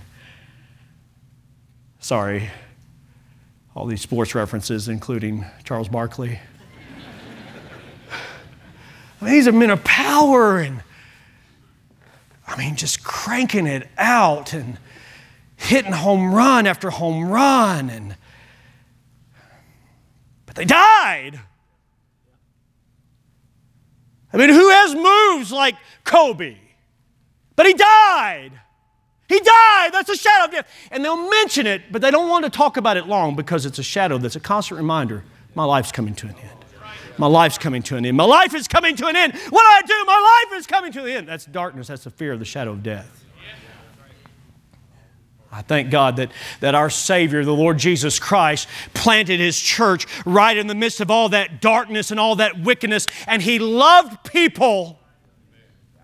Sorry, 1.98 2.48
all 3.76 3.84
these 3.84 4.00
sports 4.00 4.34
references, 4.34 4.88
including 4.88 5.44
Charles 5.62 5.88
Barkley. 5.88 6.38
I 9.20 9.24
mean, 9.24 9.34
he's 9.34 9.46
a 9.46 9.52
man 9.52 9.70
of 9.70 9.84
power 9.84 10.58
and 10.58 10.82
I 12.50 12.56
mean, 12.58 12.74
just 12.74 13.04
cranking 13.04 13.66
it 13.66 13.88
out 13.96 14.52
and 14.52 14.76
hitting 15.56 15.92
home 15.92 16.34
run 16.34 16.66
after 16.66 16.90
home 16.90 17.30
run. 17.30 17.88
And, 17.90 18.16
but 20.46 20.56
they 20.56 20.64
died. 20.64 21.38
I 24.32 24.36
mean, 24.36 24.50
who 24.50 24.68
has 24.68 24.94
moves 24.94 25.52
like 25.52 25.76
Kobe? 26.04 26.56
But 27.54 27.66
he 27.66 27.74
died. 27.74 28.52
He 29.28 29.38
died. 29.38 29.90
That's 29.92 30.08
a 30.08 30.16
shadow 30.16 30.46
of 30.46 30.50
death. 30.50 30.68
And 30.90 31.04
they'll 31.04 31.30
mention 31.30 31.68
it, 31.68 31.92
but 31.92 32.02
they 32.02 32.10
don't 32.10 32.28
want 32.28 32.44
to 32.46 32.50
talk 32.50 32.76
about 32.76 32.96
it 32.96 33.06
long 33.06 33.36
because 33.36 33.64
it's 33.64 33.78
a 33.78 33.82
shadow 33.84 34.18
that's 34.18 34.34
a 34.34 34.40
constant 34.40 34.78
reminder 34.78 35.22
my 35.54 35.64
life's 35.64 35.92
coming 35.92 36.14
to 36.16 36.26
an 36.26 36.34
end. 36.34 36.59
My 37.20 37.26
life's 37.26 37.58
coming 37.58 37.82
to 37.82 37.96
an 37.96 38.06
end. 38.06 38.16
My 38.16 38.24
life 38.24 38.54
is 38.54 38.66
coming 38.66 38.96
to 38.96 39.06
an 39.06 39.14
end. 39.14 39.34
What 39.34 39.62
do 39.62 39.66
I 39.66 39.82
do? 39.86 40.04
My 40.06 40.46
life 40.48 40.58
is 40.58 40.66
coming 40.66 40.90
to 40.92 41.04
an 41.04 41.10
end. 41.10 41.28
That's 41.28 41.44
darkness. 41.44 41.88
That's 41.88 42.04
the 42.04 42.10
fear 42.10 42.32
of 42.32 42.38
the 42.38 42.46
shadow 42.46 42.72
of 42.72 42.82
death. 42.82 43.26
I 45.52 45.60
thank 45.60 45.90
God 45.90 46.16
that, 46.16 46.30
that 46.60 46.74
our 46.74 46.88
Savior, 46.88 47.44
the 47.44 47.52
Lord 47.52 47.76
Jesus 47.76 48.18
Christ, 48.18 48.68
planted 48.94 49.38
His 49.38 49.60
church 49.60 50.06
right 50.24 50.56
in 50.56 50.66
the 50.66 50.74
midst 50.74 51.00
of 51.00 51.10
all 51.10 51.28
that 51.30 51.60
darkness 51.60 52.10
and 52.10 52.18
all 52.18 52.36
that 52.36 52.60
wickedness, 52.60 53.06
and 53.26 53.42
He 53.42 53.58
loved 53.58 54.24
people 54.24 54.99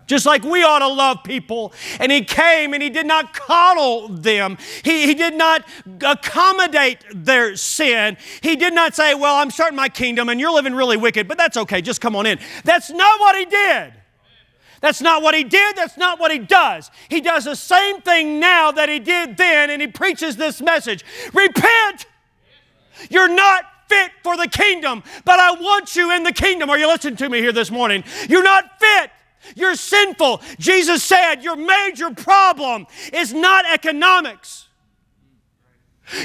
just 0.07 0.25
like 0.25 0.43
we 0.43 0.63
ought 0.63 0.79
to 0.79 0.87
love 0.87 1.23
people. 1.23 1.73
And 1.99 2.11
he 2.11 2.23
came 2.23 2.73
and 2.73 2.81
he 2.81 2.89
did 2.89 3.05
not 3.05 3.33
coddle 3.33 4.07
them, 4.07 4.57
he, 4.83 5.05
he 5.05 5.13
did 5.13 5.35
not 5.35 5.63
accommodate 6.01 6.99
their 7.13 7.55
sin. 7.55 8.17
He 8.41 8.55
did 8.55 8.73
not 8.73 8.95
say, 8.95 9.13
Well, 9.13 9.35
I'm 9.35 9.51
starting 9.51 9.75
my 9.75 9.89
kingdom 9.89 10.29
and 10.29 10.39
you're 10.39 10.51
living 10.51 10.73
really 10.73 10.97
wicked, 10.97 11.27
but 11.27 11.37
that's 11.37 11.57
okay, 11.57 11.81
just 11.81 12.01
come 12.01 12.15
on 12.15 12.25
in. 12.25 12.39
That's 12.63 12.89
not 12.89 13.19
what 13.19 13.35
he 13.35 13.45
did. 13.45 13.93
That's 14.79 15.01
not 15.01 15.23
what 15.23 15.33
he 15.33 15.43
did. 15.43 15.75
That's 15.75 15.97
not 15.97 16.19
what 16.19 16.31
he 16.31 16.39
does. 16.39 16.91
He 17.09 17.19
does 17.19 17.45
the 17.45 17.55
same 17.55 18.01
thing 18.01 18.39
now 18.39 18.71
that 18.71 18.89
he 18.89 18.99
did 18.99 19.35
then, 19.37 19.69
and 19.69 19.81
he 19.81 19.87
preaches 19.87 20.37
this 20.37 20.61
message 20.61 21.03
Repent! 21.33 22.05
You're 23.09 23.33
not 23.33 23.63
fit 23.87 24.11
for 24.23 24.35
the 24.37 24.47
kingdom, 24.47 25.03
but 25.23 25.39
I 25.39 25.51
want 25.51 25.95
you 25.95 26.11
in 26.15 26.23
the 26.23 26.33
kingdom. 26.33 26.69
Are 26.69 26.77
you 26.77 26.87
listening 26.87 27.15
to 27.17 27.29
me 27.29 27.39
here 27.39 27.51
this 27.51 27.71
morning? 27.71 28.03
You're 28.27 28.43
not 28.43 28.79
fit. 28.79 29.11
You're 29.55 29.75
sinful. 29.75 30.41
Jesus 30.59 31.03
said 31.03 31.43
your 31.43 31.55
major 31.55 32.11
problem 32.11 32.87
is 33.13 33.33
not 33.33 33.65
economics. 33.71 34.67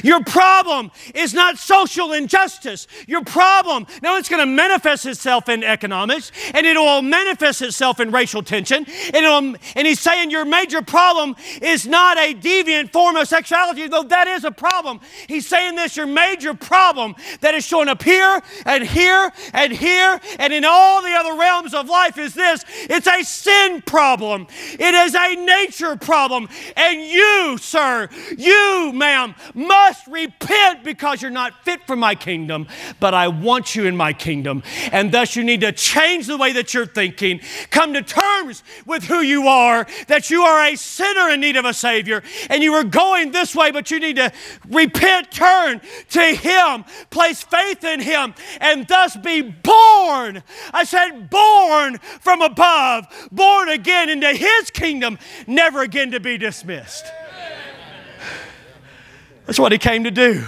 Your 0.02 0.22
problem 0.24 0.90
is 1.14 1.34
not 1.34 1.58
social 1.58 2.12
injustice. 2.12 2.86
Your 3.06 3.24
problem, 3.24 3.86
now 4.02 4.16
it's 4.16 4.28
going 4.28 4.40
to 4.40 4.46
manifest 4.46 5.06
itself 5.06 5.48
in 5.48 5.64
economics 5.64 6.32
and 6.54 6.66
it 6.66 6.76
will 6.76 7.02
manifest 7.02 7.62
itself 7.62 8.00
in 8.00 8.10
racial 8.10 8.42
tension. 8.42 8.86
And, 9.12 9.58
and 9.76 9.86
he's 9.86 10.00
saying 10.00 10.30
your 10.30 10.44
major 10.44 10.82
problem 10.82 11.36
is 11.60 11.86
not 11.86 12.18
a 12.18 12.34
deviant 12.34 12.92
form 12.92 13.16
of 13.16 13.28
sexuality, 13.28 13.88
though 13.88 14.04
that 14.04 14.28
is 14.28 14.44
a 14.44 14.50
problem. 14.50 15.00
He's 15.26 15.46
saying 15.46 15.76
this 15.76 15.96
your 15.96 16.06
major 16.06 16.54
problem 16.54 17.14
that 17.40 17.54
is 17.54 17.64
showing 17.64 17.88
up 17.88 18.02
here 18.02 18.40
and 18.66 18.84
here 18.84 19.32
and 19.52 19.72
here 19.72 20.20
and 20.38 20.52
in 20.52 20.64
all 20.64 21.02
the 21.02 21.12
other 21.12 21.38
realms 21.38 21.74
of 21.74 21.88
life 21.88 22.18
is 22.18 22.34
this 22.34 22.64
it's 22.68 23.06
a 23.06 23.22
sin 23.22 23.82
problem, 23.82 24.46
it 24.72 24.94
is 24.94 25.14
a 25.14 25.34
nature 25.34 25.96
problem. 25.96 26.48
And 26.76 27.00
you, 27.00 27.58
sir, 27.58 28.08
you, 28.36 28.92
ma'am, 28.94 29.34
must 29.72 30.06
repent 30.06 30.84
because 30.84 31.22
you're 31.22 31.30
not 31.30 31.64
fit 31.64 31.86
for 31.86 31.96
my 31.96 32.14
kingdom, 32.14 32.66
but 33.00 33.14
I 33.14 33.28
want 33.28 33.74
you 33.74 33.86
in 33.86 33.96
my 33.96 34.12
kingdom. 34.12 34.62
And 34.92 35.10
thus 35.10 35.34
you 35.34 35.42
need 35.42 35.62
to 35.62 35.72
change 35.72 36.26
the 36.26 36.36
way 36.36 36.52
that 36.52 36.74
you're 36.74 36.84
thinking, 36.84 37.40
come 37.70 37.94
to 37.94 38.02
terms 38.02 38.62
with 38.84 39.04
who 39.04 39.20
you 39.22 39.48
are, 39.48 39.86
that 40.08 40.28
you 40.28 40.42
are 40.42 40.66
a 40.66 40.76
sinner 40.76 41.30
in 41.30 41.40
need 41.40 41.56
of 41.56 41.64
a 41.64 41.72
Savior, 41.72 42.22
and 42.50 42.62
you 42.62 42.74
are 42.74 42.84
going 42.84 43.32
this 43.32 43.54
way, 43.54 43.70
but 43.70 43.90
you 43.90 43.98
need 43.98 44.16
to 44.16 44.30
repent, 44.68 45.30
turn 45.30 45.80
to 46.10 46.22
Him, 46.22 46.84
place 47.08 47.42
faith 47.42 47.82
in 47.82 48.00
Him, 48.00 48.34
and 48.60 48.86
thus 48.86 49.16
be 49.16 49.40
born. 49.40 50.42
I 50.74 50.84
said, 50.84 51.30
born 51.30 51.96
from 52.20 52.42
above, 52.42 53.06
born 53.32 53.70
again 53.70 54.10
into 54.10 54.34
His 54.34 54.70
kingdom, 54.70 55.18
never 55.46 55.80
again 55.80 56.10
to 56.10 56.20
be 56.20 56.36
dismissed. 56.36 57.06
That's 59.46 59.58
what 59.58 59.72
he 59.72 59.78
came 59.78 60.04
to 60.04 60.10
do. 60.10 60.46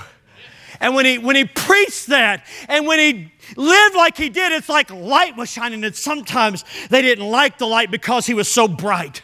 And 0.81 0.95
when 0.95 1.07
he, 1.07 1.19
when 1.19 1.37
he 1.37 1.45
preached 1.45 2.09
that 2.09 2.45
and 2.69 2.87
when 2.87 2.99
he 2.99 3.33
lived 3.57 3.95
like 3.95 4.17
he 4.17 4.29
did, 4.29 4.53
it's 4.53 4.69
like 4.69 4.91
light 4.91 5.37
was 5.37 5.51
shining. 5.51 5.85
And 5.85 5.95
sometimes 5.95 6.65
they 6.91 7.01
didn't 7.01 7.29
like 7.29 7.59
the 7.59 7.67
light 7.67 7.91
because 7.91 8.27
he 8.27 8.35
was 8.35 8.49
so 8.49 8.69
bright, 8.69 9.23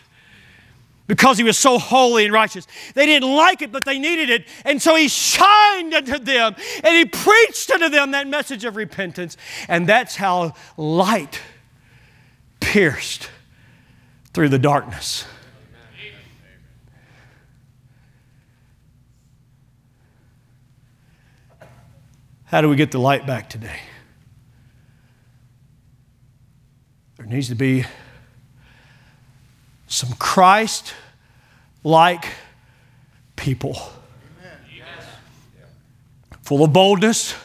because 1.07 1.39
he 1.39 1.45
was 1.45 1.59
so 1.59 1.79
holy 1.79 2.25
and 2.25 2.33
righteous. 2.33 2.67
They 2.95 3.05
didn't 3.05 3.35
like 3.35 3.63
it, 3.63 3.73
but 3.73 3.85
they 3.85 3.99
needed 3.99 4.31
it. 4.31 4.47
And 4.65 4.81
so 4.81 4.95
he 4.95 5.09
shined 5.09 5.93
unto 5.93 6.19
them 6.19 6.55
and 6.85 6.97
he 6.97 7.05
preached 7.05 7.71
unto 7.71 7.89
them 7.89 8.13
that 8.13 8.27
message 8.29 8.65
of 8.65 8.77
repentance. 8.77 9.37
And 9.69 9.89
that's 9.89 10.17
how 10.17 10.55
light 10.77 11.41
pierced 12.61 13.29
through 14.33 14.51
the 14.51 14.59
darkness. 14.59 15.25
How 22.51 22.61
do 22.61 22.69
we 22.69 22.75
get 22.75 22.91
the 22.91 22.99
light 22.99 23.29
back 23.29 23.49
today? 23.49 23.79
There 27.17 27.27
needs 27.27 27.49
to 27.51 27.55
be 27.55 27.85
some 29.87 30.15
Christ 30.15 30.95
like 31.85 32.27
people. 33.37 33.81
Full 36.43 36.65
of 36.65 36.73
boldness, 36.73 37.37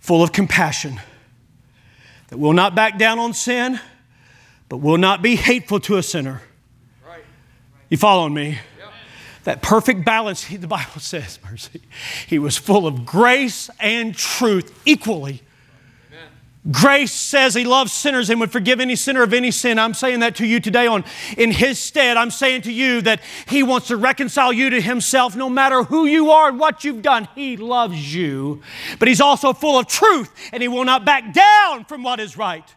full 0.00 0.24
of 0.24 0.32
compassion, 0.32 1.00
that 2.26 2.38
will 2.38 2.54
not 2.54 2.74
back 2.74 2.98
down 2.98 3.20
on 3.20 3.32
sin, 3.32 3.78
but 4.68 4.78
will 4.78 4.98
not 4.98 5.22
be 5.22 5.36
hateful 5.36 5.78
to 5.78 5.96
a 5.96 6.02
sinner. 6.02 6.42
You 7.88 7.98
following 7.98 8.34
me? 8.34 8.58
That 9.44 9.62
perfect 9.62 10.04
balance, 10.04 10.46
the 10.46 10.66
Bible 10.66 10.90
says, 11.00 11.38
mercy. 11.48 11.82
He 12.26 12.38
was 12.38 12.56
full 12.56 12.86
of 12.86 13.04
grace 13.04 13.70
and 13.80 14.14
truth 14.14 14.80
equally. 14.84 15.42
Grace 16.70 17.10
says 17.10 17.54
he 17.54 17.64
loves 17.64 17.92
sinners 17.92 18.30
and 18.30 18.38
would 18.38 18.52
forgive 18.52 18.78
any 18.78 18.94
sinner 18.94 19.24
of 19.24 19.34
any 19.34 19.50
sin. 19.50 19.80
I'm 19.80 19.94
saying 19.94 20.20
that 20.20 20.36
to 20.36 20.46
you 20.46 20.60
today 20.60 20.86
on 20.86 21.04
in 21.36 21.50
his 21.50 21.80
stead. 21.80 22.16
I'm 22.16 22.30
saying 22.30 22.62
to 22.62 22.72
you 22.72 23.00
that 23.00 23.20
he 23.48 23.64
wants 23.64 23.88
to 23.88 23.96
reconcile 23.96 24.52
you 24.52 24.70
to 24.70 24.80
himself 24.80 25.34
no 25.34 25.48
matter 25.48 25.82
who 25.82 26.06
you 26.06 26.30
are 26.30 26.50
and 26.50 26.60
what 26.60 26.84
you've 26.84 27.02
done. 27.02 27.26
He 27.34 27.56
loves 27.56 28.14
you. 28.14 28.62
But 29.00 29.08
he's 29.08 29.20
also 29.20 29.52
full 29.52 29.76
of 29.76 29.88
truth 29.88 30.30
and 30.52 30.62
he 30.62 30.68
will 30.68 30.84
not 30.84 31.04
back 31.04 31.34
down 31.34 31.84
from 31.84 32.04
what 32.04 32.20
is 32.20 32.36
right. 32.36 32.72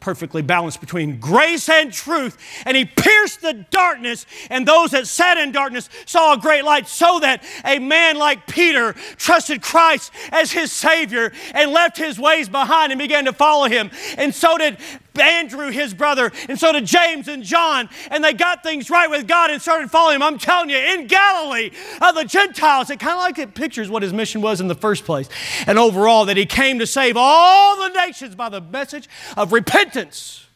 Perfectly 0.00 0.42
balanced 0.42 0.80
between 0.80 1.18
grace 1.18 1.68
and 1.68 1.92
truth, 1.92 2.36
and 2.66 2.76
he 2.76 2.84
pierced 2.84 3.40
the 3.40 3.54
darkness, 3.70 4.26
and 4.50 4.66
those 4.66 4.90
that 4.90 5.06
sat 5.06 5.38
in 5.38 5.52
darkness 5.52 5.88
saw 6.04 6.34
a 6.34 6.38
great 6.38 6.64
light, 6.64 6.88
so 6.88 7.20
that 7.20 7.42
a 7.64 7.78
man 7.78 8.16
like 8.16 8.46
Peter 8.46 8.92
trusted 9.16 9.62
Christ 9.62 10.12
as 10.30 10.52
his 10.52 10.72
Savior 10.72 11.32
and 11.54 11.72
left 11.72 11.96
his 11.96 12.18
ways 12.18 12.48
behind 12.48 12.92
and 12.92 12.98
began 12.98 13.24
to 13.24 13.32
follow 13.32 13.68
him. 13.68 13.90
And 14.18 14.34
so 14.34 14.58
did 14.58 14.76
Andrew, 15.22 15.70
his 15.70 15.94
brother, 15.94 16.32
and 16.48 16.58
so 16.58 16.72
did 16.72 16.86
James 16.86 17.28
and 17.28 17.42
John, 17.42 17.88
and 18.10 18.22
they 18.22 18.32
got 18.32 18.62
things 18.62 18.90
right 18.90 19.08
with 19.08 19.28
God 19.28 19.50
and 19.50 19.62
started 19.62 19.90
following 19.90 20.16
him. 20.16 20.22
I'm 20.22 20.38
telling 20.38 20.70
you, 20.70 20.76
in 20.76 21.06
Galilee 21.06 21.70
of 22.00 22.14
the 22.14 22.24
Gentiles, 22.24 22.90
it 22.90 22.98
kind 22.98 23.12
of 23.12 23.18
like 23.18 23.38
it 23.38 23.54
pictures 23.54 23.88
what 23.88 24.02
his 24.02 24.12
mission 24.12 24.40
was 24.40 24.60
in 24.60 24.68
the 24.68 24.74
first 24.74 25.04
place. 25.04 25.28
And 25.66 25.78
overall, 25.78 26.24
that 26.26 26.36
he 26.36 26.46
came 26.46 26.78
to 26.80 26.86
save 26.86 27.16
all 27.16 27.76
the 27.76 27.88
nations 27.94 28.34
by 28.34 28.48
the 28.48 28.60
message 28.60 29.08
of 29.36 29.52
repentance. 29.52 30.46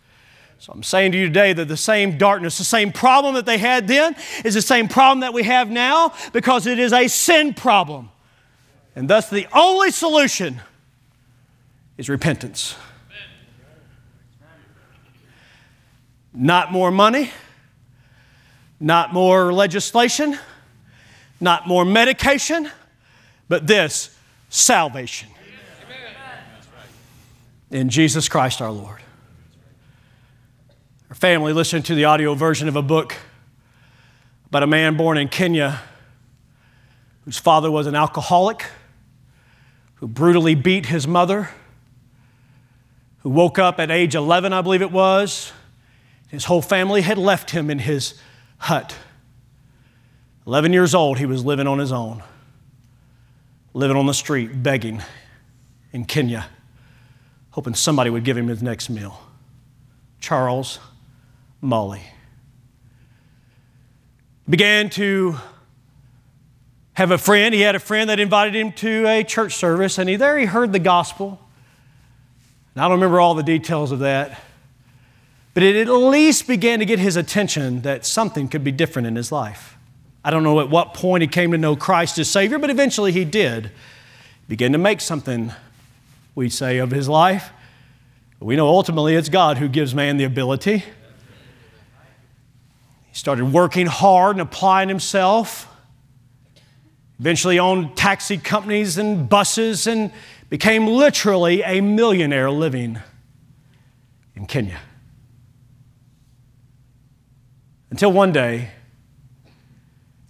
So 0.59 0.73
I'm 0.73 0.83
saying 0.83 1.13
to 1.13 1.19
you 1.19 1.27
today 1.27 1.53
that 1.53 1.69
the 1.69 1.77
same 1.77 2.19
darkness, 2.19 2.59
the 2.59 2.65
same 2.65 2.91
problem 2.91 3.35
that 3.35 3.47
they 3.47 3.59
had 3.59 3.87
then, 3.87 4.17
is 4.45 4.55
the 4.55 4.63
same 4.63 4.89
problem 4.89 5.21
that 5.21 5.33
we 5.33 5.45
have 5.45 5.71
now 5.71 6.15
because 6.33 6.67
it 6.67 6.81
is 6.81 6.93
a 6.93 7.07
sin 7.07 7.55
problem. 7.55 8.11
And 8.97 9.09
thus, 9.09 9.31
the 9.31 9.47
only 9.53 9.93
solution 9.93 10.61
is 11.97 12.09
repentance. 12.09 12.75
Not 16.33 16.71
more 16.71 16.91
money, 16.91 17.31
not 18.81 19.13
more 19.13 19.53
legislation, 19.53 20.39
not 21.41 21.67
more 21.67 21.85
medication, 21.85 22.71
but 23.49 23.67
this 23.67 24.17
salvation. 24.49 25.29
In 27.71 27.89
Jesus 27.89 28.29
Christ 28.29 28.63
our 28.63 28.71
Lord. 28.71 29.01
Our 31.11 31.15
family 31.15 31.53
listened 31.53 31.87
to 31.87 31.95
the 31.95 32.05
audio 32.05 32.35
version 32.35 32.69
of 32.69 32.77
a 32.77 32.83
book 32.83 33.15
about 34.47 34.63
a 34.63 34.67
man 34.67 34.97
born 34.97 35.19
in 35.19 35.29
Kenya 35.29 35.81
whose 37.25 37.37
father 37.37 37.71
was 37.71 37.87
an 37.87 37.95
alcoholic, 37.95 38.65
who 39.97 40.09
brutally 40.09 40.55
beat 40.55 40.87
his 40.87 41.07
mother, 41.07 41.51
who 43.19 43.29
woke 43.29 43.59
up 43.59 43.79
at 43.79 43.91
age 43.91 44.15
11, 44.15 44.55
I 44.55 44.63
believe 44.63 44.81
it 44.81 44.91
was, 44.91 45.53
his 46.29 46.45
whole 46.45 46.63
family 46.63 47.01
had 47.01 47.19
left 47.19 47.51
him 47.51 47.71
in 47.71 47.79
his 47.79 48.15
hut. 48.59 48.95
11 50.47 50.73
years 50.73 50.95
old, 50.95 51.19
he 51.19 51.27
was 51.27 51.45
living 51.45 51.67
on 51.67 51.79
his 51.79 51.93
own, 51.93 52.23
living 53.75 53.97
on 53.97 54.07
the 54.07 54.15
street, 54.15 54.63
begging 54.63 55.03
in 55.93 56.05
Kenya, 56.05 56.47
hoping 57.51 57.75
somebody 57.75 58.11
would 58.11 58.25
give 58.25 58.37
him 58.37 58.49
his 58.49 58.63
next 58.63 58.89
meal. 58.89 59.21
Charles 60.21 60.79
Mulli 61.63 62.03
began 64.49 64.89
to 64.91 65.37
have 66.95 67.11
a 67.11 67.19
friend. 67.19 67.55
He 67.55 67.61
had 67.61 67.75
a 67.75 67.81
friend 67.81 68.11
that 68.11 68.19
invited 68.19 68.57
him 68.57 68.73
to 68.73 69.07
a 69.07 69.23
church 69.23 69.55
service, 69.55 69.99
and 69.99 70.09
he, 70.09 70.17
there 70.17 70.39
he 70.39 70.47
heard 70.47 70.73
the 70.73 70.79
gospel. 70.79 71.39
And 72.75 72.83
I 72.83 72.89
don't 72.89 72.99
remember 72.99 73.21
all 73.21 73.35
the 73.35 73.43
details 73.43 73.93
of 73.93 74.01
that. 74.01 74.41
But 75.59 75.65
it 75.65 75.89
at 75.89 75.93
least 75.93 76.47
began 76.47 76.79
to 76.79 76.85
get 76.85 77.01
his 77.01 77.17
attention 77.17 77.83
that 77.83 78.07
something 78.07 78.47
could 78.47 78.63
be 78.63 78.71
different 78.71 79.09
in 79.09 79.17
his 79.17 79.33
life. 79.33 79.77
I 80.25 80.31
don't 80.31 80.45
know 80.45 80.61
at 80.61 80.71
what 80.71 80.95
point 80.95 81.23
he 81.23 81.27
came 81.27 81.51
to 81.51 81.59
know 81.59 81.75
Christ 81.75 82.17
as 82.21 82.31
Savior, 82.31 82.61
but 82.61 82.71
eventually 82.71 83.11
he 83.11 83.25
did. 83.25 83.73
Begin 84.47 84.71
to 84.71 84.79
make 84.79 85.01
something, 85.01 85.51
we 86.37 86.49
say, 86.49 86.79
of 86.79 86.93
his 86.93 87.09
life. 87.09 87.51
We 88.39 88.55
know 88.55 88.69
ultimately 88.69 89.17
it's 89.17 89.29
God 89.29 89.59
who 89.59 89.67
gives 89.67 89.97
man 89.97 90.17
the 90.17 90.23
ability. 90.23 90.85
He 93.09 93.15
started 93.15 93.47
working 93.47 93.89
hard 93.89 94.37
and 94.37 94.43
applying 94.43 94.89
himself. 94.89 95.67
Eventually 97.19 97.59
owned 97.59 97.97
taxi 97.97 98.39
companies 98.39 98.97
and 98.97 99.29
buses 99.29 99.89
and 99.89 100.13
became 100.51 100.87
literally 100.87 101.63
a 101.63 101.81
millionaire 101.81 102.49
living 102.49 103.01
in 104.37 104.47
Kenya. 104.47 104.79
Until 107.91 108.13
one 108.13 108.33
day, 108.33 108.71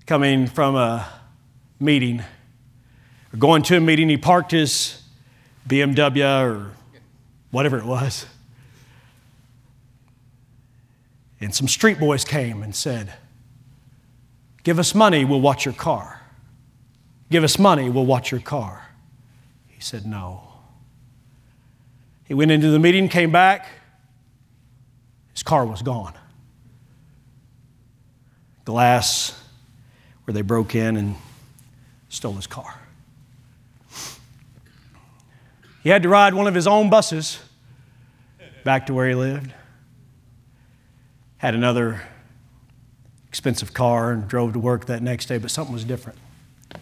coming 0.06 0.46
from 0.46 0.76
a 0.76 1.09
meeting, 1.80 2.22
or 3.32 3.36
going 3.36 3.62
to 3.62 3.76
a 3.76 3.80
meeting, 3.80 4.09
he 4.09 4.16
parked 4.16 4.52
his 4.52 5.02
BMW 5.66 6.44
or 6.44 6.70
whatever 7.50 7.78
it 7.78 7.84
was. 7.84 8.26
And 11.40 11.54
some 11.54 11.66
street 11.68 11.98
boys 11.98 12.24
came 12.24 12.62
and 12.62 12.74
said, 12.74 13.12
Give 14.62 14.78
us 14.78 14.94
money, 14.94 15.24
we'll 15.24 15.40
watch 15.40 15.64
your 15.64 15.74
car. 15.74 16.22
Give 17.30 17.42
us 17.42 17.59
money, 17.59 17.90
we'll 17.90 18.06
watch 18.06 18.30
your 18.30 18.40
car. 18.40 18.88
He 19.66 19.80
said, 19.80 20.06
No. 20.06 20.44
He 22.24 22.34
went 22.34 22.50
into 22.50 22.70
the 22.70 22.78
meeting, 22.78 23.09
came 23.09 23.32
back, 23.32 23.66
his 25.32 25.42
car 25.42 25.64
was 25.64 25.82
gone 25.82 26.14
glass 28.68 29.32
where 30.24 30.34
they 30.34 30.42
broke 30.42 30.74
in 30.74 30.98
and 30.98 31.16
stole 32.10 32.34
his 32.34 32.46
car. 32.46 32.78
He 35.82 35.88
had 35.88 36.02
to 36.02 36.10
ride 36.10 36.34
one 36.34 36.46
of 36.46 36.54
his 36.54 36.66
own 36.66 36.90
buses 36.90 37.38
back 38.64 38.84
to 38.88 38.92
where 38.92 39.08
he 39.08 39.14
lived. 39.14 39.54
Had 41.38 41.54
another 41.54 42.02
expensive 43.26 43.72
car 43.72 44.12
and 44.12 44.28
drove 44.28 44.52
to 44.52 44.58
work 44.58 44.84
that 44.84 45.02
next 45.02 45.26
day, 45.26 45.38
but 45.38 45.50
something 45.50 45.72
was 45.72 45.84
different. 45.84 46.18
It 46.72 46.78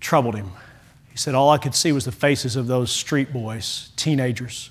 troubled 0.00 0.34
him. 0.34 0.50
He 1.12 1.16
said, 1.16 1.36
All 1.36 1.50
I 1.50 1.58
could 1.58 1.76
see 1.76 1.92
was 1.92 2.06
the 2.06 2.10
faces 2.10 2.56
of 2.56 2.66
those 2.66 2.90
street 2.90 3.32
boys, 3.32 3.90
teenagers, 3.94 4.70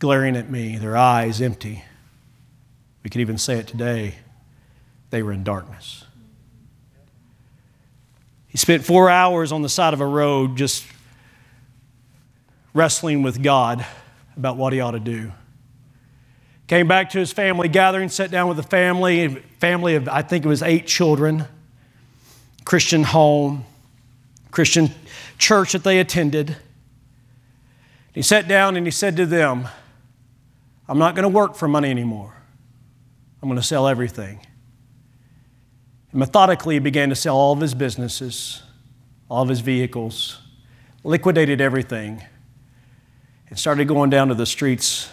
glaring 0.00 0.34
at 0.34 0.50
me, 0.50 0.78
their 0.78 0.96
eyes 0.96 1.40
empty. 1.40 1.84
We 3.06 3.10
could 3.10 3.20
even 3.20 3.38
say 3.38 3.60
it 3.60 3.68
today. 3.68 4.16
They 5.10 5.22
were 5.22 5.32
in 5.32 5.44
darkness. 5.44 6.04
He 8.48 8.58
spent 8.58 8.84
four 8.84 9.08
hours 9.08 9.52
on 9.52 9.62
the 9.62 9.68
side 9.68 9.94
of 9.94 10.00
a 10.00 10.06
road 10.06 10.56
just 10.56 10.84
wrestling 12.74 13.22
with 13.22 13.44
God 13.44 13.86
about 14.36 14.56
what 14.56 14.72
he 14.72 14.80
ought 14.80 14.90
to 14.90 14.98
do. 14.98 15.30
Came 16.66 16.88
back 16.88 17.10
to 17.10 17.20
his 17.20 17.30
family 17.30 17.68
gathering, 17.68 18.08
sat 18.08 18.32
down 18.32 18.48
with 18.48 18.56
the 18.56 18.64
family, 18.64 19.28
family 19.60 19.94
of, 19.94 20.08
I 20.08 20.22
think 20.22 20.44
it 20.44 20.48
was 20.48 20.64
eight 20.64 20.88
children, 20.88 21.44
Christian 22.64 23.04
home, 23.04 23.64
Christian 24.50 24.90
church 25.38 25.74
that 25.74 25.84
they 25.84 26.00
attended. 26.00 26.56
He 28.12 28.22
sat 28.22 28.48
down 28.48 28.76
and 28.76 28.84
he 28.84 28.90
said 28.90 29.16
to 29.18 29.26
them, 29.26 29.68
I'm 30.88 30.98
not 30.98 31.14
going 31.14 31.22
to 31.22 31.28
work 31.28 31.54
for 31.54 31.68
money 31.68 31.88
anymore. 31.88 32.35
I'm 33.46 33.50
going 33.50 33.60
to 33.60 33.64
sell 33.64 33.86
everything. 33.86 34.40
And 36.10 36.18
methodically, 36.18 36.74
he 36.74 36.78
began 36.80 37.10
to 37.10 37.14
sell 37.14 37.36
all 37.36 37.52
of 37.52 37.60
his 37.60 37.74
businesses, 37.74 38.60
all 39.30 39.44
of 39.44 39.48
his 39.48 39.60
vehicles, 39.60 40.40
liquidated 41.04 41.60
everything, 41.60 42.24
and 43.48 43.56
started 43.56 43.86
going 43.86 44.10
down 44.10 44.26
to 44.28 44.34
the 44.34 44.46
streets 44.46 45.08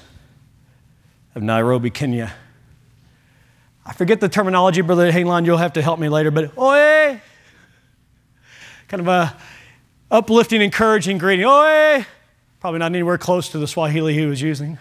of 1.35 1.43
Nairobi, 1.43 1.91
Kenya. 1.91 2.33
I 3.85 3.93
forget 3.93 4.19
the 4.19 4.29
terminology, 4.29 4.81
Brother 4.81 5.11
Hainline, 5.11 5.45
you'll 5.45 5.57
have 5.57 5.73
to 5.73 5.83
help 5.83 5.99
me 5.99 6.09
later, 6.09 6.31
but 6.31 6.57
oi! 6.57 7.21
Kind 8.87 9.01
of 9.01 9.07
a 9.07 9.37
uplifting, 10.09 10.59
encouraging 10.59 11.19
greeting. 11.19 11.45
Oi! 11.45 12.03
Probably 12.59 12.79
not 12.79 12.87
anywhere 12.87 13.19
close 13.19 13.49
to 13.49 13.59
the 13.59 13.67
Swahili 13.67 14.15
he 14.15 14.25
was 14.25 14.41
using. 14.41 14.79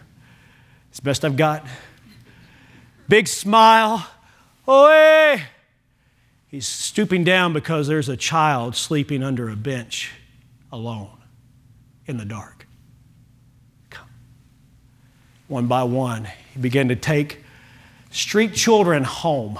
It's 0.88 1.00
the 1.00 1.04
best 1.04 1.22
I've 1.22 1.36
got 1.36 1.66
big 3.12 3.28
smile. 3.28 4.06
Oh, 4.66 4.86
Oi! 4.86 5.42
He's 6.48 6.66
stooping 6.66 7.24
down 7.24 7.52
because 7.52 7.86
there's 7.86 8.08
a 8.08 8.16
child 8.16 8.74
sleeping 8.74 9.22
under 9.22 9.50
a 9.50 9.54
bench 9.54 10.12
alone 10.72 11.18
in 12.06 12.16
the 12.16 12.24
dark. 12.24 12.66
One 15.46 15.66
by 15.66 15.82
one, 15.82 16.26
he 16.54 16.60
began 16.60 16.88
to 16.88 16.96
take 16.96 17.44
street 18.10 18.54
children 18.54 19.04
home. 19.04 19.58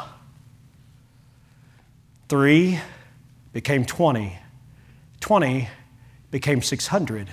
Three 2.31 2.81
became 3.53 3.85
20. 3.85 4.39
20 5.21 5.69
became 6.31 6.63
600. 6.63 7.29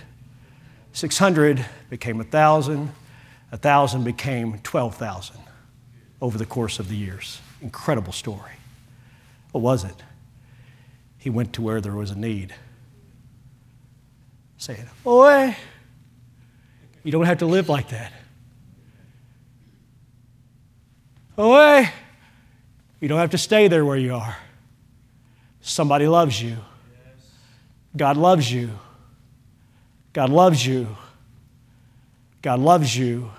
600 0.91 1.65
became 1.89 2.17
1,000. 2.17 2.91
1,000 3.51 4.03
became 4.03 4.59
12,000 4.63 5.48
over 6.21 6.37
the 6.37 6.45
course 6.45 6.79
of 6.79 6.89
the 6.89 6.95
years. 6.95 7.39
Incredible 7.61 8.13
story. 8.13 8.51
What 9.51 9.61
was 9.61 9.83
it? 9.83 9.95
He 11.17 11.29
went 11.29 11.53
to 11.53 11.61
where 11.61 11.81
there 11.81 11.95
was 11.95 12.11
a 12.11 12.17
need. 12.17 12.53
Saying, 14.57 14.89
Boy, 15.03 15.55
you 17.03 17.11
don't 17.11 17.25
have 17.25 17.39
to 17.39 17.45
live 17.45 17.69
like 17.69 17.89
that. 17.89 18.11
Away. 21.37 21.89
You 22.99 23.07
don't 23.07 23.19
have 23.19 23.31
to 23.31 23.37
stay 23.37 23.69
there 23.69 23.85
where 23.85 23.97
you 23.97 24.15
are. 24.15 24.35
Somebody 25.61 26.07
loves 26.07 26.41
you. 26.41 26.57
God 27.95 28.17
loves 28.17 28.51
you. 28.51 28.71
God 30.11 30.29
loves 30.29 30.65
you. 30.65 30.97
God 32.41 32.59
loves 32.59 32.95
you. 32.95 33.31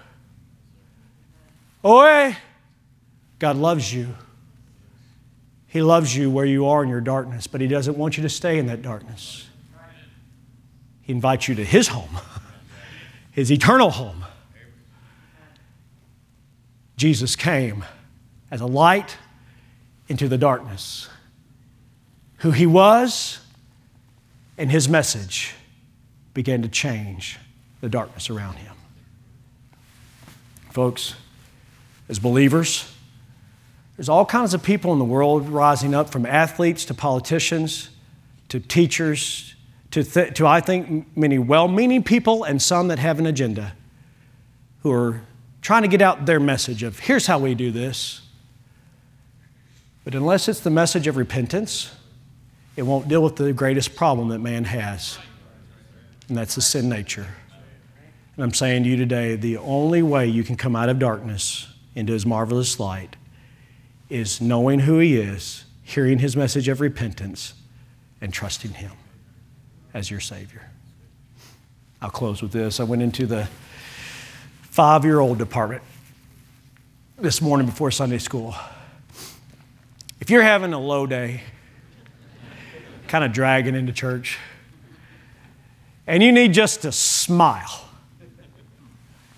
Oi! 1.85 2.37
God 3.41 3.57
loves 3.57 3.93
you. 3.93 4.15
He 5.67 5.83
loves 5.83 6.15
you 6.15 6.31
where 6.31 6.45
you 6.45 6.67
are 6.67 6.85
in 6.85 6.89
your 6.89 7.01
darkness, 7.01 7.47
but 7.47 7.61
He 7.61 7.67
doesn't 7.67 7.97
want 7.97 8.17
you 8.17 8.23
to 8.23 8.29
stay 8.29 8.59
in 8.59 8.67
that 8.67 8.83
darkness. 8.83 9.49
He 11.01 11.13
invites 11.13 11.49
you 11.49 11.55
to 11.57 11.65
His 11.65 11.89
home, 11.89 12.19
His 13.33 13.51
eternal 13.51 13.91
home. 13.91 14.25
Jesus 16.97 17.35
came 17.35 17.85
as 18.51 18.61
a 18.61 18.67
light 18.67 19.17
into 20.09 20.29
the 20.29 20.37
darkness. 20.37 21.09
Who 22.39 22.51
He 22.51 22.67
was 22.67 23.41
and 24.59 24.71
His 24.71 24.87
message 24.87 25.55
began 26.35 26.61
to 26.63 26.69
change 26.69 27.39
the 27.81 27.89
darkness 27.89 28.29
around 28.29 28.57
Him. 28.57 28.75
Folks, 30.71 31.15
as 32.09 32.19
believers, 32.19 32.93
there's 34.01 34.09
all 34.09 34.25
kinds 34.25 34.55
of 34.55 34.63
people 34.63 34.95
in 34.95 34.99
the 34.99 35.05
world 35.05 35.47
rising 35.51 35.95
up 35.95 36.09
from 36.09 36.25
athletes 36.25 36.87
to 36.87 36.95
politicians 36.95 37.91
to 38.49 38.59
teachers 38.59 39.55
to, 39.91 40.03
th- 40.03 40.33
to 40.37 40.47
I 40.47 40.63
think, 40.63 41.15
many 41.15 41.39
well 41.39 41.69
meaning 41.69 42.03
people 42.03 42.45
and 42.45 42.63
some 42.63 42.89
that 42.89 42.99
have 42.99 43.19
an 43.19 43.27
agenda 43.27 43.75
who 44.83 44.91
are 44.91 45.21
trying 45.61 45.83
to 45.83 45.89
get 45.89 46.01
out 46.01 46.25
their 46.25 46.41
message 46.41 46.83
of 46.83 47.01
here's 47.01 47.27
how 47.27 47.39
we 47.39 47.55
do 47.55 47.71
this. 47.71 48.23
But 50.05 50.15
unless 50.15 50.49
it's 50.49 50.61
the 50.61 50.71
message 50.71 51.07
of 51.07 51.19
repentance, 51.19 51.95
it 52.77 52.85
won't 52.85 53.07
deal 53.07 53.23
with 53.23 53.37
the 53.37 53.53
greatest 53.53 53.97
problem 53.97 54.29
that 54.29 54.39
man 54.39 54.65
has, 54.65 55.19
and 56.27 56.39
that's 56.39 56.55
the 56.55 56.63
sin 56.63 56.89
nature. 56.89 57.27
And 58.37 58.45
I'm 58.45 58.55
saying 58.55 58.85
to 58.85 58.89
you 58.89 58.97
today 58.97 59.37
the 59.37 59.59
only 59.59 60.01
way 60.01 60.27
you 60.27 60.43
can 60.43 60.57
come 60.57 60.75
out 60.75 60.89
of 60.89 60.99
darkness 60.99 61.69
into 61.95 62.15
his 62.15 62.25
marvelous 62.25 62.81
light 62.81 63.17
is 64.11 64.41
knowing 64.41 64.81
who 64.81 64.99
He 64.99 65.17
is, 65.17 65.65
hearing 65.83 66.19
His 66.19 66.37
message 66.37 66.69
of 66.69 66.81
repentance, 66.81 67.55
and 68.21 68.33
trusting 68.33 68.73
Him 68.73 68.93
as 69.95 70.11
your 70.11 70.21
Savior. 70.21 70.69
I'll 72.03 72.11
close 72.11 72.43
with 72.43 72.53
this. 72.53 72.81
I 72.81 72.85
went 72.85 73.03
into 73.03 73.27
the 73.27 73.49
five 74.63 75.05
year 75.05 75.21
old 75.21 75.39
department 75.39 75.83
this 77.19 77.41
morning 77.41 77.67
before 77.67 77.91
Sunday 77.91 78.19
school. 78.19 78.55
If 80.21 80.31
you're 80.31 80.43
having 80.43 80.73
a 80.73 80.81
low 80.81 81.07
day, 81.07 81.43
kind 83.09 83.25
of 83.25 83.33
dragging 83.33 83.75
into 83.75 83.93
church, 83.93 84.39
and 86.07 86.23
you 86.23 86.33
need 86.33 86.53
just 86.53 86.83
to 86.83 86.93
smile, 86.93 87.89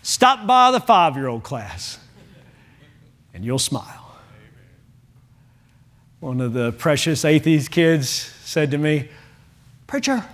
stop 0.02 0.46
by 0.46 0.70
the 0.70 0.80
five 0.80 1.16
year 1.16 1.28
old 1.28 1.42
class 1.42 1.98
and 3.34 3.44
you'll 3.44 3.58
smile. 3.58 4.01
One 6.22 6.40
of 6.40 6.52
the 6.52 6.70
precious 6.70 7.24
atheist 7.24 7.72
kids 7.72 8.08
said 8.08 8.70
to 8.70 8.78
me, 8.78 9.08
Preacher, 9.88 10.24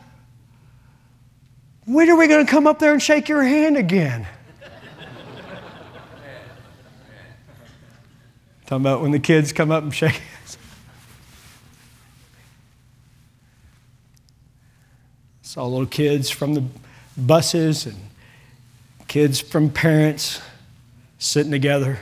when 1.86 2.10
are 2.10 2.16
we 2.16 2.26
going 2.26 2.44
to 2.44 2.50
come 2.50 2.66
up 2.66 2.78
there 2.78 2.92
and 2.92 3.02
shake 3.02 3.26
your 3.26 3.42
hand 3.42 3.78
again? 3.78 4.26
Talking 8.66 8.82
about 8.82 9.00
when 9.00 9.12
the 9.12 9.18
kids 9.18 9.50
come 9.50 9.70
up 9.70 9.82
and 9.82 9.94
shake 9.94 10.12
hands. 10.12 10.58
Saw 15.40 15.64
little 15.64 15.86
kids 15.86 16.28
from 16.28 16.52
the 16.52 16.64
buses 17.16 17.86
and 17.86 17.96
kids 19.06 19.40
from 19.40 19.70
parents 19.70 20.42
sitting 21.18 21.50
together, 21.50 21.98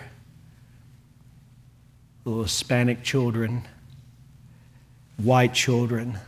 little 2.25 2.43
Hispanic 2.43 3.05
children 3.05 3.63
white 5.17 5.55
children, 5.55 6.19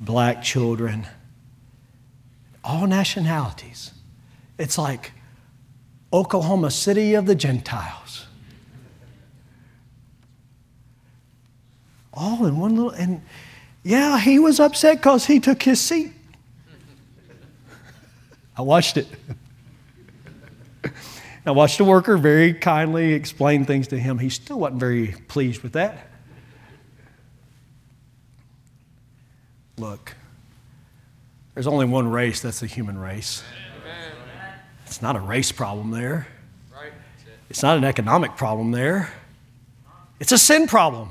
black 0.00 0.42
children, 0.42 1.06
all 2.64 2.86
nationalities. 2.86 3.92
It's 4.58 4.78
like 4.78 5.12
Oklahoma 6.12 6.70
City 6.70 7.14
of 7.14 7.26
the 7.26 7.34
Gentiles. 7.34 8.26
All 12.14 12.44
in 12.46 12.58
one 12.58 12.76
little, 12.76 12.90
and 12.90 13.22
yeah, 13.82 14.20
he 14.20 14.38
was 14.38 14.60
upset 14.60 14.98
because 14.98 15.26
he 15.26 15.40
took 15.40 15.62
his 15.62 15.80
seat. 15.80 16.12
I 18.56 18.62
watched 18.62 18.98
it. 18.98 19.08
I 21.46 21.50
watched 21.50 21.80
a 21.80 21.84
worker 21.84 22.16
very 22.16 22.54
kindly 22.54 23.14
explain 23.14 23.64
things 23.64 23.88
to 23.88 23.98
him. 23.98 24.18
He 24.18 24.28
still 24.28 24.60
wasn't 24.60 24.78
very 24.78 25.08
pleased 25.26 25.62
with 25.62 25.72
that. 25.72 26.11
Look, 29.78 30.14
there's 31.54 31.66
only 31.66 31.86
one 31.86 32.10
race, 32.10 32.40
that's 32.40 32.60
the 32.60 32.66
human 32.66 32.98
race. 32.98 33.42
It's 34.86 35.02
not 35.02 35.16
a 35.16 35.20
race 35.20 35.52
problem 35.52 35.90
there. 35.90 36.28
It's 37.48 37.62
not 37.62 37.76
an 37.76 37.84
economic 37.84 38.36
problem 38.36 38.70
there. 38.72 39.12
It's 40.20 40.32
a 40.32 40.38
sin 40.38 40.66
problem. 40.66 41.10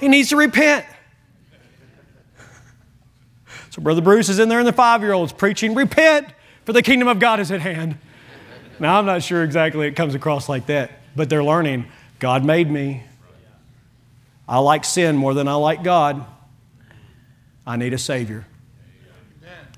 He 0.00 0.08
needs 0.08 0.30
to 0.30 0.36
repent. 0.36 0.84
So, 3.70 3.80
Brother 3.80 4.00
Bruce 4.02 4.28
is 4.28 4.38
in 4.38 4.48
there 4.48 4.60
in 4.60 4.66
the 4.66 4.72
five 4.72 5.00
year 5.00 5.12
olds 5.12 5.32
preaching, 5.32 5.74
Repent, 5.74 6.28
for 6.64 6.72
the 6.72 6.82
kingdom 6.82 7.08
of 7.08 7.18
God 7.18 7.40
is 7.40 7.50
at 7.50 7.60
hand. 7.60 7.96
Now, 8.78 8.98
I'm 8.98 9.06
not 9.06 9.22
sure 9.22 9.44
exactly 9.44 9.86
it 9.86 9.96
comes 9.96 10.14
across 10.14 10.48
like 10.48 10.66
that, 10.66 10.90
but 11.14 11.30
they're 11.30 11.44
learning 11.44 11.86
God 12.18 12.44
made 12.44 12.70
me. 12.70 13.02
I 14.48 14.58
like 14.58 14.84
sin 14.84 15.16
more 15.16 15.34
than 15.34 15.48
I 15.48 15.54
like 15.54 15.82
God. 15.82 16.24
I 17.66 17.76
need 17.76 17.92
a 17.92 17.98
Savior. 17.98 18.46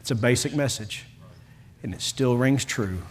It's 0.00 0.10
a 0.10 0.14
basic 0.14 0.54
message, 0.54 1.06
and 1.82 1.94
it 1.94 2.00
still 2.00 2.36
rings 2.36 2.64
true 2.64 3.02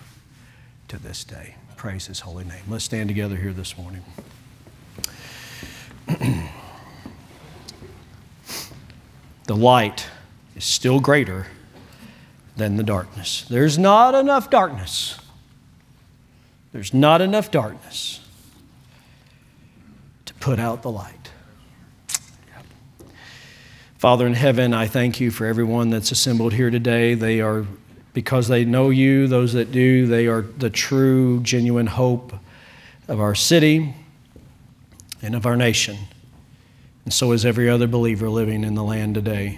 to 0.88 0.98
this 0.98 1.24
day. 1.24 1.56
Praise 1.76 2.08
His 2.08 2.22
holy 2.22 2.44
name. 2.44 2.64
Let's 2.70 2.84
stand 2.84 3.10
together 3.10 3.36
here 3.36 3.54
this 3.54 3.78
morning. 3.78 4.04
the 9.48 9.56
light 9.56 10.08
is 10.56 10.66
still 10.66 11.00
greater 11.00 11.48
than 12.56 12.78
the 12.78 12.84
darkness. 12.84 13.46
There's 13.50 13.78
not 13.78 14.16
enough 14.16 14.50
darkness. 14.50 15.20
There's 16.72 16.94
not 16.94 17.22
enough 17.22 17.52
darkness 17.52 18.20
to 20.26 20.34
put 20.36 20.60
out 20.60 20.82
the 20.84 20.92
light. 20.92 21.23
Father 24.04 24.28
in 24.28 24.34
heaven, 24.34 24.74
I 24.74 24.88
thank 24.88 25.22
you 25.22 25.32
for 25.32 25.46
everyone 25.46 25.90
that's 25.90 26.12
assembled 26.12 26.52
here 26.52 26.70
today. 26.70 27.14
They 27.14 27.40
are, 27.40 27.66
because 28.12 28.50
they 28.50 28.66
know 28.66 28.90
you, 28.90 29.30
those 29.30 29.54
that 29.54 29.72
do, 29.72 30.08
they 30.08 30.28
are 30.28 30.42
the 30.42 30.70
true, 30.70 31.40
genuine 31.40 31.88
hope 31.88 32.34
of 33.08 33.22
our 33.22 33.34
city 33.34 33.96
and 35.22 35.34
of 35.36 35.46
our 35.46 35.56
nation. 35.56 35.98
And 37.06 37.14
so 37.14 37.32
is 37.32 37.46
every 37.46 37.70
other 37.70 37.88
believer 37.88 38.28
living 38.28 38.66
in 38.66 38.76
the 38.76 38.84
land 38.84 39.16
today. 39.16 39.58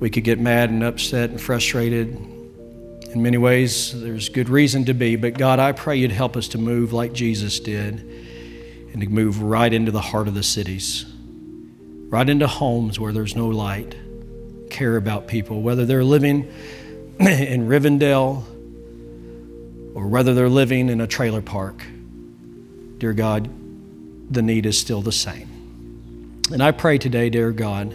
We 0.00 0.10
could 0.10 0.24
get 0.24 0.40
mad 0.40 0.70
and 0.70 0.82
upset 0.82 1.30
and 1.30 1.40
frustrated. 1.40 2.08
In 2.08 3.22
many 3.22 3.38
ways, 3.38 4.02
there's 4.02 4.28
good 4.28 4.48
reason 4.48 4.84
to 4.86 4.94
be, 4.94 5.14
but 5.14 5.34
God, 5.34 5.60
I 5.60 5.70
pray 5.70 5.96
you'd 5.96 6.10
help 6.10 6.36
us 6.36 6.48
to 6.48 6.58
move 6.58 6.92
like 6.92 7.12
Jesus 7.12 7.60
did 7.60 8.00
and 8.92 9.00
to 9.00 9.08
move 9.08 9.44
right 9.44 9.72
into 9.72 9.92
the 9.92 10.00
heart 10.00 10.26
of 10.26 10.34
the 10.34 10.42
cities, 10.42 11.06
right 12.10 12.28
into 12.28 12.48
homes 12.48 12.98
where 12.98 13.12
there's 13.12 13.36
no 13.36 13.46
light. 13.48 13.94
Care 14.68 14.96
about 14.96 15.28
people, 15.28 15.62
whether 15.62 15.86
they're 15.86 16.04
living 16.04 16.52
in 17.20 17.68
Rivendell 17.68 18.44
or 19.94 20.08
whether 20.08 20.34
they're 20.34 20.48
living 20.48 20.88
in 20.88 21.00
a 21.00 21.06
trailer 21.06 21.40
park. 21.40 21.84
Dear 22.98 23.12
God, 23.12 23.48
the 24.32 24.42
need 24.42 24.66
is 24.66 24.78
still 24.78 25.02
the 25.02 25.12
same. 25.12 26.42
And 26.52 26.62
I 26.62 26.72
pray 26.72 26.98
today, 26.98 27.30
dear 27.30 27.52
God, 27.52 27.90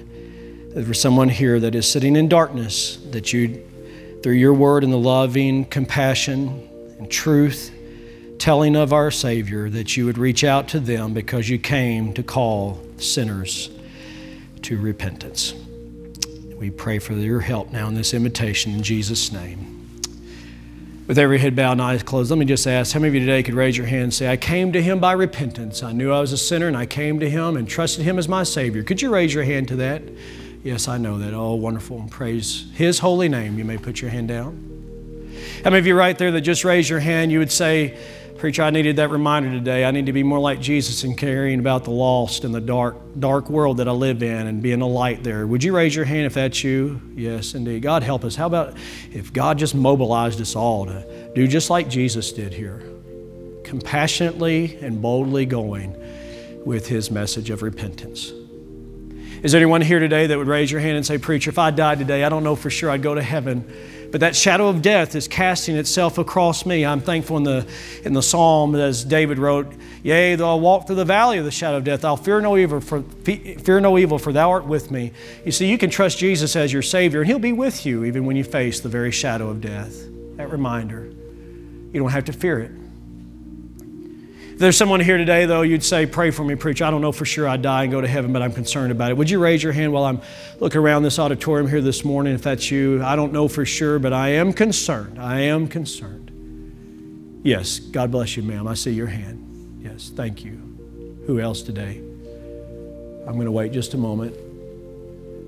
that 0.73 0.85
for 0.85 0.93
someone 0.93 1.29
here 1.29 1.59
that 1.59 1.75
is 1.75 1.89
sitting 1.89 2.15
in 2.15 2.29
darkness, 2.29 2.97
that 3.11 3.33
you, 3.33 3.65
through 4.23 4.33
your 4.33 4.53
word 4.53 4.85
and 4.85 4.93
the 4.93 4.97
loving 4.97 5.65
compassion 5.65 6.69
and 6.97 7.11
truth, 7.11 7.71
telling 8.39 8.75
of 8.77 8.93
our 8.93 9.11
Savior, 9.11 9.69
that 9.69 9.97
you 9.97 10.05
would 10.05 10.17
reach 10.17 10.43
out 10.43 10.69
to 10.69 10.79
them 10.79 11.13
because 11.13 11.49
you 11.49 11.59
came 11.59 12.13
to 12.13 12.23
call 12.23 12.79
sinners 12.97 13.69
to 14.65 14.79
repentance. 14.79 15.53
We 16.57 16.71
pray 16.71 16.97
for 16.97 17.13
your 17.13 17.39
help 17.39 17.71
now 17.71 17.87
in 17.87 17.93
this 17.93 18.15
invitation 18.15 18.73
in 18.73 18.81
Jesus' 18.81 19.31
name. 19.31 19.91
With 21.05 21.19
every 21.19 21.37
head 21.37 21.55
bowed 21.55 21.73
and 21.73 21.81
eyes 21.83 22.01
closed, 22.01 22.31
let 22.31 22.39
me 22.39 22.45
just 22.45 22.65
ask 22.65 22.91
how 22.91 22.99
many 22.99 23.09
of 23.09 23.13
you 23.13 23.19
today 23.19 23.43
could 23.43 23.53
raise 23.53 23.77
your 23.77 23.85
hand 23.85 24.03
and 24.05 24.13
say, 24.13 24.27
I 24.27 24.37
came 24.37 24.73
to 24.73 24.81
him 24.81 24.99
by 24.99 25.11
repentance. 25.11 25.83
I 25.83 25.91
knew 25.91 26.11
I 26.11 26.19
was 26.19 26.31
a 26.31 26.37
sinner 26.37 26.67
and 26.67 26.75
I 26.75 26.87
came 26.87 27.19
to 27.19 27.29
him 27.29 27.57
and 27.57 27.67
trusted 27.67 28.05
him 28.05 28.17
as 28.17 28.27
my 28.27 28.41
Savior. 28.41 28.81
Could 28.81 29.03
you 29.03 29.11
raise 29.11 29.35
your 29.35 29.43
hand 29.43 29.67
to 29.67 29.75
that? 29.75 30.01
Yes, 30.63 30.87
I 30.87 30.97
know 30.97 31.19
that. 31.19 31.35
Oh, 31.35 31.53
wonderful. 31.53 31.99
And 31.99 32.09
praise 32.09 32.65
his 32.73 32.97
holy 32.97 33.29
name. 33.29 33.59
You 33.59 33.65
may 33.65 33.77
put 33.77 34.01
your 34.01 34.09
hand 34.09 34.29
down. 34.29 35.31
How 35.63 35.69
many 35.69 35.77
of 35.77 35.85
you 35.85 35.95
right 35.95 36.17
there 36.17 36.31
that 36.31 36.41
just 36.41 36.65
raised 36.65 36.89
your 36.89 37.01
hand, 37.01 37.31
you 37.31 37.37
would 37.37 37.51
say, 37.51 37.99
Preacher, 38.45 38.61
I 38.61 38.69
needed 38.69 38.97
that 38.97 39.09
reminder 39.09 39.49
today. 39.49 39.85
I 39.85 39.89
need 39.89 40.05
to 40.05 40.13
be 40.13 40.21
more 40.21 40.37
like 40.37 40.61
Jesus 40.61 41.03
in 41.03 41.15
caring 41.15 41.59
about 41.59 41.83
the 41.83 41.89
lost 41.89 42.43
in 42.43 42.51
the 42.51 42.61
dark, 42.61 42.95
dark 43.17 43.49
world 43.49 43.77
that 43.77 43.87
I 43.87 43.91
live 43.91 44.21
in 44.21 44.45
and 44.45 44.61
being 44.61 44.81
a 44.81 44.87
light 44.87 45.23
there. 45.23 45.47
Would 45.47 45.63
you 45.63 45.75
raise 45.75 45.95
your 45.95 46.05
hand 46.05 46.27
if 46.27 46.35
that's 46.35 46.63
you? 46.63 47.01
Yes, 47.15 47.55
indeed. 47.55 47.81
God 47.81 48.03
help 48.03 48.23
us. 48.23 48.35
How 48.35 48.45
about 48.45 48.77
if 49.11 49.33
God 49.33 49.57
just 49.57 49.73
mobilized 49.73 50.39
us 50.41 50.55
all 50.55 50.85
to 50.85 51.31
do 51.33 51.47
just 51.47 51.71
like 51.71 51.89
Jesus 51.89 52.31
did 52.31 52.53
here, 52.53 52.83
compassionately 53.63 54.77
and 54.79 55.01
boldly 55.01 55.47
going 55.47 55.97
with 56.63 56.85
his 56.85 57.09
message 57.09 57.49
of 57.49 57.63
repentance? 57.63 58.31
Is 59.41 59.53
there 59.53 59.59
anyone 59.59 59.81
here 59.81 59.97
today 59.97 60.27
that 60.27 60.37
would 60.37 60.45
raise 60.45 60.71
your 60.71 60.81
hand 60.81 60.97
and 60.97 61.05
say, 61.05 61.17
Preacher, 61.17 61.49
if 61.49 61.57
I 61.57 61.71
died 61.71 61.97
today, 61.97 62.23
I 62.23 62.29
don't 62.29 62.43
know 62.43 62.55
for 62.55 62.69
sure 62.69 62.91
I'd 62.91 63.01
go 63.01 63.15
to 63.15 63.23
heaven 63.23 64.04
but 64.15 64.21
that 64.21 64.33
shadow 64.33 64.69
of 64.69 64.81
death 64.81 65.13
is 65.13 65.27
casting 65.27 65.75
itself 65.75 66.17
across 66.17 66.65
me. 66.65 66.85
I'm 66.85 67.01
thankful 67.01 67.35
in 67.35 67.43
the, 67.43 67.67
in 68.05 68.13
the 68.13 68.21
psalm 68.21 68.73
as 68.73 69.03
David 69.03 69.37
wrote, 69.37 69.73
Yea, 70.03 70.35
though 70.35 70.55
I 70.55 70.57
walk 70.57 70.87
through 70.87 70.95
the 70.95 71.03
valley 71.03 71.37
of 71.37 71.43
the 71.43 71.51
shadow 71.51 71.75
of 71.75 71.83
death, 71.83 72.05
I'll 72.05 72.15
fear 72.15 72.39
no 72.39 72.55
evil, 72.55 72.79
for, 72.79 73.01
fear 73.01 73.81
no 73.81 73.97
evil, 73.97 74.17
for 74.17 74.31
thou 74.31 74.51
art 74.51 74.67
with 74.67 74.89
me. 74.89 75.11
You 75.43 75.51
see, 75.51 75.69
you 75.69 75.77
can 75.77 75.89
trust 75.89 76.17
Jesus 76.17 76.55
as 76.55 76.71
your 76.71 76.81
Savior, 76.81 77.19
and 77.19 77.27
He'll 77.27 77.39
be 77.39 77.51
with 77.51 77.85
you 77.85 78.05
even 78.05 78.25
when 78.25 78.37
you 78.37 78.45
face 78.45 78.79
the 78.79 78.87
very 78.87 79.11
shadow 79.11 79.49
of 79.49 79.59
death. 79.59 79.93
That 80.37 80.49
reminder, 80.49 81.07
you 81.91 81.99
don't 81.99 82.11
have 82.11 82.23
to 82.23 82.31
fear 82.31 82.61
it. 82.61 82.71
If 84.55 84.59
there's 84.59 84.77
someone 84.77 85.01
here 85.01 85.17
today, 85.17 85.45
though, 85.45 85.63
you'd 85.63 85.83
say, 85.83 86.05
Pray 86.05 86.31
for 86.31 86.45
me, 86.45 86.55
preacher. 86.55 86.85
I 86.85 86.89
don't 86.89 87.01
know 87.01 87.11
for 87.11 87.25
sure 87.25 87.45
I'd 87.45 87.61
die 87.61 87.83
and 87.83 87.91
go 87.91 87.99
to 87.99 88.07
heaven, 88.07 88.31
but 88.31 88.41
I'm 88.41 88.53
concerned 88.53 88.89
about 88.93 89.11
it. 89.11 89.17
Would 89.17 89.29
you 89.29 89.37
raise 89.37 89.61
your 89.61 89.73
hand 89.73 89.91
while 89.91 90.05
I'm 90.05 90.21
looking 90.61 90.79
around 90.79 91.03
this 91.03 91.19
auditorium 91.19 91.69
here 91.69 91.81
this 91.81 92.05
morning 92.05 92.33
if 92.33 92.43
that's 92.43 92.71
you? 92.71 93.03
I 93.03 93.17
don't 93.17 93.33
know 93.33 93.49
for 93.49 93.65
sure, 93.65 93.99
but 93.99 94.13
I 94.13 94.29
am 94.29 94.53
concerned. 94.53 95.21
I 95.21 95.41
am 95.41 95.67
concerned. 95.67 97.41
Yes, 97.43 97.79
God 97.79 98.11
bless 98.11 98.37
you, 98.37 98.43
ma'am. 98.43 98.65
I 98.65 98.75
see 98.75 98.93
your 98.93 99.07
hand. 99.07 99.81
Yes, 99.83 100.09
thank 100.15 100.45
you. 100.45 100.53
Who 101.27 101.41
else 101.41 101.61
today? 101.61 101.97
I'm 103.27 103.33
going 103.33 103.47
to 103.47 103.51
wait 103.51 103.73
just 103.73 103.93
a 103.93 103.97
moment. 103.97 104.37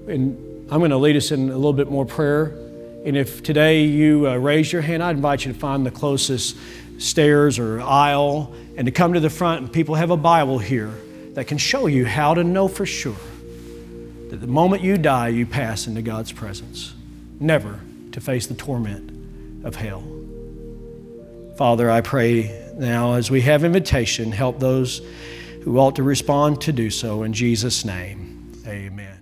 And 0.10 0.70
I'm 0.70 0.80
going 0.80 0.92
to 0.92 0.98
lead 0.98 1.16
us 1.16 1.32
in 1.32 1.50
a 1.50 1.56
little 1.56 1.72
bit 1.72 1.90
more 1.90 2.06
prayer. 2.06 2.48
And 3.06 3.16
if 3.16 3.42
today 3.42 3.86
you 3.86 4.28
uh, 4.28 4.36
raise 4.36 4.74
your 4.74 4.82
hand, 4.82 5.02
I 5.02 5.12
invite 5.12 5.46
you 5.46 5.54
to 5.54 5.58
find 5.58 5.86
the 5.86 5.92
closest 5.92 6.58
stairs 6.98 7.58
or 7.58 7.80
aisle 7.80 8.54
and 8.78 8.86
to 8.86 8.92
come 8.92 9.14
to 9.14 9.20
the 9.20 9.30
front 9.30 9.62
and 9.62 9.74
people 9.74 9.96
have 9.96 10.12
a 10.12 10.18
Bible 10.18 10.60
here 10.60 10.94
that 11.34 11.48
can 11.48 11.58
show 11.58 11.88
you 11.88 12.06
how 12.06 12.34
to 12.34 12.44
know 12.44 12.68
for 12.68 12.86
sure 12.86 13.16
that 14.30 14.38
the 14.38 14.48
moment 14.48 14.84
you 14.84 14.98
die, 14.98 15.30
you 15.30 15.46
pass 15.46 15.88
into 15.88 16.02
God's 16.02 16.32
presence, 16.32 16.94
never 17.40 17.80
to 18.12 18.22
face 18.22 18.48
the 18.48 18.54
torment 18.54 19.66
of 19.66 19.76
hell. 19.76 20.04
Father, 21.58 21.90
I 21.90 22.02
pray 22.02 22.72
now 22.76 23.14
as 23.14 23.32
we 23.32 23.42
have 23.42 23.64
invitation, 23.64 24.32
help 24.32 24.60
those 24.60 25.02
who 25.64 25.80
ought 25.80 25.96
to 25.96 26.04
respond 26.04 26.62
to 26.62 26.72
do 26.72 26.90
so. 26.90 27.24
In 27.24 27.34
Jesus' 27.34 27.84
name, 27.84 28.52
amen. 28.68 29.17